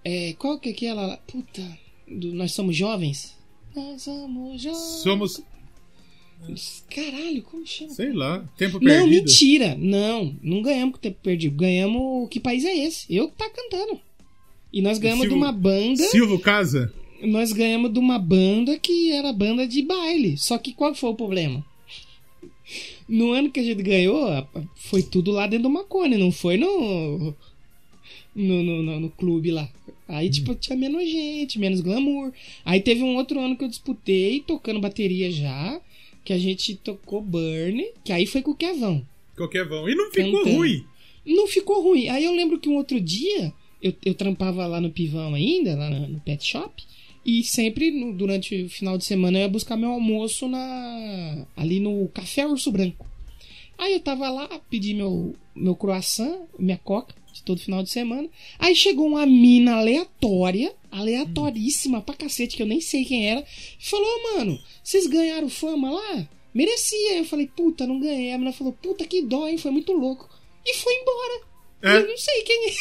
[0.04, 1.16] É, qual que é aquela.
[1.26, 1.62] Puta.
[2.06, 3.34] do Nós somos jovens?
[3.74, 4.78] Nós somos jovens.
[5.02, 5.42] Somos,
[6.94, 7.90] Caralho, como chama?
[7.94, 9.10] sei lá, tempo Não, perdido.
[9.10, 9.76] mentira.
[9.78, 11.56] Não, não ganhamos com o tempo perdido.
[11.56, 12.28] Ganhamos.
[12.28, 13.06] Que país é esse?
[13.14, 13.98] Eu que tá cantando.
[14.72, 16.02] E nós ganhamos Silvio- de uma banda.
[16.08, 16.92] Silvio Casa.
[17.22, 20.36] Nós ganhamos de uma banda que era banda de baile.
[20.36, 21.64] Só que qual foi o problema?
[23.08, 24.28] No ano que a gente ganhou,
[24.74, 27.34] foi tudo lá dentro do Macone, não foi no.
[28.34, 29.68] No, no, no- no clube lá.
[30.06, 32.32] Aí, tipo, tinha menos gente, menos glamour.
[32.64, 35.80] Aí teve um outro ano que eu disputei, tocando bateria já,
[36.24, 39.06] que a gente tocou Burn, que aí foi com o Kevão.
[39.36, 39.88] Qualquer vão.
[39.88, 40.56] E não ficou Cantando.
[40.56, 40.84] ruim.
[41.26, 42.08] Não ficou ruim.
[42.08, 43.52] Aí eu lembro que um outro dia,
[43.82, 46.82] eu, eu trampava lá no Pivão ainda, lá no, no pet shop.
[47.24, 51.80] E sempre, no- durante o final de semana, eu ia buscar meu almoço na ali
[51.80, 53.06] no Café Urso Branco.
[53.78, 58.28] Aí eu tava lá, pedi meu, meu croissant, minha coca, de todo final de semana.
[58.58, 63.84] Aí chegou uma mina aleatória, aleatoríssima pra cacete, que eu nem sei quem era, e
[63.84, 66.28] falou, "Ô, mano, vocês ganharam fama lá?
[66.54, 67.18] Merecia.
[67.18, 68.32] Eu falei, puta, não ganhei.
[68.32, 69.58] A menina falou, puta, que dó, hein?
[69.58, 70.28] Foi muito louco.
[70.64, 71.42] E foi embora.
[71.82, 71.96] É.
[71.96, 72.72] Eu não sei quem é.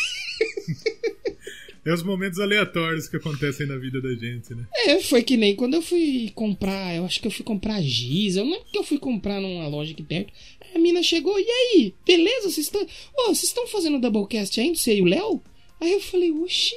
[1.85, 4.65] É os momentos aleatórios que acontecem na vida da gente, né?
[4.85, 8.37] É, foi que nem quando eu fui comprar, eu acho que eu fui comprar giz,
[8.37, 10.31] eu não lembro que eu fui comprar numa loja aqui perto.
[10.73, 11.93] A mina chegou, e aí?
[12.05, 12.49] Beleza?
[12.49, 12.81] Vocês estão.
[12.81, 15.41] Ô, vocês estão fazendo Doublecast ainda, você e o Léo?
[15.81, 16.75] Aí eu falei, oxi,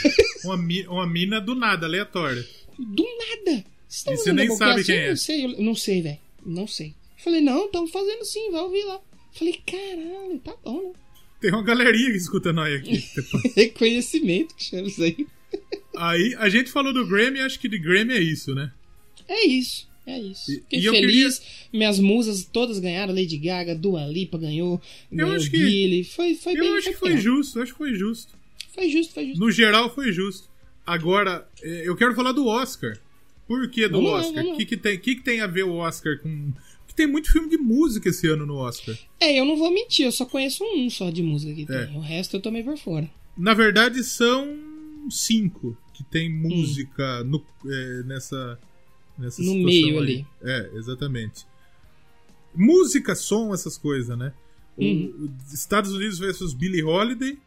[0.44, 2.46] Uma, mi- uma mina do nada, aleatória.
[2.78, 3.64] do nada.
[3.86, 5.08] Vocês estão E você nem sabe quem Eu é.
[5.10, 6.18] Não sei, eu não sei, velho.
[6.44, 6.94] Não sei.
[7.18, 9.00] Falei, não, estão fazendo sim, vai ouvir lá.
[9.32, 10.92] Falei, caralho, tá bom, né?
[11.46, 13.04] Tem uma galerinha que escuta nós aqui.
[13.54, 15.26] Reconhecimento que chama isso aí.
[15.96, 18.72] Aí, a gente falou do Grammy, acho que de Grammy é isso, né?
[19.28, 19.86] É isso.
[20.04, 20.50] É isso.
[20.50, 21.40] E- Fiquei e eu feliz.
[21.72, 23.14] Minhas musas todas ganharam.
[23.14, 24.82] Lady Gaga, Dua Lipa ganhou.
[25.10, 26.02] ganhou acho que- Billy.
[26.02, 26.66] Foi, foi bem.
[26.66, 28.34] Eu acho que foi justo, eu acho que foi justo.
[28.74, 29.38] Foi justo, foi justo.
[29.40, 30.48] No geral, foi justo.
[30.84, 32.98] Agora, eh, eu quero falar do Oscar.
[33.46, 34.44] Por que do Vamos Oscar?
[34.44, 36.52] O que, que, tem, que, que tem a ver o Oscar com.
[36.96, 38.96] Tem muito filme de música esse ano no Oscar.
[39.20, 41.86] É, eu não vou mentir, eu só conheço um só de música que É.
[41.86, 41.96] tem.
[41.96, 43.08] O resto eu tomei por fora.
[43.36, 44.58] Na verdade, são
[45.10, 46.48] cinco que tem Hum.
[46.48, 48.58] música no, eh, nessa,
[49.18, 49.98] nessa No meio aí.
[49.98, 50.26] ali.
[50.42, 51.44] É, exatamente.
[52.54, 54.32] Música, som, essas coisas, né?
[54.76, 55.30] O- Uhum.
[55.50, 57.38] o Estados Unidos versus Billie Holiday.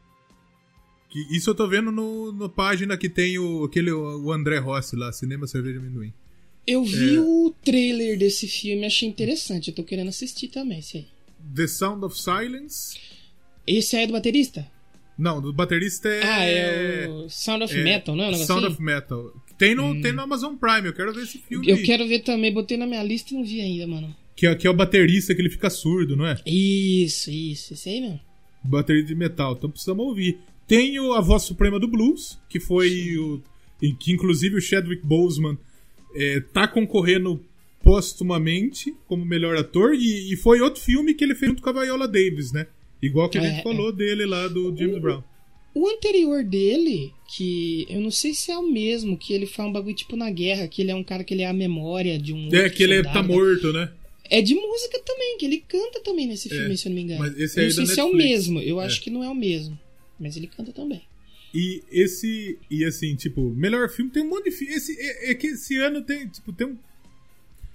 [1.10, 4.96] Que isso eu tô vendo no, no página que tem o, aquele, o André Rossi
[4.96, 6.14] lá, Cinema Cerveja Amendoim.
[6.70, 7.20] Eu vi É.
[7.20, 9.70] o trailer desse filme, achei interessante.
[9.70, 11.08] Eu tô querendo assistir também, esse aí.
[11.56, 12.98] The Sound of Silence.
[13.66, 14.70] Esse aí é do baterista?
[15.18, 16.24] Não, do baterista é.
[16.24, 18.28] Ah, é o Sound of é Metal, não é?
[18.28, 18.74] Um negócio Sound assim?
[18.76, 19.34] of Metal.
[19.58, 20.02] Tem no, Hum.
[20.02, 21.68] tem no Amazon Prime, eu quero ver esse filme.
[21.70, 24.16] Eu quero ver também, botei na minha lista e não vi ainda, mano.
[24.36, 26.38] Que, é- que é o baterista que ele fica surdo, não é?
[26.46, 28.20] Isso, isso, esse aí mesmo.
[28.64, 30.38] Bateria de metal, então precisamos ouvir.
[30.68, 33.42] Tem o A Voz Suprema do Blues, que foi o.
[33.82, 35.58] em que inclusive o Chadwick Boseman
[36.16, 37.44] é, tá concorrendo
[37.84, 41.74] póstumamente como melhor ator, e, e foi outro filme que ele fez junto com a
[41.84, 42.68] Viola Davis, né?
[43.02, 45.24] Igual que a É, gente falou dele lá do James Brown.
[45.74, 49.72] O anterior dele, que eu não sei se é o mesmo, que ele faz um
[49.72, 52.34] bagulho tipo na guerra, que ele é um cara que ele é a memória de
[52.34, 52.50] um.
[52.54, 53.92] É, que ele é- soldado, tá morto, né?
[54.32, 57.20] É de música também, que ele canta também nesse filme, se eu não me engano.
[57.22, 58.30] mas esse eu não sei da se é o Netflix.
[58.48, 58.86] mesmo, eu É.
[58.86, 59.80] acho que não é o mesmo.
[60.20, 61.02] Mas ele canta também.
[61.54, 62.58] E esse.
[62.70, 64.74] E assim, tipo, melhor filme tem um monte de filme.
[64.74, 66.78] Esse, é, é que esse ano tem, tipo, tem um.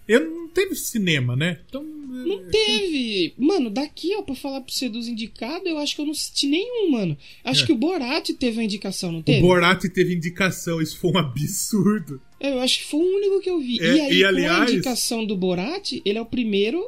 [0.06, 1.60] Eu não teve cinema, né?
[1.66, 1.82] Então.
[1.82, 3.32] Não teve.
[3.38, 6.46] Mano, daqui, ó, pra falar pra você dos indicados, eu acho que eu não assisti
[6.46, 7.16] nenhum, mano.
[7.42, 7.66] Acho É.
[7.66, 9.40] que o Borat teve uma indicação, não O teve?
[9.40, 12.20] Borat teve indicação, isso foi um absurdo.
[12.38, 13.80] Eu acho que foi o único que eu vi.
[13.80, 16.86] É, e aí, e, com aliás- a indicação do Borat, ele é o primeiro.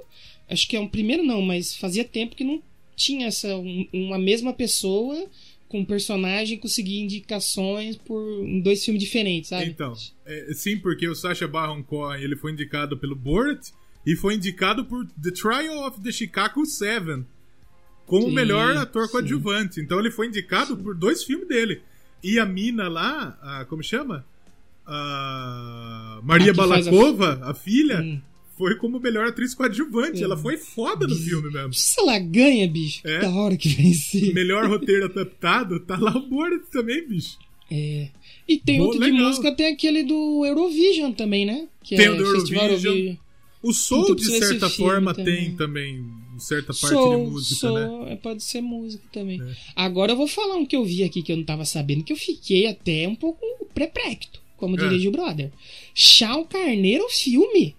[0.48, 2.62] Acho que é o primeiro, não, mas fazia tempo que não
[2.94, 5.26] tinha essa um- uma mesma pessoa
[5.68, 9.66] com um personagem conseguir indicações por em dois filmes diferentes, sabe?
[9.66, 9.92] Então,
[10.24, 13.70] é, sim, porque o Sacha Baron Cohen ele foi indicado pelo Borat
[14.06, 17.26] e foi indicado por The Trial of the Chicago Seven
[18.06, 19.12] como o Sim, melhor ator sim.
[19.12, 19.80] coadjuvante.
[19.80, 21.82] Então ele foi indicado por dois filmes dele.
[22.22, 24.24] E a mina lá, a, como chama?
[24.86, 28.20] A Maria A faz a- Balakova, a, filha, Hum.
[28.56, 30.20] Foi como melhor atriz coadjuvante.
[30.22, 30.24] Hum.
[30.24, 31.74] Ela foi foda no filme mesmo.
[31.74, 33.20] Se ela ganha, bicho, É.
[33.20, 34.32] da hora que vencer.
[34.34, 37.38] Melhor roteiro adaptado, tá lá o Borat também, bicho.
[37.70, 38.08] É.
[38.48, 39.28] E tem Boa, outro de legal.
[39.28, 41.66] música, tem aquele do Eurovision também, né?
[41.82, 43.16] Que Tem é o do Festival Eurovision.
[43.62, 45.46] O Soul, Então de certa forma, também.
[45.48, 46.04] tem também
[46.38, 48.12] certa parte Sou, de música, né?
[48.12, 49.42] é, pode ser música também.
[49.42, 49.56] É.
[49.74, 52.12] Agora eu vou falar um que eu vi aqui que eu não tava sabendo, que
[52.12, 53.40] eu fiquei até um pouco
[53.74, 54.82] preprecto, como É.
[54.88, 55.50] dirige o brother.
[55.92, 57.74] Chau Carneiro filme.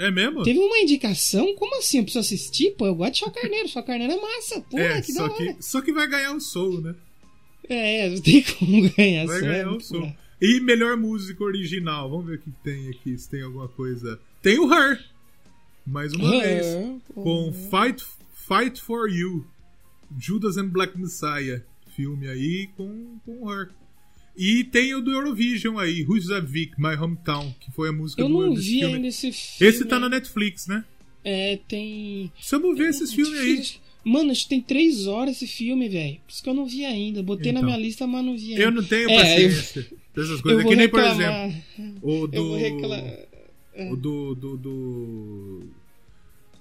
[0.00, 0.42] É mesmo?
[0.42, 1.54] Teve uma indicação?
[1.56, 1.98] Como assim?
[1.98, 2.70] Eu preciso assistir?
[2.70, 3.68] Pô, eu gosto de Chau Carneiro.
[3.68, 4.60] Chau Carneiro é massa.
[4.62, 5.54] Pô, é, que só da hora.
[5.54, 6.94] que, só que vai ganhar o Soul, né?
[7.68, 10.10] É, não tem como ganhar Vai só, ganhar o muito Soul.
[10.40, 12.08] E melhor música original.
[12.08, 14.18] Vamos ver o que tem aqui, se tem alguma coisa.
[14.40, 15.04] Tem o Her.
[15.86, 16.64] Mais uma vez.
[16.66, 18.02] É, Com Fight,
[18.32, 19.46] Fight for You.
[20.18, 21.62] Judas and Black Messiah.
[21.94, 23.68] Filme aí com, com Her.
[24.42, 26.02] E tem o do Eurovision aí,
[26.46, 28.94] Vic, My Hometown, que foi a música Eu do não desse vi filme.
[28.94, 29.70] ainda esse filme.
[29.74, 30.82] Esse tá na Netflix, né?
[31.22, 32.32] É, tem.
[32.34, 33.62] Precisamos ver esses filmes aí.
[34.02, 36.16] Mano, acho que tem três horas esse filme, velho.
[36.26, 37.22] Por isso que eu não vi ainda.
[37.22, 37.68] Botei na Então.
[37.70, 38.62] minha lista, mas não vi ainda.
[38.62, 39.82] Eu não tenho É, paciência
[40.16, 40.64] dessas Eu coisas.
[40.64, 41.62] É que nem, por exemplo,
[42.00, 42.56] o do.
[42.56, 43.92] Eu.
[43.92, 44.34] O do.
[44.34, 45.66] do, do...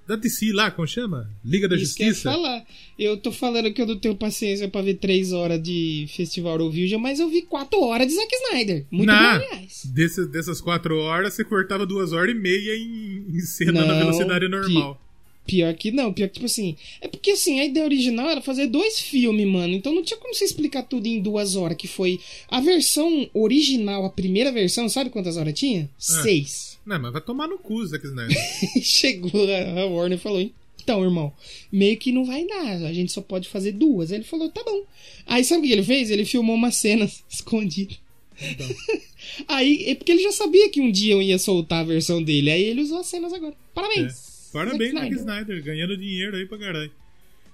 [0.10, 1.30] Da DC lá, como chama?
[1.46, 2.32] Liga da Isso que eu Justiça?
[2.32, 2.66] falar.
[2.98, 7.00] Eu tô falando que eu não tenho paciência pra ver três horas de Festival Eurovision,
[7.00, 8.88] mas eu vi quatro horas de Zack Snyder.
[8.90, 9.86] Muito bom, aliás.
[9.86, 14.00] Dessas, dessas quatro horas, você cortava duas horas e meia em, em cena na Não,
[14.00, 15.00] velocidade normal.
[15.46, 16.76] Pior que não, pior que, tipo assim.
[17.02, 19.76] É porque assim, a ideia original era fazer dois filmes, mano.
[19.76, 22.20] Então não tinha como você explicar tudo em duas horas, que foi.
[22.50, 25.88] A versão original, a primeira versão, sabe quantas horas tinha?
[26.00, 26.79] Seis.
[26.90, 28.36] Não, mas vai tomar no cu, Zack Snyder.
[28.82, 29.46] Chegou
[29.78, 30.42] a Warner e falou:
[30.82, 31.32] Então, irmão,
[31.72, 34.12] meio que não vai dar, a gente só pode fazer duas.
[34.12, 34.84] Aí ele falou: Tá bom.
[35.28, 36.10] Aí sabe o que ele fez?
[36.10, 37.94] Ele filmou uma cena escondida.
[39.48, 42.50] Aí, é porque ele já sabia que um dia eu ia soltar a versão dele.
[42.50, 43.54] Aí ele usou as cenas agora.
[43.76, 44.48] Parabéns.
[44.50, 44.54] É.
[44.54, 45.64] Parabéns, Zack Snyder.
[45.64, 46.92] ganhando dinheiro aí pra caralho.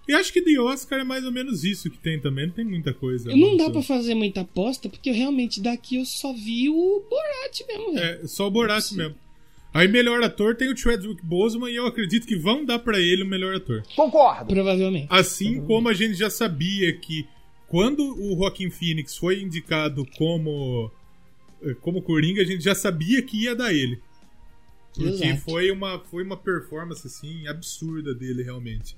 [0.08, 2.64] E acho que de Oscar é mais ou menos isso que tem também, não tem
[2.64, 3.36] muita coisa.
[3.36, 7.62] Não dá pra fazer muita aposta, porque eu realmente daqui eu só vi o Borat
[7.68, 8.24] mesmo, velho.
[8.24, 9.16] É, só o Borat mesmo.
[9.76, 13.24] Aí, melhor ator tem o Chadwick Boseman e eu acredito que vão dar pra ele
[13.24, 13.84] o melhor ator.
[13.94, 14.46] Concordo.
[14.46, 15.08] Provavelmente.
[15.10, 17.28] Assim como a gente já sabia que
[17.68, 20.90] quando o Joaquin Phoenix foi indicado como
[21.62, 24.00] eh, como Coringa, a gente já sabia que ia dar ele.
[24.94, 25.42] Porque Exato.
[25.42, 28.96] foi uma, foi uma performance assim absurda dele realmente.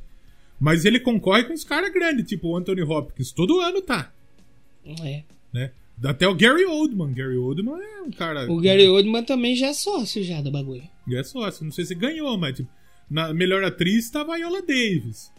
[0.60, 4.14] Mas ele concorre com os caras grandes, tipo o Anthony Hopkins, todo ano tá,
[4.86, 5.24] É.
[5.52, 5.72] né?
[6.04, 9.74] Até o Gary Oldman, Gary Oldman é um cara O Gary Oldman também já é
[9.74, 10.84] sócio já do bagulho.
[11.12, 12.70] é sócio, não sei se ganhou, mas tipo,
[13.10, 15.32] na melhor atriz tá a Viola Davis.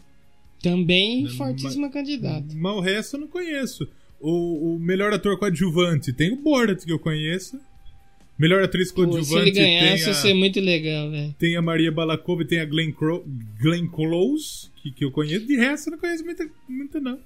[0.61, 2.47] Também Não, fortíssima candidata.
[2.53, 3.87] Mas o resto eu não conheço.
[4.19, 7.57] O, o melhor ator coadjuvante tem o Borat, que eu conheço.
[8.37, 11.35] Melhor atriz Pô, se coadjuvante ele ganhasse, tem, ia ser muito legal, velho.
[11.37, 13.25] tem a Maria Balakova e tem a Glenn, Cro
[13.61, 15.45] Glenn Close, que, que eu conheço.
[15.45, 17.19] De resto, eu não conheço muita, muita não.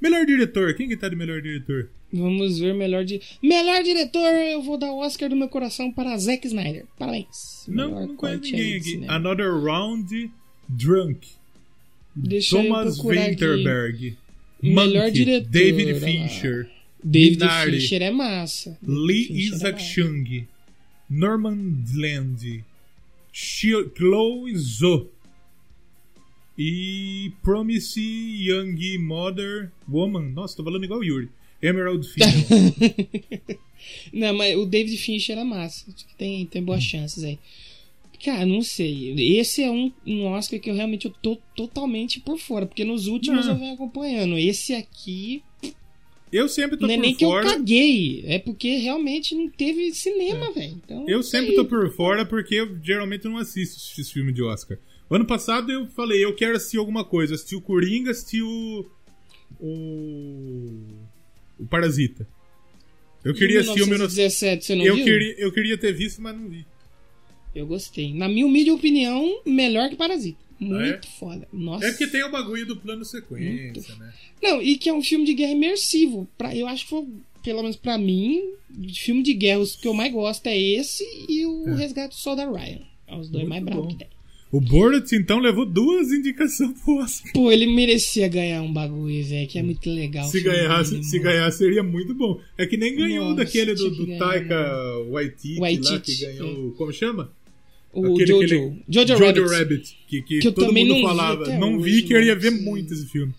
[0.00, 1.90] Melhor diretor, quem que tá de melhor diretor?
[2.12, 3.20] Vamos ver melhor di...
[3.42, 6.86] Melhor diretor, eu vou dar o Oscar do meu coração para Zack Snyder.
[6.98, 7.64] Parabéns.
[7.68, 8.90] Não, Melhor não conheço ninguém de aqui.
[8.90, 9.12] cinema.
[9.14, 10.30] Another Round
[10.68, 11.28] Drunk.
[12.16, 12.98] Deixa Thomas.
[12.98, 14.16] Winterberg.
[14.62, 16.00] Melhor Monkey, diretor, David.
[16.00, 16.70] Fincher.
[17.02, 17.80] David Minari.
[17.80, 18.78] Fincher é massa.
[18.82, 19.94] Lee Fincher é Isaac massa.
[19.94, 20.46] Chung,
[21.08, 22.64] Norman Land,
[23.32, 25.10] Chloe Zhou
[26.62, 30.28] e Promise Young Mother Woman.
[30.32, 31.30] Nossa, tô falando igual o Yuri.
[31.62, 33.56] Emerald Fennel.
[34.12, 35.86] Não, mas o David Fincher é massa.
[35.90, 37.38] Acho que tem, tem boas chances aí.
[38.22, 39.14] Cara, não sei.
[39.38, 42.66] Esse é um, um Oscar que eu realmente eu tô totalmente por fora.
[42.66, 43.54] Porque nos últimos Não.
[43.54, 44.36] eu venho acompanhando.
[44.36, 45.42] Esse aqui.
[46.30, 47.46] Eu sempre tô não é por nem que eu fora.
[47.54, 48.22] caguei.
[48.26, 50.78] É porque realmente não teve cinema, velho.
[50.84, 54.42] Então, Eu é sempre tô por fora porque eu geralmente não assisto esses filmes de
[54.42, 54.78] Oscar.
[55.10, 57.34] Ano passado eu falei, eu quero assistir alguma coisa.
[57.34, 58.86] Assisti o Coringa, assisti o.
[59.60, 60.70] O.
[61.58, 62.26] O Parasita.
[63.24, 65.04] Eu queria assistir o 1917, você não eu viu?
[65.04, 66.64] queria, eu queria ter visto, mas não vi.
[67.54, 68.14] Eu gostei.
[68.14, 70.38] Na minha humilde opinião, melhor que Parasita.
[70.58, 71.10] Muito é?
[71.18, 71.48] foda.
[71.52, 71.86] Nossa.
[71.86, 74.12] É porque tem o bagulho do plano sequência, né?
[74.42, 76.28] Não, e que é um filme de guerra imersivo.
[76.38, 77.08] Pra, eu acho que foi,
[77.42, 78.52] pelo menos pra mim,
[78.94, 82.52] filme de guerra, os que eu mais gosto é esse e o Resgate do Soldado
[82.52, 82.82] Ryan.
[83.06, 84.08] É os dois Muito mais bravos que tem.
[84.52, 87.32] O Borat, então, levou duas indicações pro Oscar.
[87.32, 90.24] Pô, ele merecia ganhar um bagulho, velho, que é muito legal.
[90.26, 91.30] Se ganhasse, dele, se mano.
[91.30, 92.40] ganhasse, seria muito bom.
[92.58, 94.66] É que nem ganhou Nossa, daquele do, do ganhar, Taika
[95.08, 96.72] Waititi, lá, Waititi, que ganhou.
[96.72, 97.30] Como chama?
[97.92, 98.44] O Aquele- Jojo.
[98.44, 99.50] aquele- Jojo, Jojo Rabbit.
[99.54, 99.96] Rabbit.
[100.08, 101.42] que, que Que eu todo também mundo não vi falava.
[101.44, 103.32] até não vi hoje, que eu ia ver muito esse filme.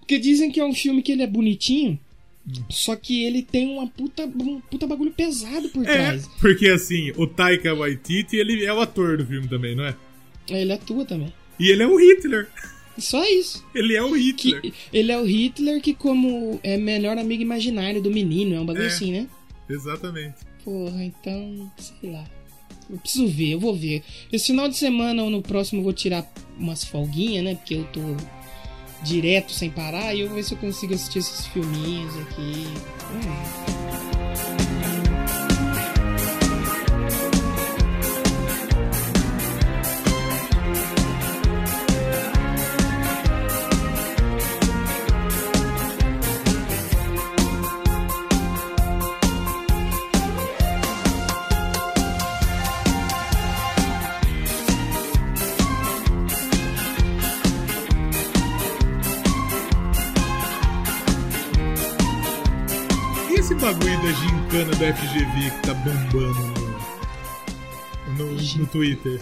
[0.00, 1.98] Porque dizem que é um filme que ele é bonitinho,
[2.46, 2.52] Hum.
[2.70, 6.26] só que ele tem uma puta, um puta bagulho pesado por É, trás.
[6.40, 9.94] porque assim, o Taika Waititi, ele é o ator do filme também, não é?
[10.50, 11.32] Ele atua também.
[11.58, 12.48] E ele é o Hitler.
[12.98, 13.64] Só isso.
[13.74, 14.60] Ele é o Hitler.
[14.60, 18.66] Que, ele é o Hitler que, como é melhor amigo imaginário do menino, é um
[18.66, 18.88] bagulho É.
[18.88, 19.26] assim, né?
[19.68, 20.36] Exatamente.
[20.64, 22.24] Porra, então, sei lá.
[22.90, 24.02] Eu preciso ver, eu vou ver.
[24.32, 26.26] Esse final de semana ou no próximo eu vou tirar
[26.58, 27.54] umas folguinhas, né?
[27.54, 28.00] Porque eu tô
[29.04, 32.64] direto sem parar e eu vou ver se eu consigo assistir esses filminhos aqui.
[33.12, 34.77] Hum.
[63.38, 66.40] Esse bagulho da gincana do FGV que tá bombando
[68.16, 69.20] no, no, no Twitter?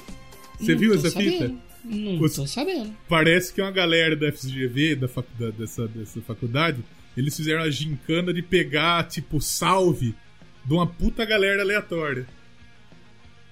[0.58, 1.38] Você Não viu essa fita?
[1.48, 1.60] sabendo.
[1.84, 2.96] Não Os- tô sabendo.
[3.08, 6.82] Parece que uma galera da FGV, da faculdade, dessa, dessa faculdade,
[7.16, 10.14] eles fizeram a gincana de pegar, tipo, salve
[10.64, 12.26] de uma puta galera aleatória.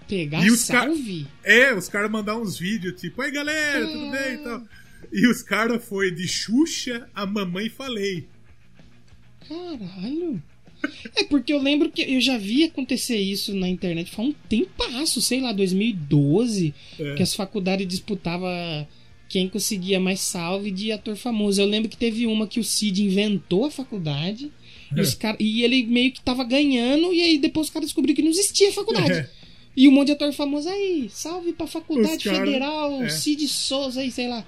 [0.08, 1.26] Pegar E os ca- salve?
[1.42, 4.62] É, os caras mandaram uns vídeos, tipo, aí galera, tudo bem e tal.
[5.12, 8.26] E os caras foi de Xuxa a Mamãe Falei.
[9.46, 10.42] Caralho.
[11.16, 15.20] É porque eu lembro que eu já vi acontecer isso na internet faz um tempasso,
[15.20, 17.14] sei lá, 2012, É.
[17.14, 18.48] que as faculdades disputavam
[19.28, 21.60] quem conseguia mais salve de ator famoso.
[21.60, 24.50] Eu lembro que teve uma que o Cid inventou a faculdade
[24.94, 25.02] e, É.
[25.02, 28.22] os cara, e ele meio que tava ganhando, e aí depois os caras descobriram que
[28.22, 29.12] não existia faculdade.
[29.12, 29.30] É.
[29.76, 33.08] E um monte de ator famoso aí, salve pra faculdade cara- federal, é.
[33.08, 34.46] Cid Souza aí, sei lá.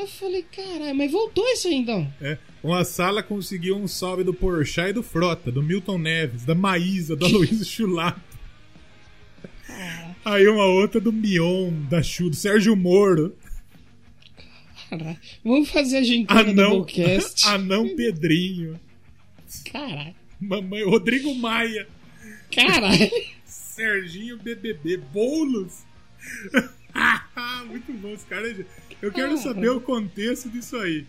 [0.00, 2.10] Eu falei, caralho, mas voltou isso aí então.
[2.22, 2.38] É.
[2.62, 7.14] Uma sala conseguiu um salve do Porchat e do Frota, do Milton Neves, da Maísa,
[7.14, 8.18] do Aloysio Chulato.
[10.24, 13.36] Aí uma outra do Mion, da Chu, do Sérgio Moro.
[14.88, 15.18] Caralho.
[15.44, 17.44] Vamos fazer a gincana do Anão, Doublecast.
[17.48, 18.80] Anão Pedrinho.
[19.70, 20.14] Caralho.
[20.40, 21.86] Mamãe Rodrigo Maia.
[22.50, 23.10] Caralho.
[23.44, 24.96] Serginho BBB.
[24.96, 25.84] Boulos.
[27.68, 28.56] Muito bom, os caras.
[29.02, 29.40] Eu quero Cara.
[29.40, 31.06] saber o contexto disso aí.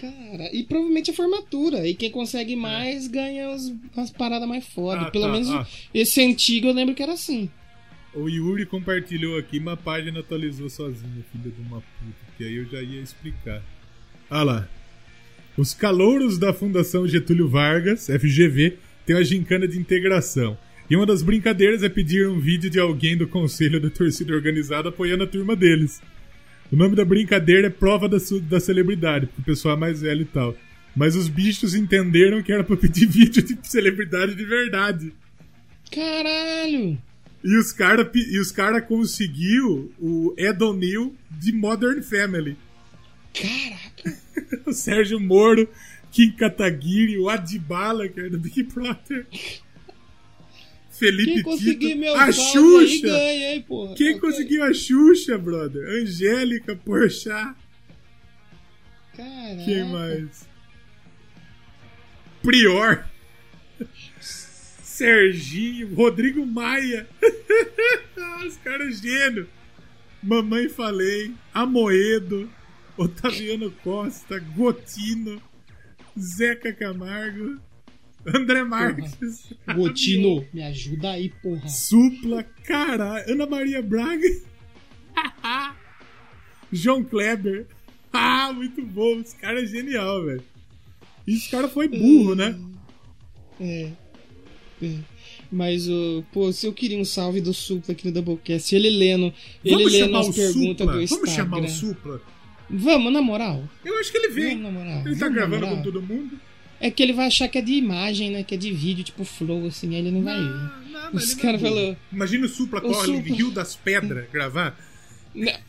[0.00, 1.86] Cara, e provavelmente a formatura.
[1.86, 5.02] E quem consegue mais ganha os, as paradas mais foda.
[5.02, 5.66] Ah, Pelo tá, menos ah.
[5.92, 7.50] esse antigo eu lembro que era assim.
[8.14, 12.32] O Yuri compartilhou aqui, mas a página atualizou sozinha, filha de uma puta.
[12.36, 13.62] Que aí eu já ia explicar.
[14.28, 14.68] Ah lá.
[15.56, 20.56] Os calouros da Fundação Getúlio Vargas, FGV, têm uma gincana de integração.
[20.88, 24.88] E uma das brincadeiras é pedir um vídeo de alguém do conselho da torcida organizada
[24.88, 26.00] apoiando a turma deles.
[26.72, 30.22] O nome da brincadeira é prova da, da celebridade, porque o pessoal é mais velho
[30.22, 30.56] e tal.
[30.94, 35.12] Mas os bichos entenderam que era pra pedir vídeo de celebridade de verdade.
[35.90, 36.98] Caralho.
[37.42, 38.06] E os caras
[38.54, 42.56] cara conseguiu o Ed O'Neill de Modern Family.
[43.34, 44.20] Caraca.
[44.66, 45.68] O Sérgio Moro,
[46.10, 49.24] Kim Kataguiri, o Adibala, que era do Big Brother.
[51.00, 53.06] Felipe Quem conseguir Tito, a salve aí Xuxa.
[53.08, 53.94] ganha, hein, porra.
[53.94, 54.20] Quem Ok.
[54.20, 55.82] conseguiu a Xuxa, brother?
[55.88, 57.56] Angélica, Porchat.
[59.16, 59.64] Caraca.
[59.64, 60.46] Quem mais?
[62.42, 63.06] Prior.
[64.20, 67.08] Serginho, Rodrigo Maia.
[68.46, 69.48] Os caras gênio.
[70.22, 72.50] Mamãe Falei, Amoedo,
[72.94, 75.40] Otaviano Costa, Gotino,
[76.18, 77.58] Zeca Camargo,
[78.34, 81.68] André Marques, Gotino, me ajuda aí, porra.
[81.68, 84.28] Supla, caralho, Ana Maria Braga,
[86.72, 87.66] João Kleber.
[88.12, 90.42] Ah, muito bom, esse cara é genial, velho.
[91.26, 92.58] E esse cara foi burro, né?
[93.60, 93.90] É.
[94.82, 94.96] É.
[95.52, 99.32] Mas, o pô, se eu queria um salve do Supla aqui no Doublecast, ele lendo,
[99.64, 100.92] ele Vamos lendo chamar as o perguntas Supla?
[100.92, 101.18] do Instagram.
[101.18, 102.22] Vamos chamar o Supla?
[102.68, 103.68] Vamos, na moral.
[103.84, 104.62] Eu acho que ele vem.
[104.62, 105.06] Vamos, na moral.
[105.06, 106.40] Ele tá Vamos, gravando com todo mundo.
[106.80, 108.42] É que ele vai achar que é de imagem, né?
[108.42, 110.90] Que é de vídeo, tipo flow, assim, aí ele não vai ir.
[110.90, 111.96] Não, mas Os caras não é falaram.
[112.10, 113.20] Imagina o Supla corre em.
[113.20, 114.78] Rio das Pedras gravar.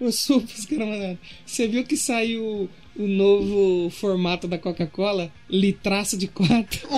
[0.00, 1.18] O Supla, os caras mandaram.
[1.44, 5.32] Você viu que saiu o novo formato da Coca-Cola?
[5.50, 6.86] Litraço de quatro.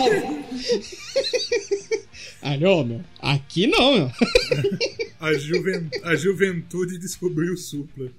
[2.42, 3.00] Alô, meu.
[3.18, 4.10] Aqui não, meu.
[5.18, 5.88] A, juven...
[6.02, 8.10] a juventude descobriu o Supla.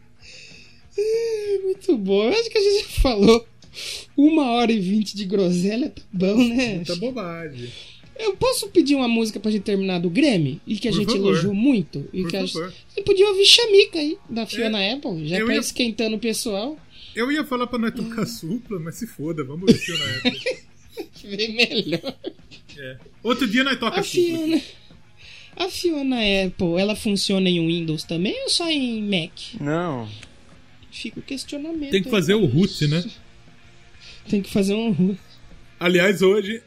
[1.63, 2.23] Muito bom.
[2.25, 3.47] Eu acho que a gente já falou
[4.17, 6.75] uma hora e vinte de groselha, tá bom, né?
[6.75, 7.69] Muita bobagem.
[8.19, 10.61] Eu posso pedir uma música pra gente terminar do Grêmio?
[10.67, 11.27] E que a Por gente favor.
[11.29, 12.07] elogiou muito?
[12.13, 12.69] E Por que a favor.
[12.69, 12.85] gente...
[12.89, 16.77] Você podia ouvir Chamica aí, da Fiona Apple, já eu tá ia- esquentando o pessoal.
[17.15, 20.61] Eu ia falar pra nós tocar Supla, mas se foda, vamos ver na época.
[21.23, 22.15] Vê melhor.
[22.77, 22.97] É.
[23.23, 24.23] Outro dia nós toca A Supla.
[24.37, 24.61] Fiona.
[25.55, 29.31] A Fiona Apple, ela funciona em Windows também ou só em Mac?
[29.59, 30.07] Não.
[30.91, 31.91] Fica o questionamento.
[31.91, 32.11] Tem que aí.
[32.11, 33.03] fazer o root, né?
[34.29, 35.15] Tem que fazer um.
[35.79, 36.61] Aliás, hoje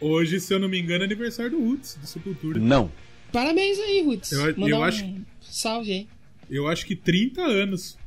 [0.00, 2.58] Hoje, se eu não me engano, é aniversário do Roots, do Sepultura.
[2.58, 2.90] Não.
[3.30, 4.32] Parabéns aí, Roots.
[4.32, 6.08] Eu- eu um acho- salve aí.
[6.48, 7.98] Eu acho que 30 anos.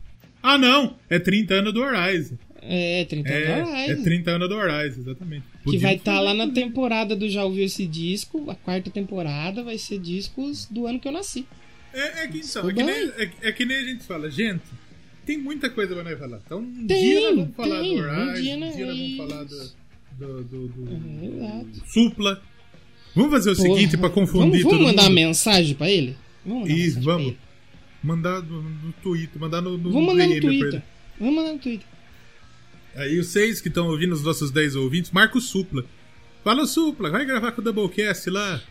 [0.42, 0.98] Ah, não!
[1.08, 2.36] É 30 anos do Horizon.
[2.64, 3.90] É, 30 É, reais.
[3.92, 5.44] é 30 anos do Horizon, exatamente.
[5.60, 8.50] Que Podia vai estar fazer lá na temporada do Já Ouviu Esse Disco.
[8.50, 11.46] A quarta temporada vai ser discos do ano que eu nasci.
[11.94, 14.64] É, é que, então, é, que nem, é, é que nem a gente fala, gente,
[15.26, 16.40] tem muita coisa pra nós falar.
[16.46, 18.98] Então, um Tem, dia nós vamos falar tem, do um Horizon, dia um dia nós
[18.98, 19.72] vamos falar do,
[20.20, 21.92] do, do, do- Exato.
[21.92, 22.42] Supla.
[23.16, 23.70] Vamos fazer o Porra.
[23.76, 25.14] seguinte pra confundir Vamos, vamos mandar mundo?
[25.16, 26.18] mensagem pra ele?
[26.46, 27.28] Vamos Isso, vamos.
[27.28, 27.38] ele.
[28.04, 30.82] Mandar no, no Twitter, mandar no, no Vamos mandar no Twitter.
[31.20, 31.88] Vamos mandar no Twitter.
[32.96, 35.86] Aí os seis que estão ouvindo, os nossos 10 ouvintes, marca o Supla.
[36.44, 38.62] Fala, Supla, vai gravar com o Doublecast lá.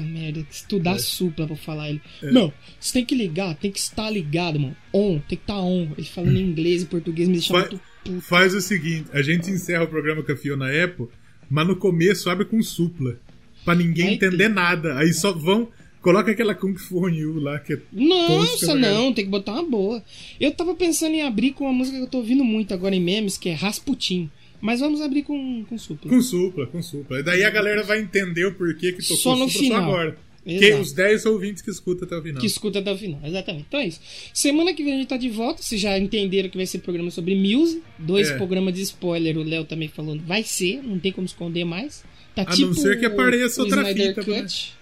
[0.00, 0.98] Puta merda, estudar É.
[0.98, 2.00] supla pra falar ele.
[2.22, 4.76] Não, você tem que ligar, tem que estar ligado, mano.
[4.92, 5.88] On, tem que estar on.
[5.96, 8.20] Ele falando em inglês e português me deixa Fa- muito puto.
[8.20, 11.06] Faz o seguinte, a gente encerra o programa com a Fiona Apple,
[11.50, 13.18] mas no começo abre com Supla.
[13.64, 14.96] Pra ninguém entender nada.
[14.98, 15.68] Aí só vão...
[16.00, 20.02] Coloca aquela Kung Fu You lá, que é Nossa, não, tem que botar uma boa.
[20.40, 23.00] Eu tava pensando em abrir com uma música que eu tô ouvindo muito agora em
[23.00, 24.30] memes, que é Rasputin.
[24.60, 26.10] Mas vamos abrir com, com supla.
[26.10, 27.20] Com supla, com supla.
[27.20, 29.80] E daí a galera vai entender o porquê que tocou Só no supla final.
[29.82, 30.16] só agora.
[30.44, 32.40] Que os 10 ouvintes que escutam até o final.
[32.40, 33.66] Que escuta até o final, exatamente.
[33.68, 34.00] Então é isso.
[34.32, 35.62] Semana que vem a gente tá de volta.
[35.62, 37.82] Vocês já entenderam que vai ser programa sobre Muse.
[37.98, 38.36] Dois É.
[38.36, 40.18] programas de spoiler, o Léo também falou.
[40.18, 42.02] Vai ser, não tem como esconder mais.
[42.34, 44.42] Tá A tipo não ser que apareça o outra fita, né?
[44.42, 44.72] Cut.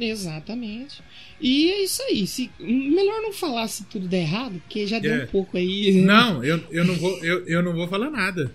[0.00, 1.02] Exatamente.
[1.40, 2.26] E é isso aí.
[2.26, 5.24] Se, melhor não falar se tudo der errado, porque já deu É.
[5.24, 5.92] um pouco aí.
[6.00, 8.52] Não, eu, eu, não vou, eu, eu não vou falar nada.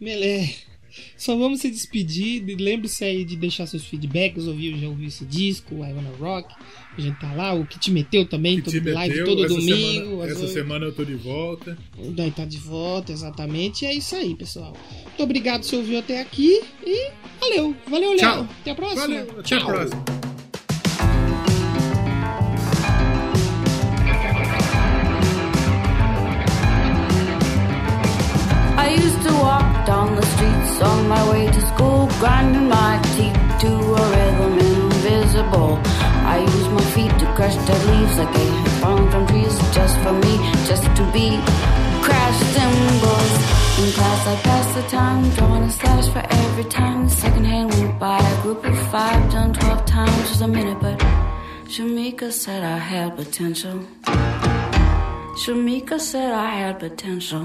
[0.00, 0.54] Melé.
[1.16, 2.44] Só vamos se despedir.
[2.58, 4.46] Lembre-se aí de deixar seus feedbacks.
[4.46, 6.52] Ouviu, já ouviu esse disco, I Wanna Rock.
[6.96, 7.52] A gente tá lá.
[7.54, 10.10] O que te meteu também, Que te todo live meteu, todo essa domingo.
[10.10, 11.78] Semana, essa semana eu tô de volta.
[12.14, 13.84] Daí tá de volta, exatamente.
[13.84, 14.76] E é isso aí, pessoal.
[15.04, 16.60] Muito obrigado se ouviu até aqui.
[16.84, 17.10] E
[17.40, 17.76] valeu.
[17.88, 18.18] Valeu, Léo.
[18.18, 18.48] Tchau.
[18.60, 19.02] Até a próxima.
[19.02, 19.58] Valeu, até Tchau.
[19.58, 20.04] a próxima.
[28.80, 33.40] I used to walk down the streets on my way to school, grinding my teeth
[33.62, 33.70] to
[34.00, 35.80] a rhythm invisible.
[36.34, 40.12] I use my feet to crush dead leaves like had fallen from trees just for
[40.24, 40.34] me,
[40.70, 41.28] just to be
[42.04, 43.32] crash cymbals.
[43.80, 47.72] In class, I pass the time, drawing a slash for every time the second hand
[47.72, 48.18] went by.
[48.18, 50.98] A group of five done twelve times was a minute, but
[51.64, 53.76] Shamika said I had potential.
[55.42, 57.44] Shamika said I had potential.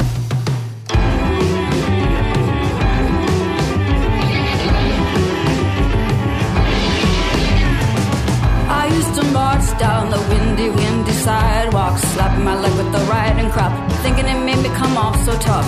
[9.01, 13.73] Used to march down the windy, windy sidewalk, slapping my leg with the riding crop,
[14.03, 15.67] thinking it made me come off so tough.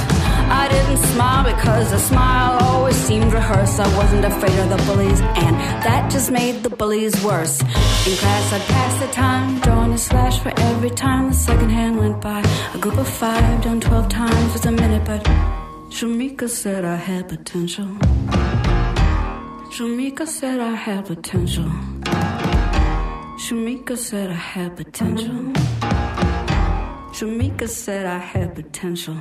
[0.62, 3.80] I didn't smile because a smile always seemed rehearsed.
[3.80, 5.56] I wasn't afraid of the bullies, and
[5.86, 7.56] that just made the bullies worse.
[8.08, 11.98] In class, I'd pass the time, drawing a slash for every time the second hand
[11.98, 12.42] went by.
[12.76, 15.24] A group of five done twelve times was a minute, but
[15.96, 17.90] Shamika said I had potential.
[19.76, 21.72] Shamika said I had potential.
[23.38, 25.36] Shamika said I had potential.
[27.18, 29.18] Shamika said I had potential.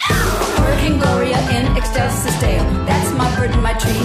[0.00, 2.64] Hurricane Gloria in ecstasis dale.
[2.84, 4.04] That's my bird and my tree.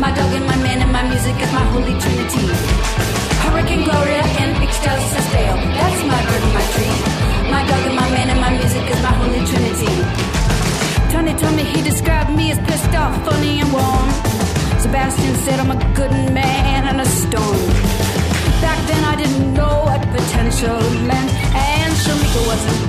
[0.00, 2.46] My dog and my man and my music is my holy trinity.
[3.44, 5.56] Hurricane Gloria in ecstasis dale.
[5.78, 6.96] That's my bird and my tree.
[7.52, 9.94] My dog and my man and my music is my holy trinity.
[11.12, 14.08] Tony told me he described me as pissed off, funny and warm.
[14.80, 16.10] Sebastian said I'm a good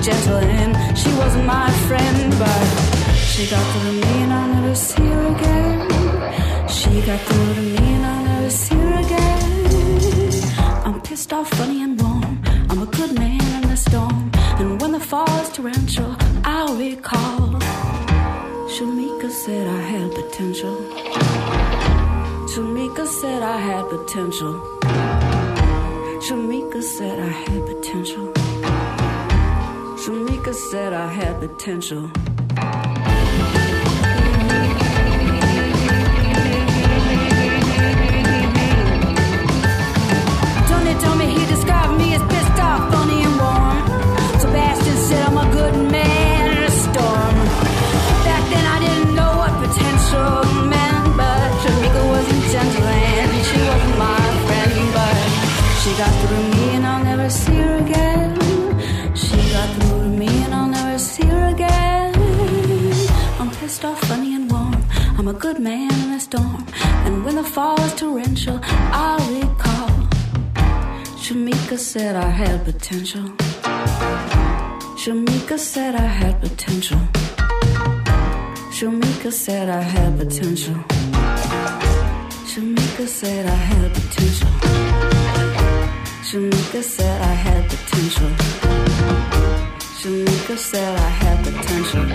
[0.06, 2.64] gentle and she wasn't my friend, but
[3.30, 6.68] she got through to me and I'll never see her again.
[6.68, 10.30] She got through to me and I'll never see her again.
[10.86, 12.40] I'm pissed off, funny and warm.
[12.70, 14.30] I'm a good man in the storm,
[14.60, 16.14] and when the fall is torrential,
[16.44, 17.58] I'll recall.
[18.74, 20.76] Shamika said I had potential.
[22.52, 24.54] Shamika said I had potential.
[26.26, 28.35] Shamika said I had potential.
[30.06, 32.08] Shamika said I had potential.
[67.36, 69.90] The fall was torrential, I'll recall.
[71.22, 73.24] Shamika said I had potential.
[75.02, 76.98] Shamika said I had potential.
[78.76, 80.76] Shamika said I had potential.
[82.50, 84.50] Shamika said I had potential.
[86.28, 88.30] Shamika said I had potential.
[89.98, 92.06] Shamika said I had potential.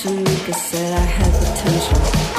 [0.00, 2.29] Shamika said I had potential.